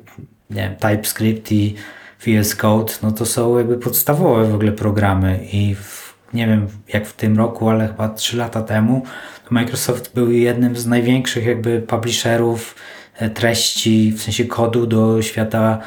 nie 0.51 0.63
wiem, 0.63 0.77
TypeScript 0.77 1.53
i 1.53 1.75
VS 2.21 2.57
Code, 2.57 2.93
no 3.03 3.13
to 3.13 3.27
są 3.27 3.59
jakby 3.59 3.79
podstawowe 3.79 4.45
w 4.45 4.55
ogóle 4.55 4.73
programy 4.73 5.47
i 5.53 5.75
w, 5.75 6.15
nie 6.35 6.47
wiem 6.47 6.69
jak 6.89 7.07
w 7.07 7.13
tym 7.13 7.37
roku, 7.37 7.69
ale 7.69 7.89
chyba 7.89 8.09
3 8.09 8.37
lata 8.37 8.63
temu 8.63 9.03
Microsoft 9.51 10.15
był 10.15 10.31
jednym 10.31 10.77
z 10.77 10.87
największych 10.87 11.47
jakby 11.47 11.83
publisherów 11.83 12.75
e, 13.17 13.31
treści, 13.31 14.13
w 14.13 14.23
sensie 14.23 14.45
kodu 14.45 14.87
do 14.87 15.23
świata 15.23 15.79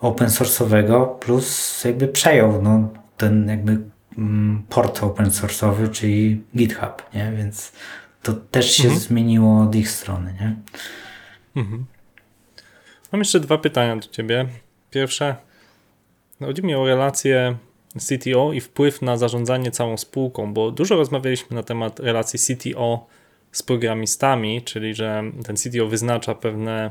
open 0.00 0.28
source'owego, 0.28 1.18
plus 1.18 1.84
jakby 1.84 2.08
przejął 2.08 2.62
no, 2.62 2.88
ten 3.16 3.48
jakby 3.48 3.78
port 4.68 5.02
open 5.02 5.26
source'owy, 5.26 5.90
czyli 5.90 6.42
GitHub, 6.56 7.02
nie? 7.14 7.32
Więc 7.36 7.72
to 8.22 8.32
też 8.32 8.70
się 8.70 8.84
mhm. 8.84 9.00
zmieniło 9.00 9.62
od 9.62 9.74
ich 9.74 9.90
strony, 9.90 10.34
nie? 10.40 10.56
Mhm. 11.56 11.84
Mam 13.12 13.18
jeszcze 13.18 13.40
dwa 13.40 13.58
pytania 13.58 13.96
do 13.96 14.08
ciebie. 14.08 14.46
Pierwsze, 14.90 15.36
chodzi 16.38 16.62
mi 16.62 16.74
o 16.74 16.86
relację 16.86 17.56
CTO 17.98 18.52
i 18.52 18.60
wpływ 18.60 19.02
na 19.02 19.16
zarządzanie 19.16 19.70
całą 19.70 19.96
spółką, 19.96 20.54
bo 20.54 20.70
dużo 20.70 20.96
rozmawialiśmy 20.96 21.56
na 21.56 21.62
temat 21.62 22.00
relacji 22.00 22.56
CTO 22.56 23.06
z 23.52 23.62
programistami, 23.62 24.62
czyli 24.62 24.94
że 24.94 25.22
ten 25.44 25.56
CTO 25.56 25.86
wyznacza 25.86 26.34
pewne 26.34 26.90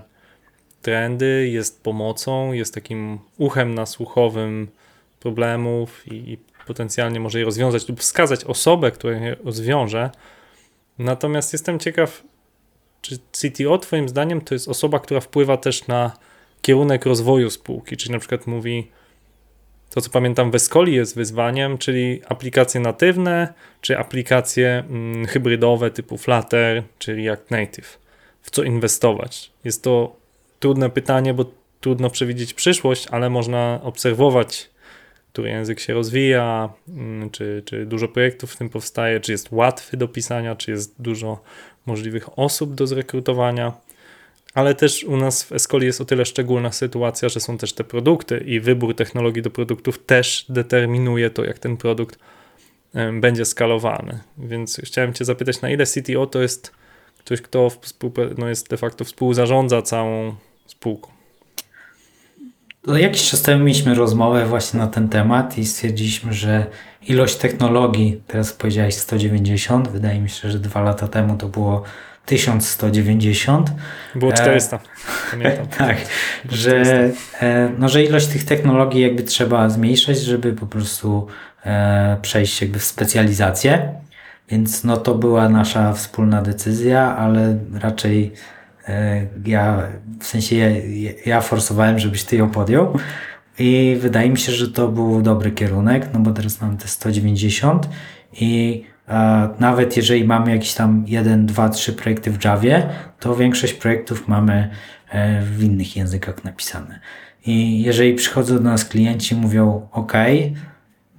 trendy, 0.82 1.50
jest 1.52 1.84
pomocą, 1.84 2.54
jest 2.54 2.74
takim 2.74 3.20
uchem 3.38 3.76
nasłuchowym 3.76 4.68
problemów 5.20 6.08
i, 6.08 6.32
i 6.32 6.38
potencjalnie 6.68 7.20
może 7.20 7.40
je 7.40 7.46
rozwiązać 7.46 7.90
lub 7.90 8.00
wskazać 8.00 8.44
osobę, 8.44 8.92
która 8.92 9.14
je 9.14 9.36
rozwiąże. 9.44 10.10
Natomiast 11.00 11.54
jestem 11.54 11.80
ciekaw, 11.80 12.24
czy 13.02 13.20
CTO 13.32 13.78
Twoim 13.78 14.10
zdaniem 14.10 14.42
to 14.42 14.56
jest 14.56 14.68
osoba, 14.68 15.00
która 15.00 15.20
wpływa 15.20 15.58
też 15.58 15.88
na 15.88 16.12
kierunek 16.62 17.06
rozwoju 17.06 17.50
spółki, 17.50 17.98
czyli 17.98 18.12
na 18.12 18.20
przykład 18.20 18.48
mówi, 18.48 18.92
to 19.90 20.02
co 20.02 20.10
pamiętam 20.10 20.52
w 20.52 20.56
Escoli 20.56 20.96
jest 20.96 21.16
wyzwaniem, 21.16 21.78
czyli 21.78 22.22
aplikacje 22.30 22.82
natywne, 22.82 23.54
czy 23.82 23.98
aplikacje 23.98 24.84
mm, 24.90 25.26
hybrydowe 25.26 25.92
typu 25.92 26.18
Flutter, 26.18 26.84
czy 27.00 27.16
React 27.16 27.52
Native. 27.52 28.00
W 28.42 28.52
co 28.52 28.64
inwestować? 28.64 29.52
Jest 29.64 29.84
to 29.84 30.16
trudne 30.60 30.90
pytanie, 30.90 31.34
bo 31.34 31.46
trudno 31.82 32.10
przewidzieć 32.10 32.54
przyszłość, 32.54 33.08
ale 33.12 33.30
można 33.30 33.80
obserwować, 33.84 34.70
który 35.38 35.50
język 35.50 35.80
się 35.80 35.94
rozwija, 35.94 36.70
mm, 36.90 37.30
czy, 37.30 37.64
czy 37.66 37.86
dużo 37.86 38.08
projektów 38.08 38.52
w 38.52 38.58
tym 38.58 38.70
powstaje, 38.70 39.20
czy 39.20 39.32
jest 39.32 39.52
łatwy 39.52 39.98
do 39.98 40.08
pisania, 40.08 40.56
czy 40.56 40.72
jest 40.72 41.02
dużo 41.02 41.42
możliwych 41.86 42.40
osób 42.40 42.76
do 42.76 42.88
zrekrutowania. 42.88 43.74
Ale 44.54 44.76
też 44.76 45.04
u 45.04 45.18
nas 45.18 45.44
w 45.44 45.52
Escoli 45.52 45.86
jest 45.86 46.02
o 46.02 46.06
tyle 46.06 46.26
szczególna 46.26 46.72
sytuacja, 46.72 47.30
że 47.30 47.40
są 47.40 47.58
też 47.58 47.74
te 47.74 47.84
produkty 47.84 48.38
i 48.38 48.60
wybór 48.60 48.96
technologii 48.96 49.42
do 49.42 49.50
produktów 49.50 50.06
też 50.06 50.46
determinuje 50.50 51.30
to, 51.30 51.46
jak 51.46 51.60
ten 51.60 51.78
produkt 51.78 52.20
będzie 53.22 53.46
skalowany. 53.46 54.20
Więc 54.38 54.82
chciałem 54.84 55.14
Cię 55.14 55.26
zapytać, 55.26 55.62
na 55.62 55.70
ile 55.70 55.86
CTO 55.86 56.28
to 56.28 56.42
jest 56.42 56.72
ktoś, 57.18 57.42
kto 57.42 57.72
no 58.38 58.50
jest 58.50 58.70
de 58.70 58.78
facto 58.78 59.06
współzarządza 59.06 59.82
całą 59.82 60.36
spółką? 60.66 61.17
Jakiś 62.96 63.30
czas 63.30 63.42
temu 63.42 63.64
mieliśmy 63.64 63.96
rozmowę 63.96 64.46
właśnie 64.46 64.80
na 64.80 64.88
ten 64.88 65.10
temat 65.10 65.58
i 65.58 65.66
stwierdziliśmy, 65.66 66.34
że 66.34 66.66
ilość 67.08 67.36
technologii, 67.36 68.22
teraz 68.28 68.54
powiedziałeś 68.54 68.96
190, 68.96 69.88
wydaje 69.88 70.22
mi 70.22 70.30
się, 70.30 70.52
że 70.52 70.60
dwa 70.60 70.82
lata 70.82 71.08
temu 71.08 71.38
to 71.38 71.48
było 71.48 71.84
1190. 72.26 73.72
Było 74.16 74.32
400, 74.32 74.76
e, 74.76 74.80
pamiętam. 75.32 75.68
tak, 75.88 75.98
że, 76.52 77.10
e, 77.42 77.70
no, 77.78 77.90
że 77.90 78.04
ilość 78.04 78.28
tych 78.28 78.46
technologii 78.46 79.02
jakby 79.02 79.24
trzeba 79.24 79.70
zmniejszać, 79.70 80.20
żeby 80.20 80.54
po 80.54 80.66
prostu 80.66 81.28
e, 81.66 82.18
przejść 82.22 82.62
jakby 82.62 82.80
w 82.80 82.84
specjalizację. 82.84 83.94
Więc 84.50 84.84
no 84.84 84.98
to 84.98 85.16
była 85.16 85.50
nasza 85.50 85.94
wspólna 85.94 86.42
decyzja, 86.42 87.18
ale 87.18 87.58
raczej 87.74 88.34
ja, 89.46 89.84
w 90.20 90.26
sensie 90.26 90.56
ja, 90.56 90.70
ja 91.26 91.42
forsowałem, 91.42 92.00
żebyś 92.00 92.24
ty 92.24 92.36
ją 92.38 92.50
podjął. 92.50 92.94
I 93.60 93.98
wydaje 94.00 94.30
mi 94.30 94.38
się, 94.38 94.52
że 94.52 94.72
to 94.72 94.88
był 94.88 95.22
dobry 95.22 95.52
kierunek, 95.52 96.10
no 96.14 96.20
bo 96.20 96.32
teraz 96.32 96.62
mamy 96.62 96.78
te 96.78 96.88
190 96.88 97.90
i 98.42 98.84
a 99.08 99.50
nawet 99.60 99.98
jeżeli 99.98 100.24
mamy 100.24 100.52
jakieś 100.52 100.74
tam 100.74 101.04
1, 101.08 101.46
2, 101.46 101.70
3 101.70 101.94
projekty 101.94 102.32
w 102.32 102.44
Javie, 102.44 102.90
to 103.20 103.36
większość 103.36 103.74
projektów 103.74 104.28
mamy 104.28 104.70
e, 105.10 105.42
w 105.42 105.64
innych 105.64 105.96
językach 105.96 106.44
napisane. 106.44 107.00
I 107.46 107.84
jeżeli 107.84 108.16
przychodzą 108.16 108.56
do 108.56 108.62
nas 108.62 108.86
klienci 108.86 109.36
mówią, 109.36 109.88
OK, 109.92 110.14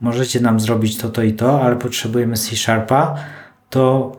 możecie 0.01 0.41
nam 0.41 0.61
zrobić 0.61 0.99
to, 0.99 1.09
to 1.09 1.23
i 1.23 1.33
to, 1.33 1.63
ale 1.63 1.77
potrzebujemy 1.77 2.37
C 2.37 2.57
Sharpa, 2.57 3.15
to 3.71 4.13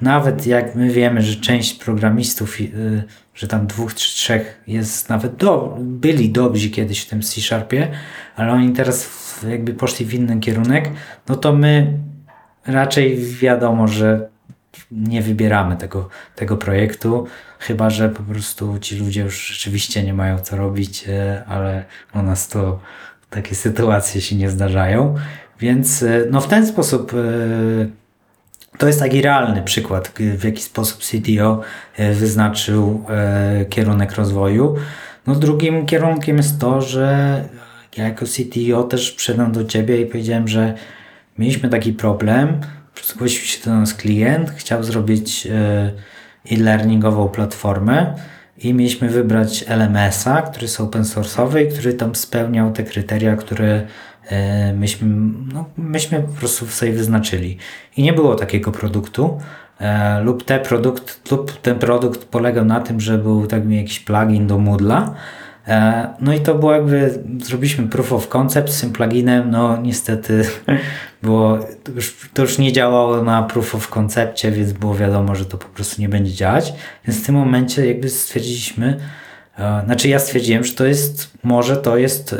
nawet 0.00 0.46
jak 0.46 0.74
my 0.74 0.90
wiemy, 0.90 1.22
że 1.22 1.36
część 1.36 1.74
programistów, 1.74 2.60
y, 2.60 3.04
że 3.34 3.48
tam 3.48 3.66
dwóch 3.66 3.94
czy 3.94 4.14
trzech 4.14 4.60
jest 4.66 5.08
nawet 5.08 5.36
do, 5.36 5.76
byli 5.80 6.30
dobrzy 6.30 6.70
kiedyś 6.70 7.00
w 7.00 7.08
tym 7.08 7.22
C 7.22 7.40
Sharpie, 7.40 7.88
ale 8.36 8.52
oni 8.52 8.72
teraz 8.72 9.10
jakby 9.50 9.74
poszli 9.74 10.06
w 10.06 10.14
inny 10.14 10.40
kierunek, 10.40 10.90
no 11.28 11.36
to 11.36 11.52
my 11.52 11.98
raczej 12.66 13.18
wiadomo, 13.18 13.88
że 13.88 14.28
nie 14.90 15.22
wybieramy 15.22 15.76
tego, 15.76 16.08
tego 16.36 16.56
projektu, 16.56 17.26
chyba 17.58 17.90
że 17.90 18.08
po 18.08 18.22
prostu 18.22 18.78
ci 18.78 18.96
ludzie 18.96 19.20
już 19.20 19.46
rzeczywiście 19.46 20.02
nie 20.02 20.14
mają 20.14 20.38
co 20.38 20.56
robić, 20.56 21.08
y, 21.08 21.44
ale 21.46 21.84
u 22.14 22.22
nas 22.22 22.48
to 22.48 22.80
takie 23.30 23.54
sytuacje 23.54 24.20
się 24.20 24.36
nie 24.36 24.50
zdarzają. 24.50 25.14
Więc 25.60 26.02
y, 26.02 26.28
no 26.30 26.40
w 26.40 26.48
ten 26.48 26.66
sposób 26.66 27.12
to 28.78 28.86
jest 28.86 29.00
taki 29.00 29.22
realny 29.22 29.62
przykład, 29.62 30.12
w 30.18 30.44
jaki 30.44 30.62
sposób 30.62 31.00
CTO 31.00 31.60
e, 31.96 32.12
wyznaczył 32.12 33.04
e, 33.08 33.64
kierunek 33.64 34.12
rozwoju. 34.12 34.76
No 35.26 35.34
drugim 35.34 35.86
kierunkiem 35.86 36.36
jest 36.36 36.60
to, 36.60 36.82
że 36.82 37.44
ja 37.96 38.04
jako 38.04 38.26
CTO 38.26 38.82
też 38.82 39.12
przyszedłem 39.12 39.52
do 39.52 39.64
Ciebie 39.64 40.00
i 40.00 40.06
powiedziałem, 40.06 40.48
że 40.48 40.74
mieliśmy 41.38 41.68
taki 41.68 41.92
problem, 41.92 42.60
zgłosił 43.04 43.44
się 43.44 43.64
do 43.64 43.76
nas 43.76 43.94
klient, 43.94 44.50
chciał 44.50 44.82
zrobić 44.82 45.46
e, 45.46 45.92
e-learningową 46.50 47.28
platformę 47.28 48.14
i 48.58 48.74
mieliśmy 48.74 49.08
wybrać 49.08 49.64
LMS-a, 49.68 50.42
który 50.42 50.62
jest 50.62 50.80
open 50.80 51.02
source'owy 51.02 51.66
i 51.66 51.72
który 51.72 51.94
tam 51.94 52.14
spełniał 52.14 52.72
te 52.72 52.82
kryteria, 52.82 53.36
które 53.36 53.86
myśmy, 54.76 55.08
no, 55.52 55.64
myśmy 55.76 56.20
po 56.20 56.32
prostu 56.32 56.66
sobie 56.66 56.92
wyznaczyli. 56.92 57.58
I 57.96 58.02
nie 58.02 58.12
było 58.12 58.34
takiego 58.34 58.72
produktu. 58.72 59.38
E, 59.80 60.20
lub, 60.20 60.44
te 60.44 60.58
produkt, 60.58 61.30
lub 61.30 61.52
ten 61.52 61.78
produkt 61.78 62.24
polegał 62.24 62.64
na 62.64 62.80
tym, 62.80 63.00
że 63.00 63.18
był 63.18 63.46
tak 63.46 63.70
jakiś 63.70 64.00
plugin 64.00 64.46
do 64.46 64.58
Moodla. 64.58 65.14
E, 65.68 66.08
no 66.20 66.34
i 66.34 66.40
to 66.40 66.54
było 66.54 66.72
jakby, 66.72 67.22
zrobiliśmy 67.42 67.88
proof 67.88 68.12
of 68.12 68.28
concept 68.28 68.70
z 68.72 68.80
tym 68.80 68.92
pluginem, 68.92 69.50
no 69.50 69.76
niestety 69.82 70.42
było, 71.22 71.58
to 71.84 71.92
już, 71.92 72.30
to 72.34 72.42
już 72.42 72.58
nie 72.58 72.72
działało 72.72 73.22
na 73.22 73.42
proof 73.42 73.74
of 73.74 73.88
concepcie, 73.88 74.50
więc 74.50 74.72
było 74.72 74.94
wiadomo, 74.94 75.34
że 75.34 75.44
to 75.44 75.58
po 75.58 75.68
prostu 75.68 76.02
nie 76.02 76.08
będzie 76.08 76.32
działać. 76.32 76.72
Więc 77.06 77.22
w 77.22 77.26
tym 77.26 77.34
momencie 77.34 77.86
jakby 77.86 78.08
stwierdziliśmy, 78.08 78.96
E, 78.96 79.27
znaczy 79.84 80.08
ja 80.08 80.18
stwierdziłem, 80.18 80.64
że 80.64 80.72
to 80.72 80.86
jest, 80.86 81.30
może 81.42 81.76
to 81.76 81.96
jest 81.96 82.32
e, 82.32 82.38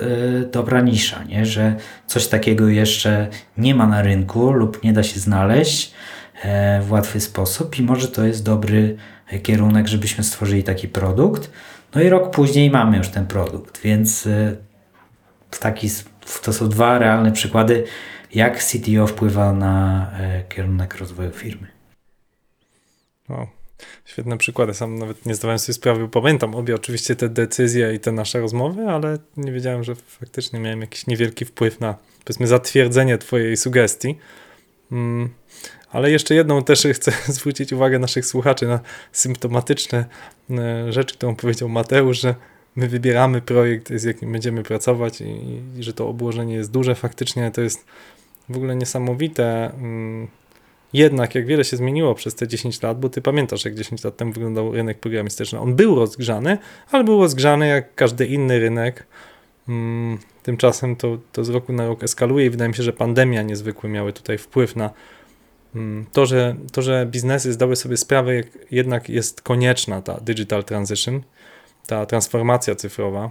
dobra 0.52 0.80
nisza, 0.80 1.24
nie? 1.24 1.46
że 1.46 1.76
coś 2.06 2.26
takiego 2.26 2.68
jeszcze 2.68 3.28
nie 3.56 3.74
ma 3.74 3.86
na 3.86 4.02
rynku 4.02 4.52
lub 4.52 4.84
nie 4.84 4.92
da 4.92 5.02
się 5.02 5.20
znaleźć 5.20 5.94
e, 6.42 6.80
w 6.82 6.92
łatwy 6.92 7.20
sposób 7.20 7.78
i 7.78 7.82
może 7.82 8.08
to 8.08 8.24
jest 8.24 8.44
dobry 8.44 8.96
kierunek, 9.42 9.88
żebyśmy 9.88 10.24
stworzyli 10.24 10.62
taki 10.62 10.88
produkt. 10.88 11.50
No 11.94 12.02
i 12.02 12.08
rok 12.08 12.30
później 12.30 12.70
mamy 12.70 12.96
już 12.96 13.08
ten 13.08 13.26
produkt, 13.26 13.80
więc 13.80 14.28
taki, 15.60 15.88
to 16.42 16.52
są 16.52 16.68
dwa 16.68 16.98
realne 16.98 17.32
przykłady, 17.32 17.84
jak 18.34 18.64
CTO 18.64 19.06
wpływa 19.06 19.52
na 19.52 20.10
kierunek 20.48 20.96
rozwoju 20.96 21.30
firmy. 21.30 21.66
Wow. 23.28 23.57
Świetne 24.04 24.38
przykłady. 24.38 24.74
Sam 24.74 24.98
nawet 24.98 25.26
nie 25.26 25.34
zdawałem 25.34 25.58
sobie 25.58 25.74
sprawy, 25.74 26.08
pamiętam 26.08 26.54
obie 26.54 26.74
oczywiście 26.74 27.16
te 27.16 27.28
decyzje 27.28 27.94
i 27.94 28.00
te 28.00 28.12
nasze 28.12 28.40
rozmowy, 28.40 28.88
ale 28.88 29.18
nie 29.36 29.52
wiedziałem, 29.52 29.84
że 29.84 29.94
faktycznie 29.94 30.60
miałem 30.60 30.80
jakiś 30.80 31.06
niewielki 31.06 31.44
wpływ 31.44 31.80
na 31.80 31.96
powiedzmy 32.24 32.46
zatwierdzenie 32.46 33.18
twojej 33.18 33.56
sugestii. 33.56 34.18
Mm, 34.92 35.28
ale 35.90 36.10
jeszcze 36.10 36.34
jedną 36.34 36.64
też 36.64 36.86
chcę 36.92 37.12
zwrócić 37.34 37.72
uwagę 37.72 37.98
naszych 37.98 38.26
słuchaczy 38.26 38.66
na 38.66 38.80
symptomatyczne 39.12 40.04
e, 40.50 40.92
rzeczy, 40.92 41.14
którą 41.14 41.36
powiedział 41.36 41.68
Mateusz, 41.68 42.20
że 42.20 42.34
my 42.76 42.88
wybieramy 42.88 43.40
projekt, 43.40 43.92
z 43.94 44.04
jakim 44.04 44.32
będziemy 44.32 44.62
pracować 44.62 45.20
i, 45.20 45.24
i 45.78 45.82
że 45.82 45.92
to 45.92 46.08
obłożenie 46.08 46.54
jest 46.54 46.70
duże. 46.70 46.94
Faktycznie 46.94 47.50
to 47.50 47.60
jest 47.60 47.84
w 48.48 48.56
ogóle 48.56 48.76
niesamowite. 48.76 49.72
Mm, 49.74 50.28
jednak 50.92 51.34
jak 51.34 51.46
wiele 51.46 51.64
się 51.64 51.76
zmieniło 51.76 52.14
przez 52.14 52.34
te 52.34 52.48
10 52.48 52.82
lat, 52.82 53.00
bo 53.00 53.08
ty 53.08 53.22
pamiętasz, 53.22 53.64
jak 53.64 53.74
10 53.74 54.04
lat 54.04 54.16
temu 54.16 54.32
wyglądał 54.32 54.72
rynek 54.72 54.98
programistyczny. 54.98 55.60
On 55.60 55.74
był 55.76 55.94
rozgrzany, 55.94 56.58
ale 56.90 57.04
był 57.04 57.20
rozgrzany 57.20 57.66
jak 57.66 57.94
każdy 57.94 58.26
inny 58.26 58.58
rynek. 58.58 59.06
Mm, 59.68 60.18
tymczasem 60.42 60.96
to, 60.96 61.18
to 61.32 61.44
z 61.44 61.48
roku 61.48 61.72
na 61.72 61.86
rok 61.86 62.02
eskaluje 62.02 62.46
i 62.46 62.50
wydaje 62.50 62.68
mi 62.68 62.74
się, 62.74 62.82
że 62.82 62.92
pandemia 62.92 63.42
niezwykły 63.42 63.90
miały 63.90 64.12
tutaj 64.12 64.38
wpływ 64.38 64.76
na 64.76 64.90
mm, 65.74 66.06
to, 66.12 66.26
że, 66.26 66.56
to, 66.72 66.82
że 66.82 67.06
biznesy 67.06 67.52
zdały 67.52 67.76
sobie 67.76 67.96
sprawę, 67.96 68.34
jak 68.34 68.46
jednak 68.70 69.08
jest 69.08 69.42
konieczna 69.42 70.02
ta 70.02 70.20
digital 70.20 70.64
transition, 70.64 71.22
ta 71.86 72.06
transformacja 72.06 72.74
cyfrowa. 72.74 73.30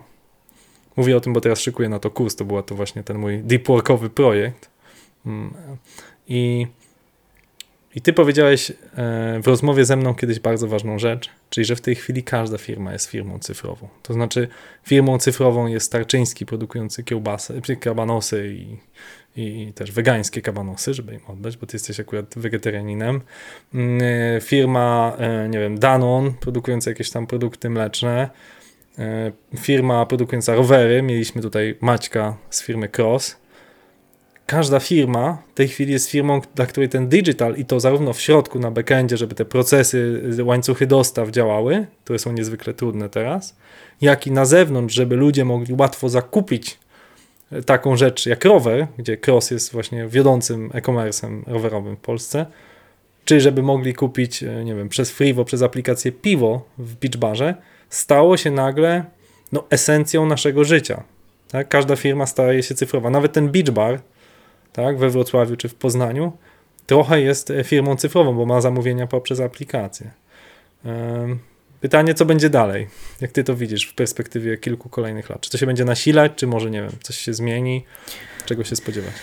Mówię 0.95 1.17
o 1.17 1.19
tym, 1.19 1.33
bo 1.33 1.41
teraz 1.41 1.59
szykuję 1.59 1.89
na 1.89 1.99
to 1.99 2.11
kurs, 2.11 2.35
to 2.35 2.45
była 2.45 2.63
to 2.63 2.75
właśnie 2.75 3.03
ten 3.03 3.17
mój 3.17 3.39
deep 3.43 3.67
workowy 3.67 4.09
projekt. 4.09 4.69
Mm, 5.25 5.53
I 6.27 6.67
i 7.97 8.01
ty 8.01 8.13
powiedziałeś 8.13 8.71
e, 8.71 8.73
w 9.43 9.47
rozmowie 9.47 9.85
ze 9.85 9.95
mną 9.95 10.15
kiedyś 10.15 10.39
bardzo 10.39 10.67
ważną 10.67 10.99
rzecz, 10.99 11.29
czyli 11.49 11.65
że 11.65 11.75
w 11.75 11.81
tej 11.81 11.95
chwili 11.95 12.23
każda 12.23 12.57
firma 12.57 12.93
jest 12.93 13.05
firmą 13.05 13.39
cyfrową. 13.39 13.87
To 14.03 14.13
znaczy, 14.13 14.47
firmą 14.83 15.17
cyfrową 15.17 15.67
jest 15.67 15.91
Tarczyński 15.91 16.45
produkujący 16.45 17.03
kiełbasy, 17.03 17.61
kabanosy 17.79 18.55
i, 18.55 18.77
i 19.35 19.73
też 19.73 19.91
wegańskie 19.91 20.41
kabanosy, 20.41 20.93
żeby 20.93 21.13
im 21.13 21.19
oddać, 21.27 21.57
bo 21.57 21.67
ty 21.67 21.75
jesteś 21.75 21.99
akurat 21.99 22.33
wegetarianinem. 22.35 23.21
Mm, 23.73 23.99
e, 24.37 24.41
firma, 24.41 25.15
e, 25.17 25.49
nie 25.49 25.59
wiem, 25.59 25.79
Danon 25.79 26.33
produkująca 26.33 26.91
jakieś 26.91 27.09
tam 27.09 27.27
produkty 27.27 27.69
mleczne. 27.69 28.29
Firma 29.59 30.05
produkująca 30.05 30.55
rowery. 30.55 31.01
Mieliśmy 31.01 31.41
tutaj 31.41 31.75
Maćka 31.81 32.37
z 32.49 32.63
firmy 32.63 32.89
Cross 32.97 33.37
każda 34.47 34.79
firma 34.79 35.37
w 35.51 35.53
tej 35.53 35.67
chwili 35.67 35.93
jest 35.93 36.09
firmą, 36.09 36.41
dla 36.55 36.65
której 36.65 36.89
ten 36.89 37.09
digital 37.09 37.55
i 37.55 37.65
to 37.65 37.79
zarówno 37.79 38.13
w 38.13 38.21
środku 38.21 38.59
na 38.59 38.71
backendzie, 38.71 39.17
żeby 39.17 39.35
te 39.35 39.45
procesy, 39.45 40.21
łańcuchy 40.43 40.87
dostaw 40.87 41.29
działały, 41.29 41.87
które 42.03 42.19
są 42.19 42.31
niezwykle 42.31 42.73
trudne 42.73 43.09
teraz, 43.09 43.55
jak 44.01 44.27
i 44.27 44.31
na 44.31 44.45
zewnątrz, 44.45 44.95
żeby 44.95 45.15
ludzie 45.15 45.45
mogli 45.45 45.75
łatwo 45.79 46.09
zakupić 46.09 46.79
e, 47.51 47.61
taką 47.61 47.95
rzecz 47.97 48.25
jak 48.25 48.45
rower, 48.45 48.87
gdzie 48.97 49.17
Cross 49.27 49.51
jest 49.51 49.71
właśnie 49.71 50.07
wiodącym 50.07 50.69
e-commerce'em 50.73 51.41
rowerowym 51.47 51.95
w 51.95 51.99
Polsce, 51.99 52.45
czy 53.25 53.41
żeby 53.41 53.63
mogli 53.63 53.93
kupić, 53.93 54.43
e, 54.43 54.63
nie 54.63 54.75
wiem, 54.75 54.89
przez 54.89 55.11
Frivo, 55.11 55.45
przez 55.45 55.61
aplikację 55.61 56.11
piwo 56.11 56.65
w 56.77 56.95
Beach 56.95 57.17
Barze, 57.17 57.55
stało 57.89 58.37
się 58.37 58.51
nagle 58.51 59.03
no, 59.51 59.63
esencją 59.69 60.25
naszego 60.25 60.63
życia. 60.63 61.03
Tak? 61.51 61.67
Każda 61.67 61.95
firma 61.95 62.25
staje 62.25 62.63
się 62.63 62.75
cyfrowa. 62.75 63.09
Nawet 63.09 63.33
ten 63.33 63.49
Beach 63.49 63.69
Bar, 63.69 63.99
tak, 64.77 64.97
we 64.97 65.09
Wrocławiu 65.09 65.55
czy 65.55 65.69
w 65.69 65.75
Poznaniu, 65.75 66.31
trochę 66.85 67.21
jest 67.21 67.51
e, 67.51 67.63
firmą 67.63 67.95
cyfrową, 67.95 68.33
bo 68.33 68.45
ma 68.45 68.61
zamówienia 68.61 69.07
poprzez 69.07 69.39
aplikację. 69.39 70.11
Pytanie, 71.81 72.13
co 72.13 72.25
będzie 72.25 72.49
dalej? 72.49 72.87
Jak 73.21 73.31
ty 73.31 73.43
to 73.43 73.55
widzisz 73.55 73.85
w 73.85 73.93
perspektywie 73.93 74.57
kilku 74.57 74.89
kolejnych 74.89 75.29
lat? 75.29 75.41
Czy 75.41 75.49
to 75.49 75.57
się 75.57 75.65
będzie 75.65 75.85
nasilać, 75.85 76.31
czy 76.35 76.47
może, 76.47 76.71
nie 76.71 76.81
wiem, 76.81 76.91
coś 77.03 77.17
się 77.17 77.33
zmieni? 77.33 77.85
Czego 78.45 78.63
się 78.63 78.75
spodziewać? 78.75 79.13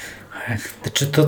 Czy 0.93 1.07
to, 1.07 1.27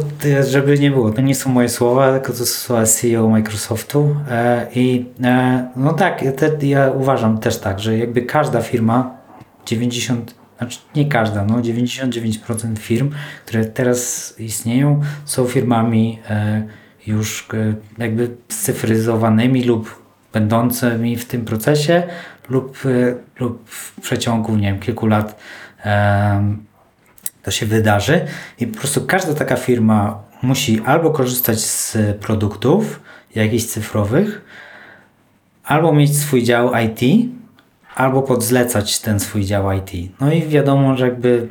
żeby 0.49 0.79
nie 0.79 0.91
było, 0.91 1.11
to 1.11 1.21
nie 1.21 1.35
są 1.35 1.51
moje 1.51 1.69
słowa, 1.69 2.13
tylko 2.13 2.33
to 2.33 2.39
są 2.39 2.67
słowa 2.67 2.87
CEO 2.87 3.29
Microsoftu 3.29 4.17
e, 4.31 4.67
i 4.75 5.07
e, 5.25 5.69
no 5.77 5.93
tak, 5.93 6.25
ja 6.63 6.91
uważam 6.91 7.39
też 7.39 7.59
tak, 7.59 7.81
że 7.81 7.99
jakby 7.99 8.23
każda 8.23 8.63
firma 8.63 9.17
90 9.67 10.35
znaczy 10.59 10.79
nie 10.95 11.09
każda, 11.09 11.45
no 11.45 11.59
99% 11.59 12.79
firm, 12.79 13.11
które 13.47 13.65
teraz 13.65 14.35
istnieją, 14.39 15.01
są 15.25 15.47
firmami 15.47 16.19
e, 16.31 16.63
już 17.07 17.49
e, 17.55 17.75
jakby 17.99 18.37
scyfryzowanymi 18.49 19.65
lub 19.65 20.03
będącymi 20.33 21.17
w 21.17 21.25
tym 21.25 21.45
procesie 21.45 22.03
lub, 22.49 22.79
e, 22.87 23.15
lub 23.41 23.69
w 23.71 24.01
przeciągu, 24.01 24.57
nie 24.57 24.69
wiem, 24.69 24.81
kilku 24.81 25.07
lat 25.07 25.41
to 27.43 27.51
się 27.51 27.67
wydarzy. 27.67 28.27
I 28.61 28.67
po 28.67 28.79
prostu 28.79 29.07
każda 29.07 29.35
taka 29.35 29.57
firma 29.57 30.23
musi 30.43 30.81
albo 30.85 31.11
korzystać 31.11 31.61
z 31.61 31.97
produktów 32.21 33.01
jakichś 33.35 33.65
cyfrowych, 33.65 34.45
albo 35.65 35.93
mieć 35.93 36.19
swój 36.19 36.43
dział 36.43 36.73
IT, 36.85 37.31
albo 37.97 38.23
podzlecać 38.23 38.99
ten 38.99 39.21
swój 39.21 39.45
dział 39.45 39.73
IT. 39.73 39.91
No 40.21 40.33
i 40.33 40.43
wiadomo, 40.43 40.97
że 40.97 41.05
jakby 41.05 41.49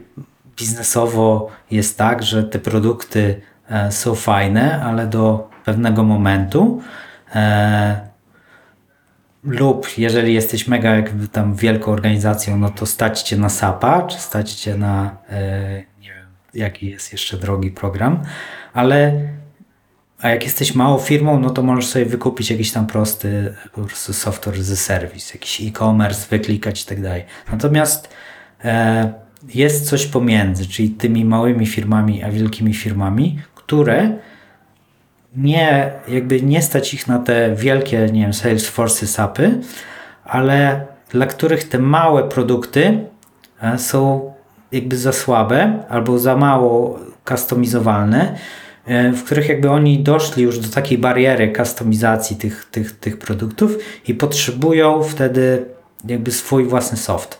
biznesowo 0.57 1.51
jest 1.71 1.97
tak, 1.97 2.23
że 2.23 2.43
te 2.43 2.59
produkty 2.59 3.41
e, 3.69 3.91
są 3.91 4.15
fajne, 4.15 4.83
ale 4.83 5.07
do 5.07 5.49
pewnego 5.65 6.03
momentu. 6.03 6.81
E, 7.35 8.15
lub 9.43 9.97
jeżeli 9.97 10.33
jesteś 10.33 10.67
mega 10.67 10.95
jakby 10.95 11.27
tam 11.27 11.55
wielką 11.55 11.91
organizacją, 11.91 12.57
no 12.57 12.69
to 12.69 12.85
stać 12.85 13.21
cię 13.21 13.37
na 13.37 13.49
SAP-a, 13.49 14.01
czy 14.01 14.19
stać 14.19 14.51
cię 14.51 14.75
na 14.75 15.17
e, 15.29 15.83
nie 16.01 16.13
wiem, 16.13 16.27
jaki 16.53 16.89
jest 16.89 17.11
jeszcze 17.11 17.37
drogi 17.37 17.71
program, 17.71 18.23
ale 18.73 19.13
a 20.25 20.29
jak 20.29 20.43
jesteś 20.43 20.75
małą 20.75 20.99
firmą, 20.99 21.39
no 21.39 21.49
to 21.49 21.63
możesz 21.63 21.87
sobie 21.87 22.05
wykupić 22.05 22.51
jakiś 22.51 22.71
tam 22.71 22.87
prosty 22.87 23.53
po 23.73 23.81
prostu 23.81 24.13
software 24.13 24.55
a 24.59 24.75
service, 24.75 25.33
jakiś 25.33 25.61
e-commerce, 25.61 26.27
wyklikać 26.29 26.83
i 26.83 26.85
tak 26.85 27.01
dalej. 27.01 27.23
Natomiast 27.51 28.09
e, 28.63 29.13
jest 29.53 29.89
coś 29.89 30.05
pomiędzy, 30.05 30.67
czyli 30.67 30.89
tymi 30.89 31.25
małymi 31.25 31.65
firmami, 31.65 32.23
a 32.23 32.31
wielkimi 32.31 32.73
firmami, 32.73 33.39
które 33.55 34.17
nie, 35.35 35.91
jakby 36.07 36.41
nie 36.41 36.61
stać 36.61 36.93
ich 36.93 37.07
na 37.07 37.19
te 37.19 37.55
wielkie, 37.55 38.09
nie 38.11 38.21
wiem, 38.21 38.33
Salesforce, 38.33 39.07
SAPy, 39.07 39.59
ale 40.23 40.85
dla 41.09 41.25
których 41.25 41.69
te 41.69 41.79
małe 41.79 42.23
produkty 42.23 42.99
e, 43.61 43.77
są 43.77 44.33
jakby 44.71 44.97
za 44.97 45.13
słabe 45.13 45.83
albo 45.89 46.19
za 46.19 46.37
mało 46.37 46.99
customizowalne, 47.29 48.35
w 48.87 49.23
których 49.23 49.49
jakby 49.49 49.69
oni 49.69 49.99
doszli 49.99 50.43
już 50.43 50.59
do 50.59 50.69
takiej 50.69 50.97
bariery 50.97 51.53
kustomizacji 51.53 52.35
tych, 52.35 52.65
tych, 52.71 52.99
tych 52.99 53.17
produktów 53.17 53.77
i 54.07 54.13
potrzebują 54.13 55.03
wtedy 55.03 55.65
jakby 56.07 56.31
swój 56.31 56.65
własny 56.65 56.97
soft. 56.97 57.39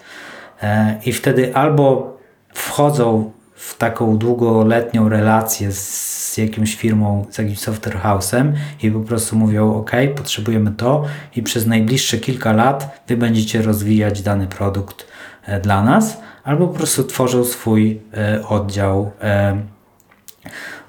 E, 0.63 0.99
I 1.05 1.13
wtedy 1.13 1.55
albo 1.55 2.17
wchodzą 2.53 3.31
w 3.55 3.77
taką 3.77 4.17
długoletnią 4.17 5.09
relację 5.09 5.71
z 5.71 6.37
jakąś 6.37 6.75
firmą, 6.75 7.25
z 7.29 7.37
jakimś 7.37 7.59
software 7.59 7.97
house'em 7.97 8.53
i 8.83 8.91
po 8.91 8.99
prostu 8.99 9.35
mówią, 9.35 9.73
ok, 9.73 9.91
potrzebujemy 10.15 10.71
to 10.71 11.05
i 11.35 11.43
przez 11.43 11.65
najbliższe 11.65 12.17
kilka 12.17 12.53
lat 12.53 13.03
wy 13.07 13.17
będziecie 13.17 13.61
rozwijać 13.61 14.21
dany 14.21 14.47
produkt 14.47 15.07
e, 15.45 15.59
dla 15.59 15.83
nas, 15.83 16.17
albo 16.43 16.67
po 16.67 16.73
prostu 16.73 17.03
tworzą 17.03 17.43
swój 17.43 18.01
oddział 18.49 19.11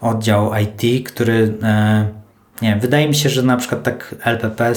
oddział 0.01 0.53
IT, 0.55 1.09
który 1.09 1.55
e, 1.63 2.09
nie 2.63 2.69
wiem, 2.69 2.81
wydaje 2.81 3.09
mi 3.09 3.15
się, 3.15 3.29
że 3.29 3.43
na 3.43 3.57
przykład 3.57 3.83
tak 3.83 4.15
LPP 4.25 4.75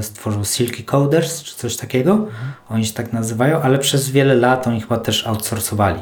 stworzył 0.00 0.44
Silky 0.44 0.84
Coders 0.84 1.42
czy 1.42 1.56
coś 1.56 1.76
takiego. 1.76 2.12
Mhm. 2.12 2.52
Oni 2.68 2.86
się 2.86 2.92
tak 2.92 3.12
nazywają, 3.12 3.62
ale 3.62 3.78
przez 3.78 4.10
wiele 4.10 4.34
lat 4.34 4.66
oni 4.66 4.80
chyba 4.80 4.98
też 4.98 5.26
outsourcowali. 5.26 6.00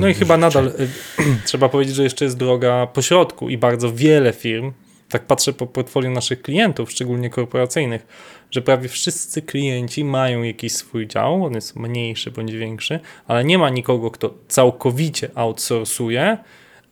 no 0.00 0.08
i 0.08 0.14
chyba 0.14 0.36
nadal 0.36 0.66
y, 0.66 0.88
trzeba 1.46 1.68
powiedzieć, 1.68 1.94
że 1.94 2.02
jeszcze 2.02 2.24
jest 2.24 2.36
droga 2.36 2.86
po 2.86 3.02
środku 3.02 3.48
i 3.48 3.58
bardzo 3.58 3.92
wiele 3.92 4.32
firm, 4.32 4.72
tak 5.08 5.26
patrzę 5.26 5.52
po 5.52 5.66
portfolio 5.66 6.10
naszych 6.10 6.42
klientów, 6.42 6.90
szczególnie 6.90 7.30
korporacyjnych, 7.30 8.06
że 8.50 8.62
prawie 8.62 8.88
wszyscy 8.88 9.42
klienci 9.42 10.04
mają 10.04 10.42
jakiś 10.42 10.72
swój 10.72 11.06
dział, 11.06 11.44
on 11.44 11.54
jest 11.54 11.76
mniejszy 11.76 12.30
bądź 12.30 12.52
większy, 12.52 13.00
ale 13.26 13.44
nie 13.44 13.58
ma 13.58 13.70
nikogo, 13.70 14.10
kto 14.10 14.34
całkowicie 14.48 15.30
outsourcuje 15.34 16.38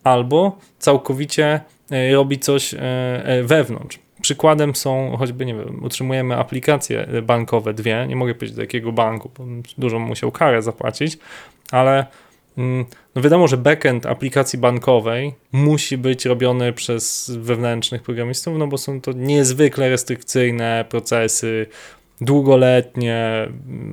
albo 0.04 0.58
całkowicie 0.78 1.60
e, 1.90 2.12
robi 2.12 2.38
coś 2.38 2.74
e, 2.74 2.78
e, 2.80 3.42
wewnątrz. 3.42 3.98
Przykładem 4.22 4.74
są 4.74 5.16
choćby, 5.18 5.46
nie 5.46 5.54
wiem, 5.54 5.84
utrzymujemy 5.84 6.36
aplikacje 6.36 7.06
bankowe 7.22 7.74
dwie, 7.74 8.06
nie 8.08 8.16
mogę 8.16 8.34
powiedzieć 8.34 8.56
do 8.56 8.62
jakiego 8.62 8.92
banku, 8.92 9.30
bo 9.38 9.44
dużo 9.78 9.98
musiał 9.98 10.32
karę 10.32 10.62
zapłacić, 10.62 11.18
ale 11.70 12.06
mm, 12.58 12.84
no 13.14 13.22
wiadomo, 13.22 13.48
że 13.48 13.56
backend 13.56 14.06
aplikacji 14.06 14.58
bankowej 14.58 15.34
musi 15.52 15.98
być 15.98 16.24
robiony 16.24 16.72
przez 16.72 17.30
wewnętrznych 17.38 18.02
programistów, 18.02 18.58
no 18.58 18.66
bo 18.66 18.78
są 18.78 19.00
to 19.00 19.12
niezwykle 19.12 19.88
restrykcyjne 19.88 20.84
procesy, 20.88 21.66
długoletnie, 22.20 23.48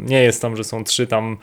nie 0.05 0.24
jest 0.24 0.41
tam, 0.41 0.58
że 0.58 0.64
są 0.64 0.84
trzy 0.84 1.08
tam 1.08 1.38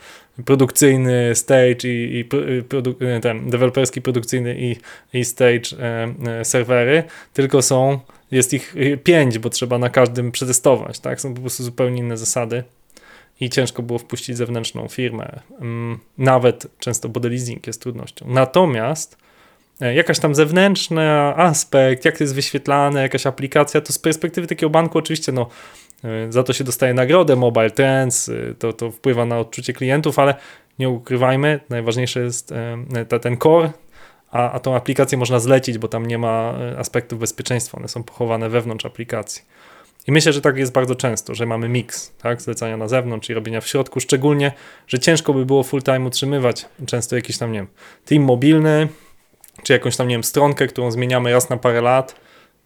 produkcyjny 0.45 1.35
stage 1.35 1.89
i, 1.89 2.19
i 2.19 2.25
produ, 2.69 2.95
ten 3.21 3.49
deweloperski 3.49 4.01
produkcyjny 4.01 4.55
i, 4.59 4.75
i 5.13 5.25
stage 5.25 5.77
e, 5.79 6.13
e, 6.39 6.45
serwery, 6.45 7.03
tylko 7.33 7.61
są, 7.61 7.99
jest 8.31 8.53
ich 8.53 8.75
pięć, 9.03 9.39
bo 9.39 9.49
trzeba 9.49 9.77
na 9.77 9.89
każdym 9.89 10.31
przetestować, 10.31 10.99
tak? 10.99 11.21
Są 11.21 11.33
po 11.33 11.41
prostu 11.41 11.63
zupełnie 11.63 11.99
inne 11.99 12.17
zasady 12.17 12.63
i 13.39 13.49
ciężko 13.49 13.83
było 13.83 13.99
wpuścić 13.99 14.37
zewnętrzną 14.37 14.87
firmę. 14.87 15.39
Mm, 15.61 15.99
nawet 16.17 16.67
często 16.79 17.09
body 17.09 17.29
leasing 17.29 17.67
jest 17.67 17.81
trudnością. 17.81 18.25
Natomiast 18.29 19.17
e, 19.81 19.95
jakaś 19.95 20.19
tam 20.19 20.35
zewnętrzny 20.35 21.09
aspekt, 21.35 22.05
jak 22.05 22.17
to 22.17 22.23
jest 22.23 22.35
wyświetlane, 22.35 23.01
jakaś 23.01 23.25
aplikacja, 23.25 23.81
to 23.81 23.93
z 23.93 23.99
perspektywy 23.99 24.47
takiego 24.47 24.69
banku 24.69 24.97
oczywiście 24.97 25.31
no 25.31 25.49
za 26.29 26.43
to 26.43 26.53
się 26.53 26.63
dostaje 26.63 26.93
nagrodę 26.93 27.35
Mobile 27.35 27.71
Trends, 27.71 28.29
e, 28.29 28.53
to, 28.59 28.73
to 28.73 28.91
wpływa 28.91 29.25
na 29.25 29.39
odczucie 29.39 29.73
klientów, 29.73 30.19
ale 30.19 30.35
nie 30.79 30.89
ukrywajmy, 30.89 31.59
najważniejszy 31.69 32.23
jest 32.23 32.51
e, 32.51 33.19
ten 33.19 33.37
core, 33.37 33.71
a, 34.31 34.51
a 34.51 34.59
tą 34.59 34.75
aplikację 34.75 35.17
można 35.17 35.39
zlecić, 35.39 35.77
bo 35.77 35.87
tam 35.87 36.05
nie 36.05 36.17
ma 36.17 36.53
e, 36.59 36.79
aspektów 36.79 37.19
bezpieczeństwa, 37.19 37.77
one 37.77 37.87
są 37.87 38.03
pochowane 38.03 38.49
wewnątrz 38.49 38.85
aplikacji. 38.85 39.41
I 40.07 40.11
myślę, 40.11 40.33
że 40.33 40.41
tak 40.41 40.57
jest 40.57 40.71
bardzo 40.71 40.95
często, 40.95 41.35
że 41.35 41.45
mamy 41.45 41.69
miks, 41.69 42.13
tak, 42.21 42.41
zlecania 42.41 42.77
na 42.77 42.87
zewnątrz 42.87 43.29
i 43.29 43.33
robienia 43.33 43.61
w 43.61 43.67
środku, 43.67 43.99
szczególnie, 43.99 44.51
że 44.87 44.99
ciężko 44.99 45.33
by 45.33 45.45
było 45.45 45.63
full 45.63 45.81
time 45.81 45.99
utrzymywać 45.99 46.65
często 46.85 47.15
jakiś 47.15 47.37
tam, 47.37 47.51
nie 47.51 47.59
wiem, 47.59 47.67
team 48.05 48.23
mobilny, 48.23 48.87
czy 49.63 49.73
jakąś 49.73 49.97
tam, 49.97 50.07
nie 50.07 50.15
wiem, 50.15 50.23
stronkę, 50.23 50.67
którą 50.67 50.91
zmieniamy 50.91 51.31
raz 51.31 51.49
na 51.49 51.57
parę 51.57 51.81
lat, 51.81 52.15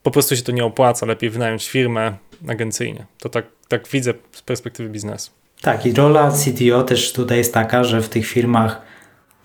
po 0.03 0.11
prostu 0.11 0.35
się 0.35 0.41
to 0.41 0.51
nie 0.51 0.65
opłaca, 0.65 1.05
lepiej 1.05 1.29
wynająć 1.29 1.69
firmę 1.69 2.13
agencyjnie. 2.47 3.05
To 3.19 3.29
tak, 3.29 3.45
tak 3.67 3.87
widzę 3.87 4.13
z 4.31 4.41
perspektywy 4.41 4.89
biznesu. 4.89 5.31
Tak, 5.61 5.85
i 5.85 5.93
rola 5.93 6.31
CTO 6.31 6.83
też 6.83 7.13
tutaj 7.13 7.37
jest 7.37 7.53
taka, 7.53 7.83
że 7.83 8.01
w 8.01 8.09
tych 8.09 8.27
firmach 8.27 8.81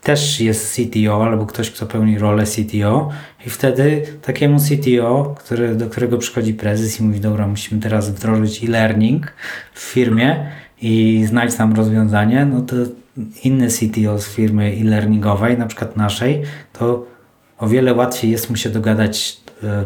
też 0.03 0.41
jest 0.41 0.77
CTO 0.77 1.25
albo 1.25 1.47
ktoś, 1.47 1.71
kto 1.71 1.87
pełni 1.87 2.19
rolę 2.19 2.45
CTO 2.45 3.11
i 3.47 3.51
wtedy 3.51 4.03
takiemu 4.23 4.59
CTO, 4.59 5.35
który, 5.39 5.75
do 5.75 5.91
którego 5.91 6.19
przychodzi 6.19 6.55
prezes 6.55 7.01
i 7.01 7.03
mówi, 7.03 7.21
dobra, 7.21 7.47
musimy 7.47 7.81
teraz 7.81 8.11
wdrożyć 8.11 8.65
e-learning 8.65 9.33
w 9.75 9.81
firmie 9.81 10.47
i 10.83 11.25
znaleźć 11.29 11.57
tam 11.57 11.75
rozwiązanie, 11.75 12.47
no 12.47 12.61
to 12.61 12.77
inny 13.45 13.69
CTO 13.69 14.19
z 14.19 14.29
firmy 14.29 14.77
e-learningowej, 14.81 15.59
na 15.59 15.67
przykład 15.67 15.97
naszej, 15.97 16.43
to 16.73 17.07
o 17.59 17.69
wiele 17.69 17.95
łatwiej 17.95 18.31
jest 18.31 18.51
mu 18.51 18.57
się 18.57 18.71
dogadać 18.71 19.37
e, 19.63 19.85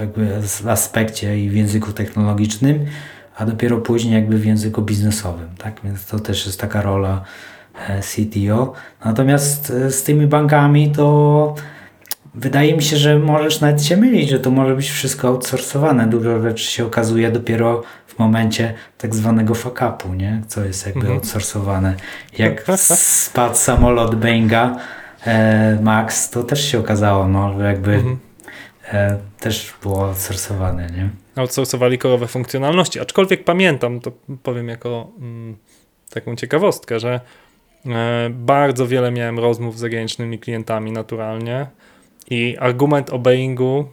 jakby 0.00 0.42
w 0.42 0.68
aspekcie 0.68 1.40
i 1.40 1.50
w 1.50 1.56
języku 1.56 1.92
technologicznym, 1.92 2.86
a 3.36 3.46
dopiero 3.46 3.78
później 3.78 4.14
jakby 4.14 4.38
w 4.38 4.46
języku 4.46 4.82
biznesowym, 4.82 5.48
tak? 5.58 5.80
Więc 5.84 6.06
to 6.06 6.18
też 6.18 6.46
jest 6.46 6.60
taka 6.60 6.82
rola 6.82 7.24
e, 7.88 8.00
CTO. 8.00 8.72
Natomiast 9.04 9.70
e, 9.70 9.90
z 9.90 10.02
tymi 10.02 10.26
bankami 10.26 10.92
to 10.92 11.54
wydaje 12.34 12.76
mi 12.76 12.82
się, 12.82 12.96
że 12.96 13.18
możesz 13.18 13.60
nawet 13.60 13.84
się 13.84 13.96
mylić, 13.96 14.30
że 14.30 14.40
to 14.40 14.50
może 14.50 14.76
być 14.76 14.90
wszystko 14.90 15.28
outsourcowane. 15.28 16.06
Dużo 16.06 16.42
rzeczy 16.42 16.64
się 16.64 16.86
okazuje 16.86 17.30
dopiero 17.30 17.82
w 18.06 18.18
momencie 18.18 18.74
tak 18.98 19.14
zwanego 19.14 19.54
fuck-upu, 19.54 20.16
nie? 20.16 20.42
Co 20.46 20.64
jest 20.64 20.86
jakby 20.86 21.00
mhm. 21.00 21.16
outsourcowane. 21.16 21.94
Jak 22.38 22.64
spadł 23.26 23.56
samolot 23.56 24.14
Boeinga 24.14 24.76
e, 25.26 25.78
Max, 25.82 26.30
to 26.30 26.42
też 26.42 26.68
się 26.68 26.78
okazało, 26.78 27.28
no, 27.28 27.58
że 27.58 27.64
jakby 27.64 27.94
mhm 27.94 28.18
e, 28.92 29.18
też 29.40 29.74
było 29.82 30.06
outsourcowane, 30.08 30.86
nie? 30.86 31.10
Outsourcowali 31.36 31.98
korowe 31.98 32.26
funkcjonalności, 32.26 33.00
aczkolwiek 33.00 33.44
pamiętam, 33.44 34.00
to 34.00 34.12
powiem 34.42 34.68
jako 34.68 35.10
mm, 35.18 35.56
taką 36.10 36.36
ciekawostkę, 36.36 37.00
że 37.00 37.20
e, 37.86 38.30
bardzo 38.30 38.86
wiele 38.86 39.10
miałem 39.10 39.38
rozmów 39.38 39.76
z 39.76 39.80
zagranicznymi 39.80 40.38
klientami 40.38 40.92
naturalnie 40.92 41.66
i 42.30 42.56
argument 42.60 43.10
o 43.10 43.18
Boeingu 43.18 43.88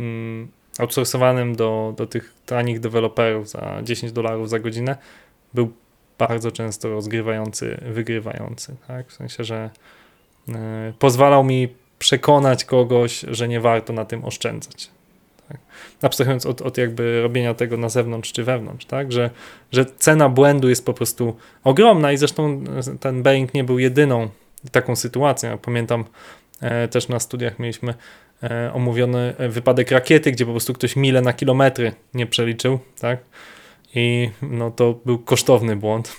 mm, 0.00 0.48
outsourcowanym 0.78 1.56
do, 1.56 1.94
do 1.96 2.06
tych 2.06 2.34
tanich 2.46 2.80
deweloperów 2.80 3.48
za 3.48 3.80
10 3.82 4.12
dolarów 4.12 4.50
za 4.50 4.58
godzinę 4.58 4.96
był 5.54 5.72
bardzo 6.18 6.52
często 6.52 6.88
rozgrywający, 6.88 7.80
wygrywający, 7.82 8.76
tak? 8.88 9.08
W 9.08 9.12
sensie, 9.12 9.44
że 9.44 9.70
e, 10.48 10.92
pozwalał 10.98 11.44
mi 11.44 11.68
przekonać 12.00 12.64
kogoś, 12.64 13.24
że 13.28 13.48
nie 13.48 13.60
warto 13.60 13.92
na 13.92 14.04
tym 14.04 14.24
oszczędzać. 14.24 14.90
Tak? 15.48 15.58
Abstrahując 16.02 16.46
od, 16.46 16.62
od 16.62 16.78
jakby 16.78 17.22
robienia 17.22 17.54
tego 17.54 17.76
na 17.76 17.88
zewnątrz 17.88 18.32
czy 18.32 18.44
wewnątrz, 18.44 18.86
tak? 18.86 19.12
że, 19.12 19.30
że 19.72 19.86
cena 19.86 20.28
błędu 20.28 20.68
jest 20.68 20.86
po 20.86 20.94
prostu 20.94 21.36
ogromna 21.64 22.12
i 22.12 22.16
zresztą 22.16 22.64
ten 23.00 23.22
Boeing 23.22 23.54
nie 23.54 23.64
był 23.64 23.78
jedyną 23.78 24.28
taką 24.72 24.96
sytuacją. 24.96 25.58
Pamiętam 25.58 26.04
e, 26.60 26.88
też 26.88 27.08
na 27.08 27.20
studiach 27.20 27.58
mieliśmy 27.58 27.94
e, 28.42 28.72
omówiony 28.72 29.34
wypadek 29.48 29.90
rakiety, 29.90 30.32
gdzie 30.32 30.46
po 30.46 30.50
prostu 30.50 30.72
ktoś 30.72 30.96
mile 30.96 31.22
na 31.22 31.32
kilometry 31.32 31.92
nie 32.14 32.26
przeliczył, 32.26 32.78
tak? 33.00 33.18
I 33.94 34.30
no 34.42 34.70
to 34.70 34.94
był 35.04 35.18
kosztowny 35.18 35.76
błąd. 35.76 36.16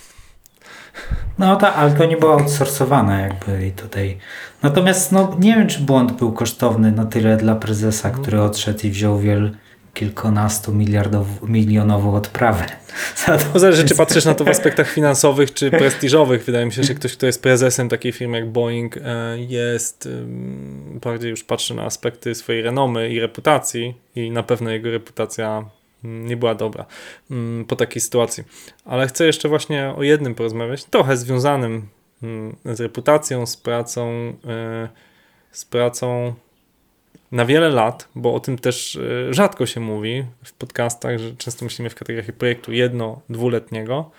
No 1.40 1.56
tak, 1.56 1.74
ale 1.78 1.92
to 1.92 2.06
nie 2.06 2.18
było 2.18 2.34
outsourcowane 2.34 3.22
jakby 3.22 3.68
i 3.68 3.72
tutaj. 3.72 4.18
Natomiast 4.64 5.12
no, 5.12 5.38
nie 5.40 5.56
wiem, 5.56 5.68
czy 5.68 5.80
błąd 5.80 6.12
był 6.12 6.32
kosztowny 6.32 6.92
na 6.92 7.06
tyle 7.06 7.38
dla 7.38 7.56
prezesa, 7.56 8.08
mhm. 8.08 8.24
który 8.24 8.42
odszedł 8.42 8.80
i 8.88 8.90
wziął 8.90 9.20
wiel 9.20 9.52
kilkunastu 9.94 10.74
milionową 11.44 12.16
odprawę. 12.16 12.66
To 13.54 13.60
zależy, 13.60 13.86
czy 13.86 13.96
patrzysz 13.96 14.26
na 14.26 14.34
to 14.34 14.44
w 14.44 14.48
aspektach 14.48 14.92
finansowych, 14.92 15.54
czy 15.54 15.72
prestiżowych. 15.72 16.44
Wydaje 16.46 16.66
mi 16.66 16.72
się, 16.72 16.84
że 16.84 16.94
ktoś, 16.94 17.14
kto 17.18 17.26
jest 17.26 17.44
prezesem 17.44 17.90
takiej 17.90 18.12
firmy 18.12 18.38
jak 18.38 18.50
Boeing, 18.50 18.98
e, 18.98 19.02
jest 19.40 20.10
bardziej 21.04 21.30
już 21.30 21.44
patrzy 21.44 21.76
na 21.76 21.84
aspekty 21.84 22.36
swojej 22.36 22.62
renomy 22.62 23.10
i 23.10 23.20
reputacji 23.20 23.94
i 24.16 24.32
na 24.32 24.44
pewno 24.44 24.70
jego 24.70 24.92
reputacja 24.92 25.66
nie 26.04 26.38
była 26.38 26.56
dobra 26.56 26.86
mm, 27.32 27.66
po 27.66 27.76
takiej 27.76 28.02
sytuacji. 28.02 28.44
Ale 28.86 29.08
chcę 29.08 29.26
jeszcze 29.26 29.50
właśnie 29.50 29.94
o 29.98 30.04
jednym 30.04 30.36
porozmawiać, 30.36 30.84
trochę 30.84 31.18
związanym 31.18 31.88
mm, 32.24 32.56
z 32.66 32.80
reputacją, 32.82 33.46
z 33.46 33.58
pracą, 33.58 34.10
e, 34.48 34.90
z 35.52 35.66
pracą 35.66 36.34
na 37.32 37.46
wiele 37.46 37.70
lat, 37.70 38.08
bo 38.16 38.34
o 38.34 38.40
tym 38.40 38.58
też 38.58 38.96
e, 38.96 39.34
rzadko 39.34 39.66
się 39.66 39.80
mówi 39.80 40.26
w 40.44 40.54
podcastach, 40.54 41.18
że 41.18 41.36
często 41.36 41.66
myślimy 41.66 41.90
w 41.90 41.96
kategoriach 41.96 42.36
projektu 42.36 42.72
jedno, 42.72 43.22
dwuletniego. 43.30 44.12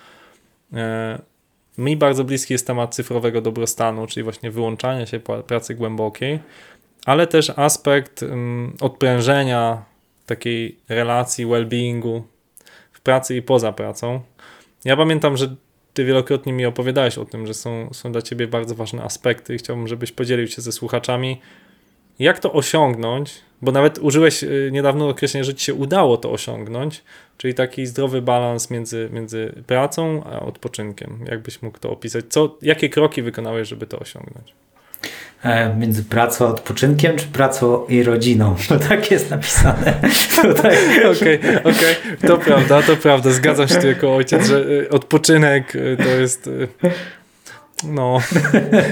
E, 0.73 1.19
mi 1.79 1.97
bardzo 1.97 2.25
bliski 2.25 2.55
jest 2.55 2.67
temat 2.67 2.95
cyfrowego 2.95 3.41
dobrostanu, 3.41 4.07
czyli 4.07 4.25
właśnie 4.25 4.51
wyłączania 4.51 5.07
się 5.07 5.21
pracy 5.21 5.75
głębokiej, 5.75 6.39
ale 7.07 7.27
też 7.27 7.53
aspekt 7.57 8.23
mm, 8.23 8.77
odprężenia 8.81 9.92
takiej 10.37 10.79
relacji, 10.89 11.47
well-beingu 11.47 12.23
w 12.93 13.01
pracy 13.01 13.37
i 13.37 13.43
poza 13.43 13.73
pracą. 13.73 14.21
Ja 14.85 14.97
pamiętam, 14.97 15.37
że 15.37 15.57
ty 15.95 16.05
wielokrotnie 16.05 16.53
mi 16.53 16.67
opowiadałeś 16.67 17.19
o 17.19 17.25
tym, 17.25 17.47
że 17.47 17.55
są, 17.55 17.89
są 17.93 18.13
dla 18.13 18.23
ciebie 18.23 18.47
bardzo 18.47 18.75
ważne 18.75 19.03
aspekty 19.03 19.55
i 19.55 19.59
chciałbym, 19.59 19.89
żebyś 19.89 20.13
podzielił 20.13 20.47
się 20.47 20.63
ze 20.63 20.73
słuchaczami, 20.73 21.41
jak 22.19 22.39
to 22.39 22.53
osiągnąć, 22.53 23.35
bo 23.63 23.73
nawet 23.73 23.99
użyłeś 23.99 24.43
y, 24.43 24.71
niedawno 24.73 25.09
określenia, 25.09 25.45
że 25.45 25.55
ci 25.55 25.65
się 25.65 25.75
udało 25.75 26.17
to 26.17 26.33
osiągnąć, 26.33 27.03
czyli 27.39 27.55
taki 27.55 27.87
zdrowy 27.87 28.23
balans 28.23 28.71
między, 28.71 29.09
między 29.13 29.63
pracą 29.67 30.25
a 30.25 30.41
odpoczynkiem. 30.41 31.25
Jakbyś 31.31 31.63
mógł 31.63 31.79
to 31.79 31.91
opisać? 31.91 32.25
Co, 32.29 32.59
jakie 32.63 32.89
kroki 32.89 33.23
wykonałeś, 33.23 33.69
żeby 33.69 33.87
to 33.87 33.99
osiągnąć? 33.99 34.55
E, 35.45 35.75
między 35.77 36.05
pracą 36.05 36.47
a 36.47 36.49
odpoczynkiem, 36.49 37.17
czy 37.17 37.27
pracą 37.27 37.87
i 37.87 38.03
rodziną. 38.03 38.57
No 38.71 38.79
tak 38.79 39.11
jest 39.11 39.31
napisane 39.31 39.95
tutaj. 40.43 40.77
Okej, 40.99 41.41
okay, 41.41 41.61
okay. 41.61 42.29
to 42.29 42.39
prawda, 42.39 42.83
to 42.83 42.97
prawda. 42.97 43.31
Zgadzam 43.31 43.69
się 43.69 43.75
tu 43.75 43.87
jako 43.87 44.17
ojciec, 44.17 44.47
że 44.47 44.65
e, 44.87 44.91
odpoczynek 44.91 45.77
e, 45.77 46.05
to 46.05 46.09
jest... 46.09 46.51
No, 47.85 48.21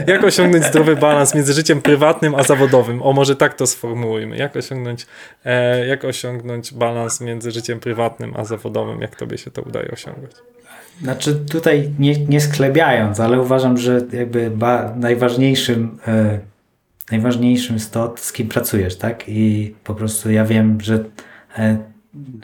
jak 0.06 0.24
osiągnąć 0.24 0.64
zdrowy 0.64 0.96
balans 0.96 1.34
między 1.34 1.52
życiem 1.52 1.82
prywatnym 1.82 2.34
a 2.34 2.42
zawodowym? 2.42 3.02
O, 3.02 3.12
może 3.12 3.36
tak 3.36 3.54
to 3.54 3.66
sformułujmy. 3.66 4.36
Jak 4.36 4.56
osiągnąć, 4.56 5.06
jak 5.88 6.04
osiągnąć 6.04 6.74
balans 6.74 7.20
między 7.20 7.50
życiem 7.50 7.80
prywatnym 7.80 8.34
a 8.36 8.44
zawodowym? 8.44 9.00
Jak 9.00 9.16
tobie 9.16 9.38
się 9.38 9.50
to 9.50 9.62
udaje 9.62 9.90
osiągać? 9.90 10.30
Znaczy 11.02 11.34
tutaj 11.34 11.90
nie, 11.98 12.26
nie 12.26 12.40
sklebiając, 12.40 13.20
ale 13.20 13.40
uważam, 13.40 13.78
że 13.78 14.00
jakby 14.12 14.50
ba, 14.50 14.94
najważniejszym 14.96 15.98
e, 16.06 16.38
najważniejszym 17.10 17.74
jest 17.74 17.92
to, 17.92 18.14
z 18.16 18.32
kim 18.32 18.48
pracujesz, 18.48 18.96
tak? 18.96 19.24
I 19.28 19.74
po 19.84 19.94
prostu 19.94 20.30
ja 20.30 20.44
wiem, 20.44 20.80
że, 20.80 21.04
e, 21.58 21.78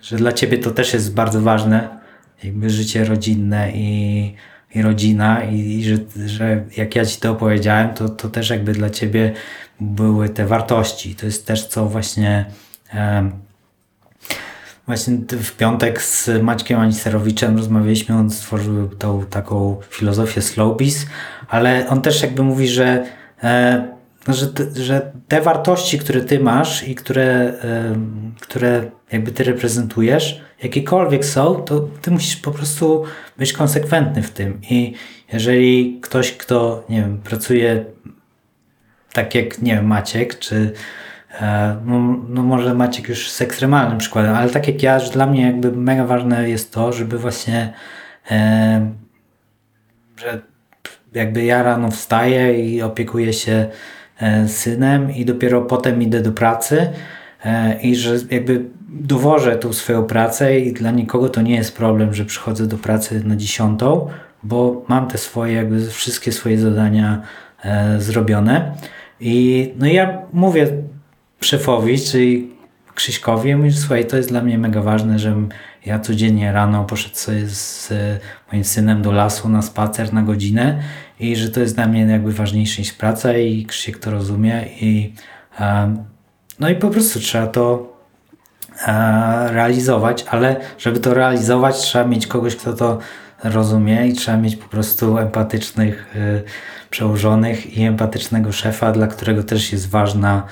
że 0.03 0.17
dla 0.17 0.33
ciebie 0.33 0.59
to 0.59 0.71
też 0.71 0.95
jest 0.95 1.15
bardzo 1.15 1.41
ważne, 1.41 1.99
jakby 2.45 2.71
życie 2.71 3.05
rodzinne 3.05 3.73
i, 3.73 4.35
i 4.75 4.83
rodzina 4.83 5.45
i, 5.45 5.57
i 5.57 5.85
że, 5.85 5.97
że 6.27 6.65
jak 6.77 6.97
ja 6.97 7.05
ci 7.05 7.21
to 7.21 7.33
opowiedziałem, 7.33 7.95
to, 7.95 8.09
to 8.09 8.29
też 8.29 8.51
jakby 8.51 8.73
dla 8.73 8.91
ciebie 8.91 9.33
były 9.81 10.29
te 10.29 10.47
wartości. 10.47 11.15
To 11.15 11.27
jest 11.27 11.47
też 11.47 11.67
co 11.67 11.87
właśnie 11.87 12.45
e, 12.95 13.31
Właśnie 14.87 15.17
w 15.31 15.53
piątek 15.53 16.03
z 16.03 16.31
Maćkiem 16.43 16.81
Aniserowiczem 16.81 17.57
rozmawialiśmy, 17.57 18.15
on 18.15 18.31
stworzył 18.31 18.89
tą 18.89 19.25
taką 19.25 19.77
filozofię 19.91 20.43
Slowbiz, 20.43 21.07
ale 21.49 21.89
on 21.89 22.03
też 22.03 22.23
jakby 22.23 22.43
mówi, 22.43 22.69
że, 22.69 23.07
e, 23.43 23.89
że, 24.29 24.47
że 24.85 25.13
te 25.29 25.41
wartości, 25.41 25.99
które 25.99 26.21
ty 26.21 26.41
masz 26.41 26.89
i 26.89 26.95
które, 26.95 27.25
e, 27.25 27.97
które 28.41 28.91
jakby 29.13 29.33
ty 29.33 29.45
reprezentujesz, 29.45 30.41
jakiekolwiek 30.63 31.25
są, 31.25 31.55
to 31.55 31.89
ty 32.03 32.11
musisz 32.11 32.37
po 32.37 32.51
prostu 32.51 33.05
być 33.39 33.53
konsekwentny 33.53 34.23
w 34.23 34.31
tym. 34.31 34.61
I 34.71 34.95
jeżeli 35.33 35.99
ktoś, 36.03 36.33
kto, 36.33 36.85
nie 36.89 37.01
wiem, 37.01 37.19
pracuje 37.19 37.85
tak 39.13 39.35
jak, 39.35 39.63
nie 39.63 39.75
wiem, 39.75 39.87
Maciek, 39.87 40.39
czy 40.39 40.73
no, 41.85 42.17
no 42.29 42.43
może 42.43 42.75
Maciek 42.75 43.09
już 43.09 43.31
z 43.31 43.43
ekstremalnym 43.43 43.99
przykładem, 43.99 44.35
ale 44.35 44.51
tak 44.51 44.69
jak 44.69 44.83
ja, 44.83 44.99
że 44.99 45.13
dla 45.13 45.27
mnie 45.27 45.43
jakby 45.43 45.73
mega 45.73 46.05
ważne 46.05 46.51
jest 46.51 46.73
to, 46.73 46.93
żeby 46.93 47.19
właśnie 47.19 47.73
e, 48.31 48.91
że 50.17 50.41
jakby 51.15 51.45
ja 51.45 51.63
rano 51.63 51.91
wstaję 51.91 52.71
i 52.71 52.83
opiekuję 52.83 53.33
się 53.33 53.67
e, 54.21 54.49
synem 54.49 55.15
i 55.15 55.25
dopiero 55.25 55.63
potem 55.63 56.03
idę 56.03 56.21
do 56.21 56.33
pracy 56.33 56.89
e, 57.45 57.81
i 57.81 57.97
że 57.97 58.17
jakby 58.31 58.65
dowożę 58.89 59.57
tą 59.57 59.73
swoją 59.73 60.05
pracę 60.05 60.61
i 60.61 60.73
dla 60.73 60.91
nikogo 60.91 61.29
to 61.29 61.43
nie 61.43 61.55
jest 61.55 61.77
problem, 61.77 62.15
że 62.15 62.25
przychodzę 62.25 62.67
do 62.67 62.79
pracy 62.79 63.23
na 63.25 63.37
dziesiątą, 63.37 64.09
bo 64.43 64.85
mam 64.89 65.09
te 65.09 65.19
swoje, 65.19 65.55
jakby 65.55 65.91
wszystkie 65.91 66.33
swoje 66.33 66.59
zadania 66.59 67.23
e, 67.65 68.01
zrobione. 68.01 68.73
I 69.21 69.73
no 69.79 69.87
ja 69.87 70.19
mówię 70.33 70.67
szefowi, 71.41 72.01
czyli 72.01 72.57
Krzyśkowi, 72.95 73.49
ja 73.49 73.57
mówię, 73.57 73.73
słuchaj, 73.73 74.07
to 74.07 74.17
jest 74.17 74.29
dla 74.29 74.43
mnie 74.43 74.59
mega 74.59 74.83
ważne, 74.83 75.19
żebym 75.19 75.49
ja 75.87 75.99
codziennie 75.99 76.53
rano 76.53 76.85
poszedł 76.85 77.17
sobie 77.17 77.49
z 77.49 77.93
moim 78.53 78.65
synem 78.65 79.03
do 79.03 79.13
lasu 79.13 79.49
na 79.49 79.63
spacer 79.63 80.13
na 80.13 80.23
godzinę 80.23 80.83
i 81.21 81.37
że 81.37 81.51
to 81.51 81.61
jest 81.61 81.75
dla 81.75 81.87
mnie 81.87 82.01
jakby 82.01 82.33
ważniejsze 82.33 82.83
niż 82.83 82.93
praca 82.93 83.37
i 83.39 83.67
Krzysiek 83.67 83.99
to 83.99 84.11
rozumie 84.11 84.65
i 84.81 85.15
no 86.61 86.69
i 86.71 86.75
po 86.75 86.89
prostu 86.91 87.21
trzeba 87.21 87.47
to 87.47 87.97
realizować, 89.47 90.25
ale 90.31 90.61
żeby 90.79 91.01
to 91.01 91.15
realizować 91.15 91.77
trzeba 91.77 92.05
mieć 92.05 92.27
kogoś, 92.27 92.57
kto 92.57 92.73
to 92.73 92.99
rozumie 93.45 94.09
i 94.09 94.13
trzeba 94.13 94.37
mieć 94.37 94.57
po 94.57 94.69
prostu 94.69 95.19
empatycznych 95.19 96.17
y, 96.17 96.43
przełożonych 96.91 97.79
i 97.79 97.83
empatycznego 97.83 98.53
szefa, 98.53 98.93
dla 98.93 99.07
którego 99.07 99.43
też 99.43 99.73
jest 99.73 99.91
ważna 99.91 100.43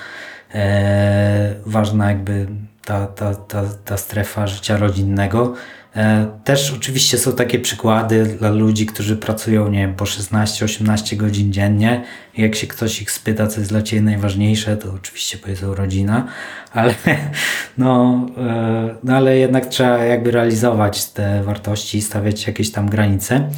e, 0.55 1.55
ważna 1.65 2.09
jakby 2.09 2.47
ta, 2.85 3.07
ta, 3.07 3.35
ta, 3.35 3.63
ta 3.85 3.97
strefa 3.97 4.47
życia 4.47 4.77
rodzinnego. 4.77 5.53
E, 5.95 6.27
też 6.43 6.73
oczywiście 6.77 7.17
są 7.17 7.33
takie 7.33 7.59
przykłady 7.59 8.25
dla 8.25 8.49
ludzi, 8.49 8.85
którzy 8.85 9.17
pracują, 9.17 9.69
nie 9.69 9.79
wiem, 9.79 9.95
po 9.95 10.05
16-18 10.05 11.15
godzin 11.15 11.53
dziennie. 11.53 12.03
I 12.37 12.41
jak 12.41 12.55
się 12.55 12.67
ktoś 12.67 13.01
ich 13.01 13.11
spyta, 13.11 13.47
co 13.47 13.59
jest 13.59 13.71
dla 13.71 13.81
Ciebie 13.81 14.01
najważniejsze, 14.01 14.77
to 14.77 14.93
oczywiście 14.93 15.37
powiedzą 15.37 15.75
rodzina, 15.75 16.27
ale, 16.73 16.95
no, 17.77 18.25
e, 18.37 18.95
no, 19.03 19.15
ale 19.15 19.37
jednak 19.37 19.65
trzeba 19.65 19.97
jakby 19.97 20.31
realizować 20.31 21.05
te 21.05 21.43
wartości, 21.43 22.01
stawiać 22.01 22.47
jakieś 22.47 22.71
tam 22.71 22.89
granice. 22.89 23.49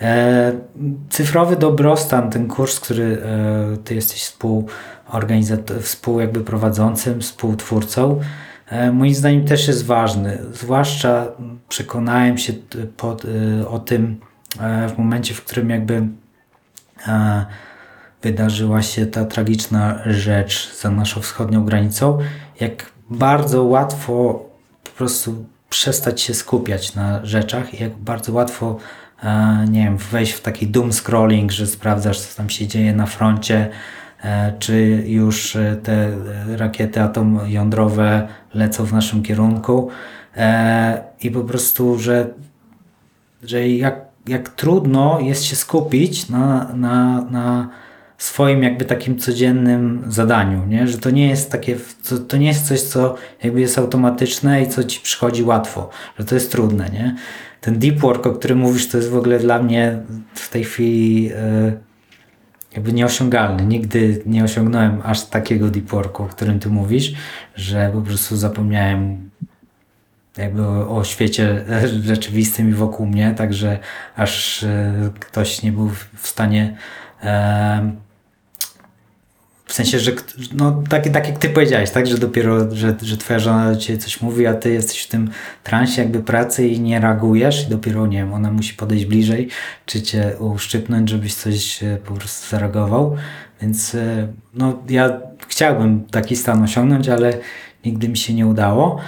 E, 0.00 0.52
cyfrowy 1.08 1.56
dobrostan, 1.56 2.30
ten 2.30 2.48
kurs, 2.48 2.80
który 2.80 3.22
Ty 3.84 3.94
jesteś 3.94 4.22
współorganizatorem, 4.22 5.82
współ 5.82 6.20
jakby 6.20 6.40
prowadzącym, 6.40 7.20
współtwórcą, 7.20 8.20
E, 8.70 8.92
moim 8.92 9.14
zdaniem 9.14 9.44
też 9.44 9.68
jest 9.68 9.86
ważny. 9.86 10.38
Zwłaszcza 10.52 11.26
przekonałem 11.68 12.38
się 12.38 12.52
pod, 12.96 13.24
e, 13.24 13.68
o 13.68 13.78
tym 13.78 14.20
e, 14.60 14.88
w 14.88 14.98
momencie, 14.98 15.34
w 15.34 15.44
którym 15.44 15.70
jakby 15.70 16.02
wydarzyła 18.22 18.82
się 18.82 19.06
ta 19.06 19.24
tragiczna 19.24 19.98
rzecz 20.06 20.76
za 20.80 20.90
naszą 20.90 21.20
wschodnią 21.20 21.64
granicą, 21.64 22.18
jak 22.60 22.92
bardzo 23.10 23.64
łatwo 23.64 24.44
po 24.84 24.90
prostu 24.90 25.44
przestać 25.70 26.20
się 26.20 26.34
skupiać 26.34 26.94
na 26.94 27.26
rzeczach 27.26 27.80
jak 27.80 27.96
bardzo 27.96 28.32
łatwo 28.32 28.76
nie 29.70 29.84
wiem, 29.84 29.96
wejść 29.96 30.32
w 30.32 30.40
taki 30.40 30.66
doom 30.66 30.92
scrolling, 30.92 31.52
że 31.52 31.66
sprawdzasz, 31.66 32.20
co 32.20 32.36
tam 32.36 32.50
się 32.50 32.66
dzieje 32.66 32.92
na 32.92 33.06
froncie, 33.06 33.70
E, 34.22 34.52
czy 34.58 35.04
już 35.06 35.56
e, 35.56 35.76
te 35.82 36.10
rakiety 36.56 37.00
atom-jądrowe 37.00 38.28
lecą 38.54 38.84
w 38.84 38.92
naszym 38.92 39.22
kierunku 39.22 39.90
e, 40.36 41.02
i 41.20 41.30
po 41.30 41.40
prostu, 41.40 41.98
że, 41.98 42.26
że 43.42 43.68
jak, 43.68 44.00
jak 44.26 44.48
trudno 44.48 45.20
jest 45.20 45.44
się 45.44 45.56
skupić 45.56 46.28
na, 46.28 46.72
na, 46.74 47.22
na 47.30 47.68
swoim 48.18 48.62
jakby 48.62 48.84
takim 48.84 49.18
codziennym 49.18 50.04
zadaniu, 50.08 50.66
nie? 50.66 50.88
że 50.88 50.98
to 50.98 51.10
nie 51.10 51.28
jest 51.28 51.52
takie, 51.52 51.76
to, 52.08 52.18
to 52.18 52.36
nie 52.36 52.48
jest 52.48 52.68
coś, 52.68 52.82
co 52.82 53.14
jakby 53.42 53.60
jest 53.60 53.78
automatyczne 53.78 54.62
i 54.62 54.68
co 54.68 54.84
ci 54.84 55.00
przychodzi 55.00 55.42
łatwo, 55.42 55.90
że 56.18 56.24
to 56.24 56.34
jest 56.34 56.52
trudne, 56.52 56.88
nie? 56.88 57.14
Ten 57.60 57.78
deep 57.78 57.98
work, 57.98 58.26
o 58.26 58.32
którym 58.32 58.58
mówisz, 58.58 58.88
to 58.88 58.96
jest 58.96 59.10
w 59.10 59.16
ogóle 59.16 59.38
dla 59.38 59.62
mnie 59.62 59.98
w 60.34 60.48
tej 60.48 60.64
chwili 60.64 61.24
yy, 61.24 61.32
jakby 62.72 62.92
nieosiągalny. 62.92 63.66
Nigdy 63.66 64.22
nie 64.26 64.44
osiągnąłem 64.44 65.00
aż 65.04 65.26
takiego 65.26 65.70
deep 65.70 65.84
worku, 65.84 66.22
o 66.22 66.26
którym 66.26 66.58
ty 66.60 66.68
mówisz, 66.68 67.12
że 67.54 67.90
po 67.94 68.00
prostu 68.00 68.36
zapomniałem 68.36 69.30
jakby 70.36 70.66
o, 70.66 70.96
o 70.96 71.04
świecie 71.04 71.64
rzeczywistym 72.04 72.70
i 72.70 72.72
wokół 72.72 73.06
mnie, 73.06 73.34
także 73.36 73.78
aż 74.16 74.62
e, 74.62 75.10
ktoś 75.20 75.62
nie 75.62 75.72
był 75.72 75.88
w 76.16 76.28
stanie 76.28 76.76
e, 77.22 77.92
w 79.70 79.72
sensie, 79.72 79.98
że 79.98 80.12
no, 80.52 80.82
tak, 80.88 81.08
tak 81.08 81.28
jak 81.28 81.38
ty 81.38 81.48
powiedziałeś, 81.48 81.90
tak, 81.90 82.06
że 82.06 82.18
dopiero, 82.18 82.74
że, 82.74 82.96
że 83.02 83.16
twoja 83.16 83.38
żona 83.38 83.72
do 83.72 83.76
ciebie 83.76 83.98
coś 83.98 84.20
mówi, 84.20 84.46
a 84.46 84.54
ty 84.54 84.72
jesteś 84.72 85.02
w 85.02 85.08
tym 85.08 85.30
transie 85.64 86.02
jakby 86.02 86.22
pracy 86.22 86.68
i 86.68 86.80
nie 86.80 87.00
reagujesz 87.00 87.66
i 87.66 87.70
dopiero, 87.70 88.06
nie 88.06 88.18
wiem, 88.18 88.32
ona 88.32 88.52
musi 88.52 88.74
podejść 88.74 89.04
bliżej, 89.04 89.48
czy 89.86 90.02
cię 90.02 90.32
uszczypnąć, 90.38 91.10
żebyś 91.10 91.34
coś 91.34 91.82
e, 91.82 91.98
po 92.06 92.14
prostu 92.14 92.50
zareagował. 92.50 93.16
Więc 93.62 93.94
e, 93.94 94.28
no, 94.54 94.82
ja 94.88 95.20
chciałbym 95.48 96.04
taki 96.04 96.36
stan 96.36 96.62
osiągnąć, 96.62 97.08
ale 97.08 97.32
nigdy 97.84 98.08
mi 98.08 98.16
się 98.16 98.34
nie 98.34 98.46
udało. 98.46 99.00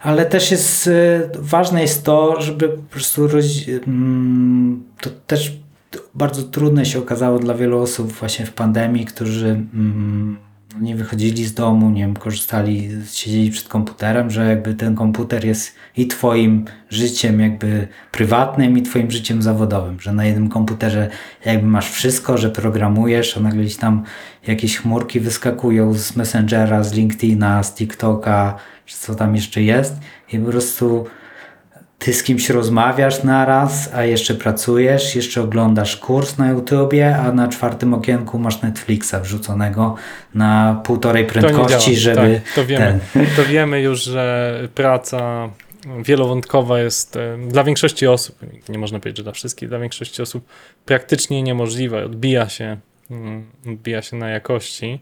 Ale 0.00 0.26
też 0.26 0.50
jest, 0.50 0.86
e, 0.86 0.90
ważne 1.34 1.82
jest 1.82 2.04
to, 2.04 2.40
żeby 2.40 2.68
po 2.68 2.82
prostu 2.82 3.28
mm, 3.86 4.82
to 5.00 5.10
też 5.26 5.63
bardzo 6.14 6.42
trudne 6.42 6.86
się 6.86 6.98
okazało 6.98 7.38
dla 7.38 7.54
wielu 7.54 7.78
osób 7.78 8.12
właśnie 8.12 8.46
w 8.46 8.52
pandemii, 8.52 9.04
którzy 9.04 9.48
mm, 9.48 10.36
nie 10.80 10.96
wychodzili 10.96 11.44
z 11.44 11.54
domu, 11.54 11.90
nie 11.90 12.02
wiem, 12.02 12.16
korzystali, 12.16 12.90
siedzieli 13.12 13.50
przed 13.50 13.68
komputerem, 13.68 14.30
że 14.30 14.46
jakby 14.46 14.74
ten 14.74 14.94
komputer 14.94 15.44
jest 15.44 15.74
i 15.96 16.06
twoim 16.06 16.64
życiem 16.90 17.40
jakby 17.40 17.88
prywatnym 18.12 18.78
i 18.78 18.82
twoim 18.82 19.10
życiem 19.10 19.42
zawodowym, 19.42 20.00
że 20.00 20.12
na 20.12 20.24
jednym 20.24 20.48
komputerze 20.48 21.10
jakby 21.44 21.66
masz 21.66 21.90
wszystko, 21.90 22.38
że 22.38 22.50
programujesz, 22.50 23.36
a 23.36 23.40
nagle 23.40 23.62
gdzieś 23.62 23.76
tam 23.76 24.02
jakieś 24.46 24.76
chmurki 24.76 25.20
wyskakują 25.20 25.94
z 25.94 26.16
Messengera, 26.16 26.84
z 26.84 26.94
LinkedIna, 26.94 27.62
z 27.62 27.74
TikToka, 27.74 28.56
czy 28.86 28.96
co 28.96 29.14
tam 29.14 29.34
jeszcze 29.34 29.62
jest. 29.62 29.94
I 30.32 30.38
po 30.38 30.50
prostu 30.50 31.06
ty 32.04 32.12
z 32.12 32.22
kimś 32.22 32.50
rozmawiasz 32.50 33.22
naraz, 33.22 33.94
a 33.94 34.04
jeszcze 34.04 34.34
pracujesz, 34.34 35.16
jeszcze 35.16 35.42
oglądasz 35.42 35.96
kurs 35.96 36.38
na 36.38 36.50
YouTubie, 36.50 37.16
a 37.16 37.32
na 37.32 37.48
czwartym 37.48 37.94
okienku 37.94 38.38
masz 38.38 38.62
Netflixa 38.62 39.14
wrzuconego 39.22 39.94
na 40.34 40.80
półtorej 40.84 41.26
prędkości, 41.26 41.94
to 41.94 42.00
żeby. 42.00 42.40
Tak, 42.44 42.54
to, 42.54 42.66
wiemy. 42.66 43.00
Ten... 43.12 43.26
to 43.36 43.44
wiemy 43.44 43.80
już, 43.80 44.02
że 44.02 44.68
praca 44.74 45.50
wielowątkowa 46.04 46.80
jest 46.80 47.16
e, 47.16 47.38
dla 47.48 47.64
większości 47.64 48.06
osób, 48.06 48.38
nie 48.68 48.78
można 48.78 49.00
powiedzieć, 49.00 49.16
że 49.16 49.22
dla 49.22 49.32
wszystkich, 49.32 49.68
dla 49.68 49.78
większości 49.78 50.22
osób 50.22 50.48
praktycznie 50.84 51.42
niemożliwa, 51.42 52.02
odbija 52.02 52.48
się, 52.48 52.76
mm, 53.10 53.46
odbija 53.66 54.02
się 54.02 54.16
na 54.16 54.28
jakości. 54.28 55.00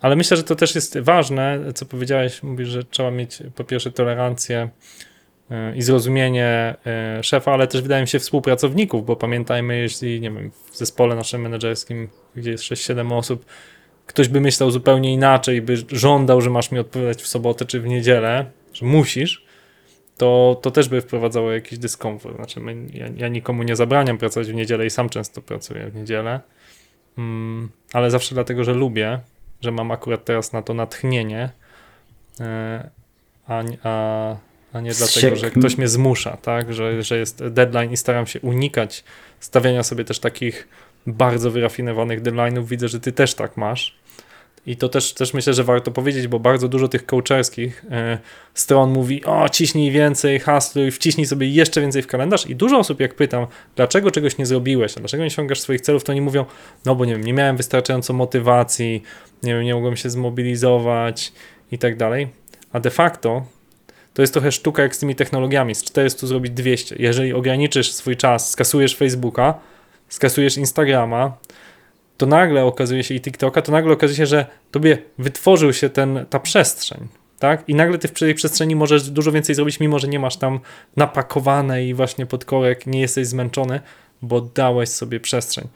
Ale 0.00 0.16
myślę, 0.16 0.36
że 0.36 0.42
to 0.42 0.56
też 0.56 0.74
jest 0.74 0.98
ważne, 0.98 1.58
co 1.74 1.86
powiedziałeś, 1.86 2.42
mówisz, 2.42 2.68
że 2.68 2.84
trzeba 2.84 3.10
mieć 3.10 3.42
po 3.54 3.64
pierwsze 3.64 3.92
tolerancję 3.92 4.68
i 5.76 5.82
zrozumienie 5.82 6.74
e, 6.86 7.22
szefa, 7.22 7.52
ale 7.52 7.66
też 7.66 7.82
wydaje 7.82 8.02
mi 8.02 8.08
się 8.08 8.18
współpracowników, 8.18 9.06
bo 9.06 9.16
pamiętajmy, 9.16 9.78
jeśli 9.78 10.20
nie 10.20 10.30
wiem, 10.30 10.50
w 10.70 10.76
zespole 10.76 11.16
naszym 11.16 11.40
menedżerskim, 11.40 12.08
gdzie 12.36 12.50
jest 12.50 12.64
6-7 12.64 13.14
osób, 13.14 13.44
ktoś 14.06 14.28
by 14.28 14.40
myślał 14.40 14.70
zupełnie 14.70 15.12
inaczej, 15.12 15.62
by 15.62 15.76
żądał, 15.92 16.40
że 16.40 16.50
masz 16.50 16.70
mi 16.70 16.78
odpowiadać 16.78 17.22
w 17.22 17.26
sobotę 17.26 17.64
czy 17.64 17.80
w 17.80 17.86
niedzielę, 17.86 18.50
że 18.72 18.86
musisz, 18.86 19.44
to, 20.16 20.60
to 20.62 20.70
też 20.70 20.88
by 20.88 21.00
wprowadzało 21.00 21.52
jakiś 21.52 21.78
dyskomfort. 21.78 22.36
Znaczy, 22.36 22.60
my, 22.60 22.76
ja, 22.92 23.06
ja, 23.16 23.28
nikomu 23.28 23.62
nie 23.62 23.76
zabraniam 23.76 24.18
pracować 24.18 24.52
w 24.52 24.54
niedzielę 24.54 24.86
i 24.86 24.90
sam 24.90 25.08
często 25.08 25.42
pracuję 25.42 25.90
w 25.90 25.94
niedzielę, 25.94 26.40
mm, 27.18 27.68
ale 27.92 28.10
zawsze 28.10 28.34
dlatego, 28.34 28.64
że 28.64 28.74
lubię, 28.74 29.20
że 29.60 29.72
mam 29.72 29.90
akurat 29.90 30.24
teraz 30.24 30.52
na 30.52 30.62
to 30.62 30.74
natchnienie, 30.74 31.50
e, 32.40 32.90
a, 33.46 33.62
a 33.82 34.36
a 34.78 34.80
nie 34.80 34.92
dlatego, 34.92 35.36
że 35.36 35.50
ktoś 35.50 35.78
mnie 35.78 35.88
zmusza, 35.88 36.36
tak? 36.36 36.72
Że, 36.74 37.02
że 37.02 37.18
jest 37.18 37.46
deadline 37.46 37.92
i 37.92 37.96
staram 37.96 38.26
się 38.26 38.40
unikać 38.40 39.04
stawiania 39.40 39.82
sobie 39.82 40.04
też 40.04 40.18
takich 40.18 40.68
bardzo 41.06 41.50
wyrafinowanych 41.50 42.22
deadline'ów. 42.22 42.66
Widzę, 42.66 42.88
że 42.88 43.00
ty 43.00 43.12
też 43.12 43.34
tak 43.34 43.56
masz. 43.56 43.98
I 44.66 44.76
to 44.76 44.88
też, 44.88 45.14
też 45.14 45.34
myślę, 45.34 45.54
że 45.54 45.64
warto 45.64 45.90
powiedzieć, 45.90 46.28
bo 46.28 46.38
bardzo 46.38 46.68
dużo 46.68 46.88
tych 46.88 47.06
coacherskich 47.06 47.84
y, 47.84 47.88
stron 48.54 48.90
mówi, 48.90 49.24
o 49.24 49.48
ciśnij 49.48 49.90
więcej, 49.90 50.40
hasluj, 50.40 50.90
wciśnij 50.90 51.26
sobie 51.26 51.48
jeszcze 51.48 51.80
więcej 51.80 52.02
w 52.02 52.06
kalendarz 52.06 52.46
i 52.46 52.56
dużo 52.56 52.78
osób 52.78 53.00
jak 53.00 53.14
pytam, 53.14 53.46
dlaczego 53.76 54.10
czegoś 54.10 54.38
nie 54.38 54.46
zrobiłeś, 54.46 54.96
a 54.96 55.00
dlaczego 55.00 55.22
nie 55.22 55.26
osiągasz 55.26 55.60
swoich 55.60 55.80
celów, 55.80 56.04
to 56.04 56.12
oni 56.12 56.20
mówią, 56.20 56.44
no 56.84 56.94
bo 56.94 57.04
nie 57.04 57.12
wiem, 57.12 57.24
nie 57.24 57.32
miałem 57.32 57.56
wystarczająco 57.56 58.12
motywacji, 58.12 59.02
nie 59.42 59.54
wiem, 59.54 59.62
nie 59.62 59.74
mogłem 59.74 59.96
się 59.96 60.10
zmobilizować 60.10 61.32
i 61.72 61.78
tak 61.78 61.96
dalej, 61.96 62.28
a 62.72 62.80
de 62.80 62.90
facto 62.90 63.46
to 64.18 64.22
jest 64.22 64.32
trochę 64.32 64.52
sztuka 64.52 64.82
jak 64.82 64.96
z 64.96 64.98
tymi 64.98 65.14
technologiami. 65.14 65.74
Z 65.74 65.84
400 65.84 66.26
zrobić 66.26 66.52
200. 66.52 66.96
Jeżeli 66.98 67.32
ograniczysz 67.32 67.92
swój 67.92 68.16
czas, 68.16 68.50
skasujesz 68.50 68.96
Facebooka, 68.96 69.54
skasujesz 70.08 70.56
Instagrama, 70.56 71.36
to 72.16 72.26
nagle 72.26 72.64
okazuje 72.64 73.04
się 73.04 73.14
i 73.14 73.20
TikToka, 73.20 73.62
to 73.62 73.72
nagle 73.72 73.92
okazuje 73.92 74.16
się, 74.16 74.26
że 74.26 74.46
tobie 74.70 74.98
wytworzył 75.18 75.72
się 75.72 75.90
ten, 75.90 76.26
ta 76.30 76.40
przestrzeń. 76.40 77.08
Tak? 77.38 77.68
I 77.68 77.74
nagle 77.74 77.98
ty 77.98 78.08
w 78.08 78.12
tej 78.12 78.34
przestrzeni 78.34 78.76
możesz 78.76 79.10
dużo 79.10 79.32
więcej 79.32 79.54
zrobić, 79.54 79.80
mimo 79.80 79.98
że 79.98 80.08
nie 80.08 80.18
masz 80.18 80.36
tam 80.36 80.60
napakowanej 80.96 81.94
właśnie 81.94 82.26
podkorek, 82.26 82.86
nie 82.86 83.00
jesteś 83.00 83.26
zmęczony, 83.26 83.80
bo 84.22 84.40
dałeś 84.40 84.88
sobie 84.88 85.20
przestrzeń. 85.20 85.68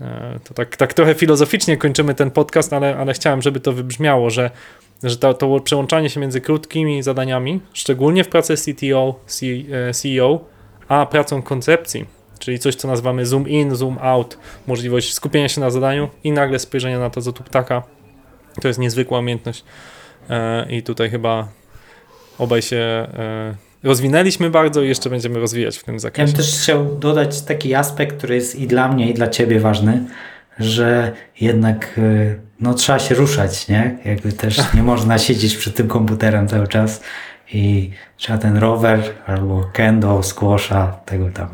E, 0.00 0.40
to 0.44 0.54
tak, 0.54 0.76
tak 0.76 0.94
trochę 0.94 1.14
filozoficznie 1.14 1.76
kończymy 1.76 2.14
ten 2.14 2.30
podcast, 2.30 2.72
ale, 2.72 2.96
ale 2.96 3.12
chciałem, 3.12 3.42
żeby 3.42 3.60
to 3.60 3.72
wybrzmiało, 3.72 4.30
że, 4.30 4.50
że 5.02 5.16
to, 5.16 5.34
to 5.34 5.60
przełączanie 5.60 6.10
się 6.10 6.20
między 6.20 6.40
krótkimi 6.40 7.02
zadaniami, 7.02 7.60
szczególnie 7.72 8.24
w 8.24 8.28
pracy 8.28 8.54
CTO, 8.56 9.20
CEO, 9.92 10.32
e 10.32 10.38
a 10.88 11.06
pracą 11.06 11.42
koncepcji, 11.42 12.04
czyli 12.38 12.58
coś, 12.58 12.74
co 12.74 12.88
nazywamy 12.88 13.26
zoom 13.26 13.48
in, 13.48 13.76
zoom 13.76 13.98
out, 14.00 14.38
możliwość 14.66 15.14
skupienia 15.14 15.48
się 15.48 15.60
na 15.60 15.70
zadaniu 15.70 16.08
i 16.24 16.32
nagle 16.32 16.58
spojrzenia 16.58 16.98
na 16.98 17.10
to 17.10 17.20
z 17.20 17.32
ptaka. 17.36 17.82
To 18.62 18.68
jest 18.68 18.80
niezwykła 18.80 19.18
umiejętność 19.18 19.64
e, 20.30 20.72
i 20.72 20.82
tutaj 20.82 21.10
chyba 21.10 21.48
obaj 22.38 22.62
się 22.62 23.06
rozwinęliśmy 23.82 24.50
bardzo 24.50 24.82
i 24.82 24.88
jeszcze 24.88 25.10
będziemy 25.10 25.38
rozwijać 25.38 25.78
w 25.78 25.84
tym 25.84 25.98
zakresie. 25.98 26.30
Ja 26.30 26.36
bym 26.36 26.44
też 26.44 26.60
chciał 26.62 26.98
dodać 26.98 27.42
taki 27.42 27.74
aspekt, 27.74 28.16
który 28.16 28.34
jest 28.34 28.54
i 28.54 28.66
dla 28.66 28.88
mnie, 28.88 29.10
i 29.10 29.14
dla 29.14 29.28
ciebie 29.28 29.60
ważny, 29.60 30.04
że 30.58 31.12
jednak 31.40 31.98
y, 31.98 32.40
no, 32.60 32.74
trzeba 32.74 32.98
się 32.98 33.14
ruszać, 33.14 33.68
nie? 33.68 33.98
Jakby 34.04 34.32
też 34.32 34.74
nie 34.74 34.82
można 34.92 35.18
siedzieć 35.18 35.56
przed 35.56 35.76
tym 35.76 35.88
komputerem 35.88 36.48
cały 36.48 36.68
czas 36.68 37.02
i 37.52 37.90
trzeba 38.16 38.38
ten 38.38 38.56
rower 38.56 39.02
albo 39.26 39.70
kendo, 39.72 40.22
squasha, 40.22 41.00
tego 41.04 41.30
tam 41.30 41.48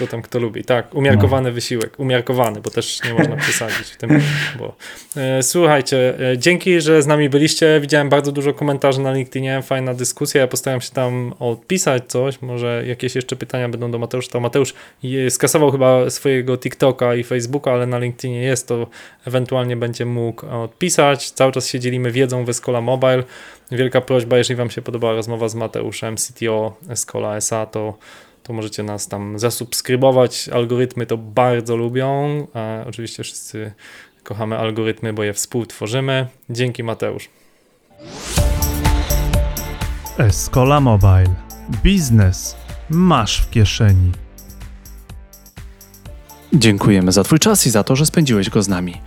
co 0.00 0.06
tam 0.06 0.22
kto 0.22 0.38
lubi. 0.38 0.64
Tak, 0.64 0.94
umiarkowany 0.94 1.48
no. 1.48 1.54
wysiłek, 1.54 1.98
umiarkowany, 1.98 2.60
bo 2.60 2.70
też 2.70 3.04
nie 3.04 3.14
można 3.14 3.36
przesadzić 3.36 3.88
w 3.88 3.96
tym. 3.96 4.20
Bo... 4.58 4.76
E, 5.16 5.42
słuchajcie, 5.42 6.14
e, 6.32 6.38
dzięki, 6.38 6.80
że 6.80 7.02
z 7.02 7.06
nami 7.06 7.28
byliście. 7.28 7.80
Widziałem 7.80 8.08
bardzo 8.08 8.32
dużo 8.32 8.52
komentarzy 8.52 9.00
na 9.00 9.12
LinkedInie, 9.12 9.62
fajna 9.62 9.94
dyskusja. 9.94 10.40
Ja 10.40 10.46
postaram 10.46 10.80
się 10.80 10.90
tam 10.90 11.34
odpisać 11.38 12.02
coś. 12.08 12.42
Może 12.42 12.84
jakieś 12.86 13.14
jeszcze 13.14 13.36
pytania 13.36 13.68
będą 13.68 13.90
do 13.90 13.98
Mateusza. 13.98 14.30
To 14.32 14.40
Mateusz 14.40 14.74
skasował 15.30 15.70
chyba 15.70 16.10
swojego 16.10 16.58
TikToka 16.58 17.14
i 17.14 17.24
Facebooka, 17.24 17.72
ale 17.72 17.86
na 17.86 17.98
LinkedInie 17.98 18.42
jest, 18.42 18.68
to 18.68 18.86
ewentualnie 19.26 19.76
będzie 19.76 20.06
mógł 20.06 20.46
odpisać. 20.46 21.30
Cały 21.30 21.52
czas 21.52 21.68
się 21.68 21.80
dzielimy 21.80 22.10
wiedzą 22.10 22.44
w 22.44 22.48
Escola 22.48 22.80
Mobile. 22.80 23.22
Wielka 23.72 24.00
prośba, 24.00 24.38
jeżeli 24.38 24.56
Wam 24.56 24.70
się 24.70 24.82
podobała 24.82 25.12
rozmowa 25.12 25.48
z 25.48 25.54
Mateuszem, 25.54 26.16
CTO 26.16 26.76
Escola 26.88 27.36
SA, 27.36 27.66
to 27.66 27.98
to 28.42 28.52
możecie 28.52 28.82
nas 28.82 29.08
tam 29.08 29.38
zasubskrybować. 29.38 30.48
Algorytmy 30.48 31.06
to 31.06 31.16
bardzo 31.16 31.76
lubią. 31.76 32.46
A 32.54 32.84
oczywiście 32.86 33.22
wszyscy 33.22 33.72
kochamy 34.22 34.58
algorytmy, 34.58 35.12
bo 35.12 35.22
je 35.22 35.32
współtworzymy. 35.32 36.26
Dzięki 36.50 36.82
Mateusz. 36.82 37.28
Escola 40.18 40.80
Mobile. 40.80 41.34
Biznes 41.82 42.56
masz 42.90 43.40
w 43.40 43.50
kieszeni. 43.50 44.12
Dziękujemy 46.52 47.12
za 47.12 47.24
Twój 47.24 47.38
czas 47.38 47.66
i 47.66 47.70
za 47.70 47.84
to, 47.84 47.96
że 47.96 48.06
spędziłeś 48.06 48.50
go 48.50 48.62
z 48.62 48.68
nami. 48.68 49.00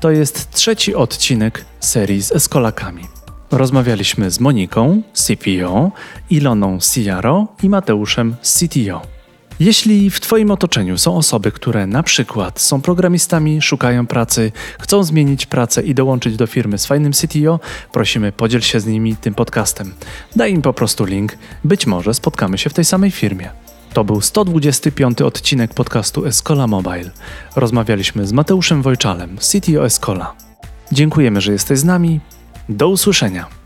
To 0.00 0.10
jest 0.10 0.50
trzeci 0.50 0.94
odcinek 0.94 1.64
serii 1.80 2.22
z 2.22 2.32
Eskolakami. 2.32 3.19
Rozmawialiśmy 3.50 4.30
z 4.30 4.40
Moniką, 4.40 5.02
CPO, 5.12 5.90
Iloną 6.30 6.78
Ciaro 6.78 7.46
i 7.62 7.68
Mateuszem, 7.68 8.36
CTO. 8.42 9.02
Jeśli 9.60 10.10
w 10.10 10.20
Twoim 10.20 10.50
otoczeniu 10.50 10.98
są 10.98 11.16
osoby, 11.16 11.52
które 11.52 11.86
na 11.86 12.02
przykład 12.02 12.60
są 12.60 12.80
programistami, 12.80 13.62
szukają 13.62 14.06
pracy, 14.06 14.52
chcą 14.80 15.02
zmienić 15.04 15.46
pracę 15.46 15.82
i 15.82 15.94
dołączyć 15.94 16.36
do 16.36 16.46
firmy 16.46 16.78
z 16.78 16.86
fajnym 16.86 17.12
CTO, 17.12 17.60
prosimy 17.92 18.32
podziel 18.32 18.60
się 18.60 18.80
z 18.80 18.86
nimi 18.86 19.16
tym 19.16 19.34
podcastem. 19.34 19.94
Daj 20.36 20.52
im 20.52 20.62
po 20.62 20.72
prostu 20.72 21.04
link, 21.04 21.38
być 21.64 21.86
może 21.86 22.14
spotkamy 22.14 22.58
się 22.58 22.70
w 22.70 22.74
tej 22.74 22.84
samej 22.84 23.10
firmie. 23.10 23.50
To 23.92 24.04
był 24.04 24.20
125 24.20 25.22
odcinek 25.22 25.74
podcastu 25.74 26.26
Escola 26.26 26.66
Mobile. 26.66 27.10
Rozmawialiśmy 27.56 28.26
z 28.26 28.32
Mateuszem 28.32 28.82
Wojczalem, 28.82 29.36
CTO 29.38 29.84
Escola. 29.84 30.34
Dziękujemy, 30.92 31.40
że 31.40 31.52
jesteś 31.52 31.78
z 31.78 31.84
nami. 31.84 32.20
Do 32.70 32.88
usłyszenia. 32.88 33.59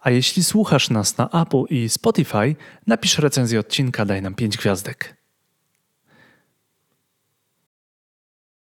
A 0.00 0.10
jeśli 0.10 0.44
słuchasz 0.44 0.90
nas 0.90 1.18
na 1.18 1.30
Apple 1.30 1.64
i 1.70 1.88
Spotify, 1.88 2.56
napisz 2.86 3.18
recenzję 3.18 3.60
odcinka, 3.60 4.04
daj 4.04 4.22
nam 4.22 4.34
5 4.34 4.56
gwiazdek. 4.56 5.17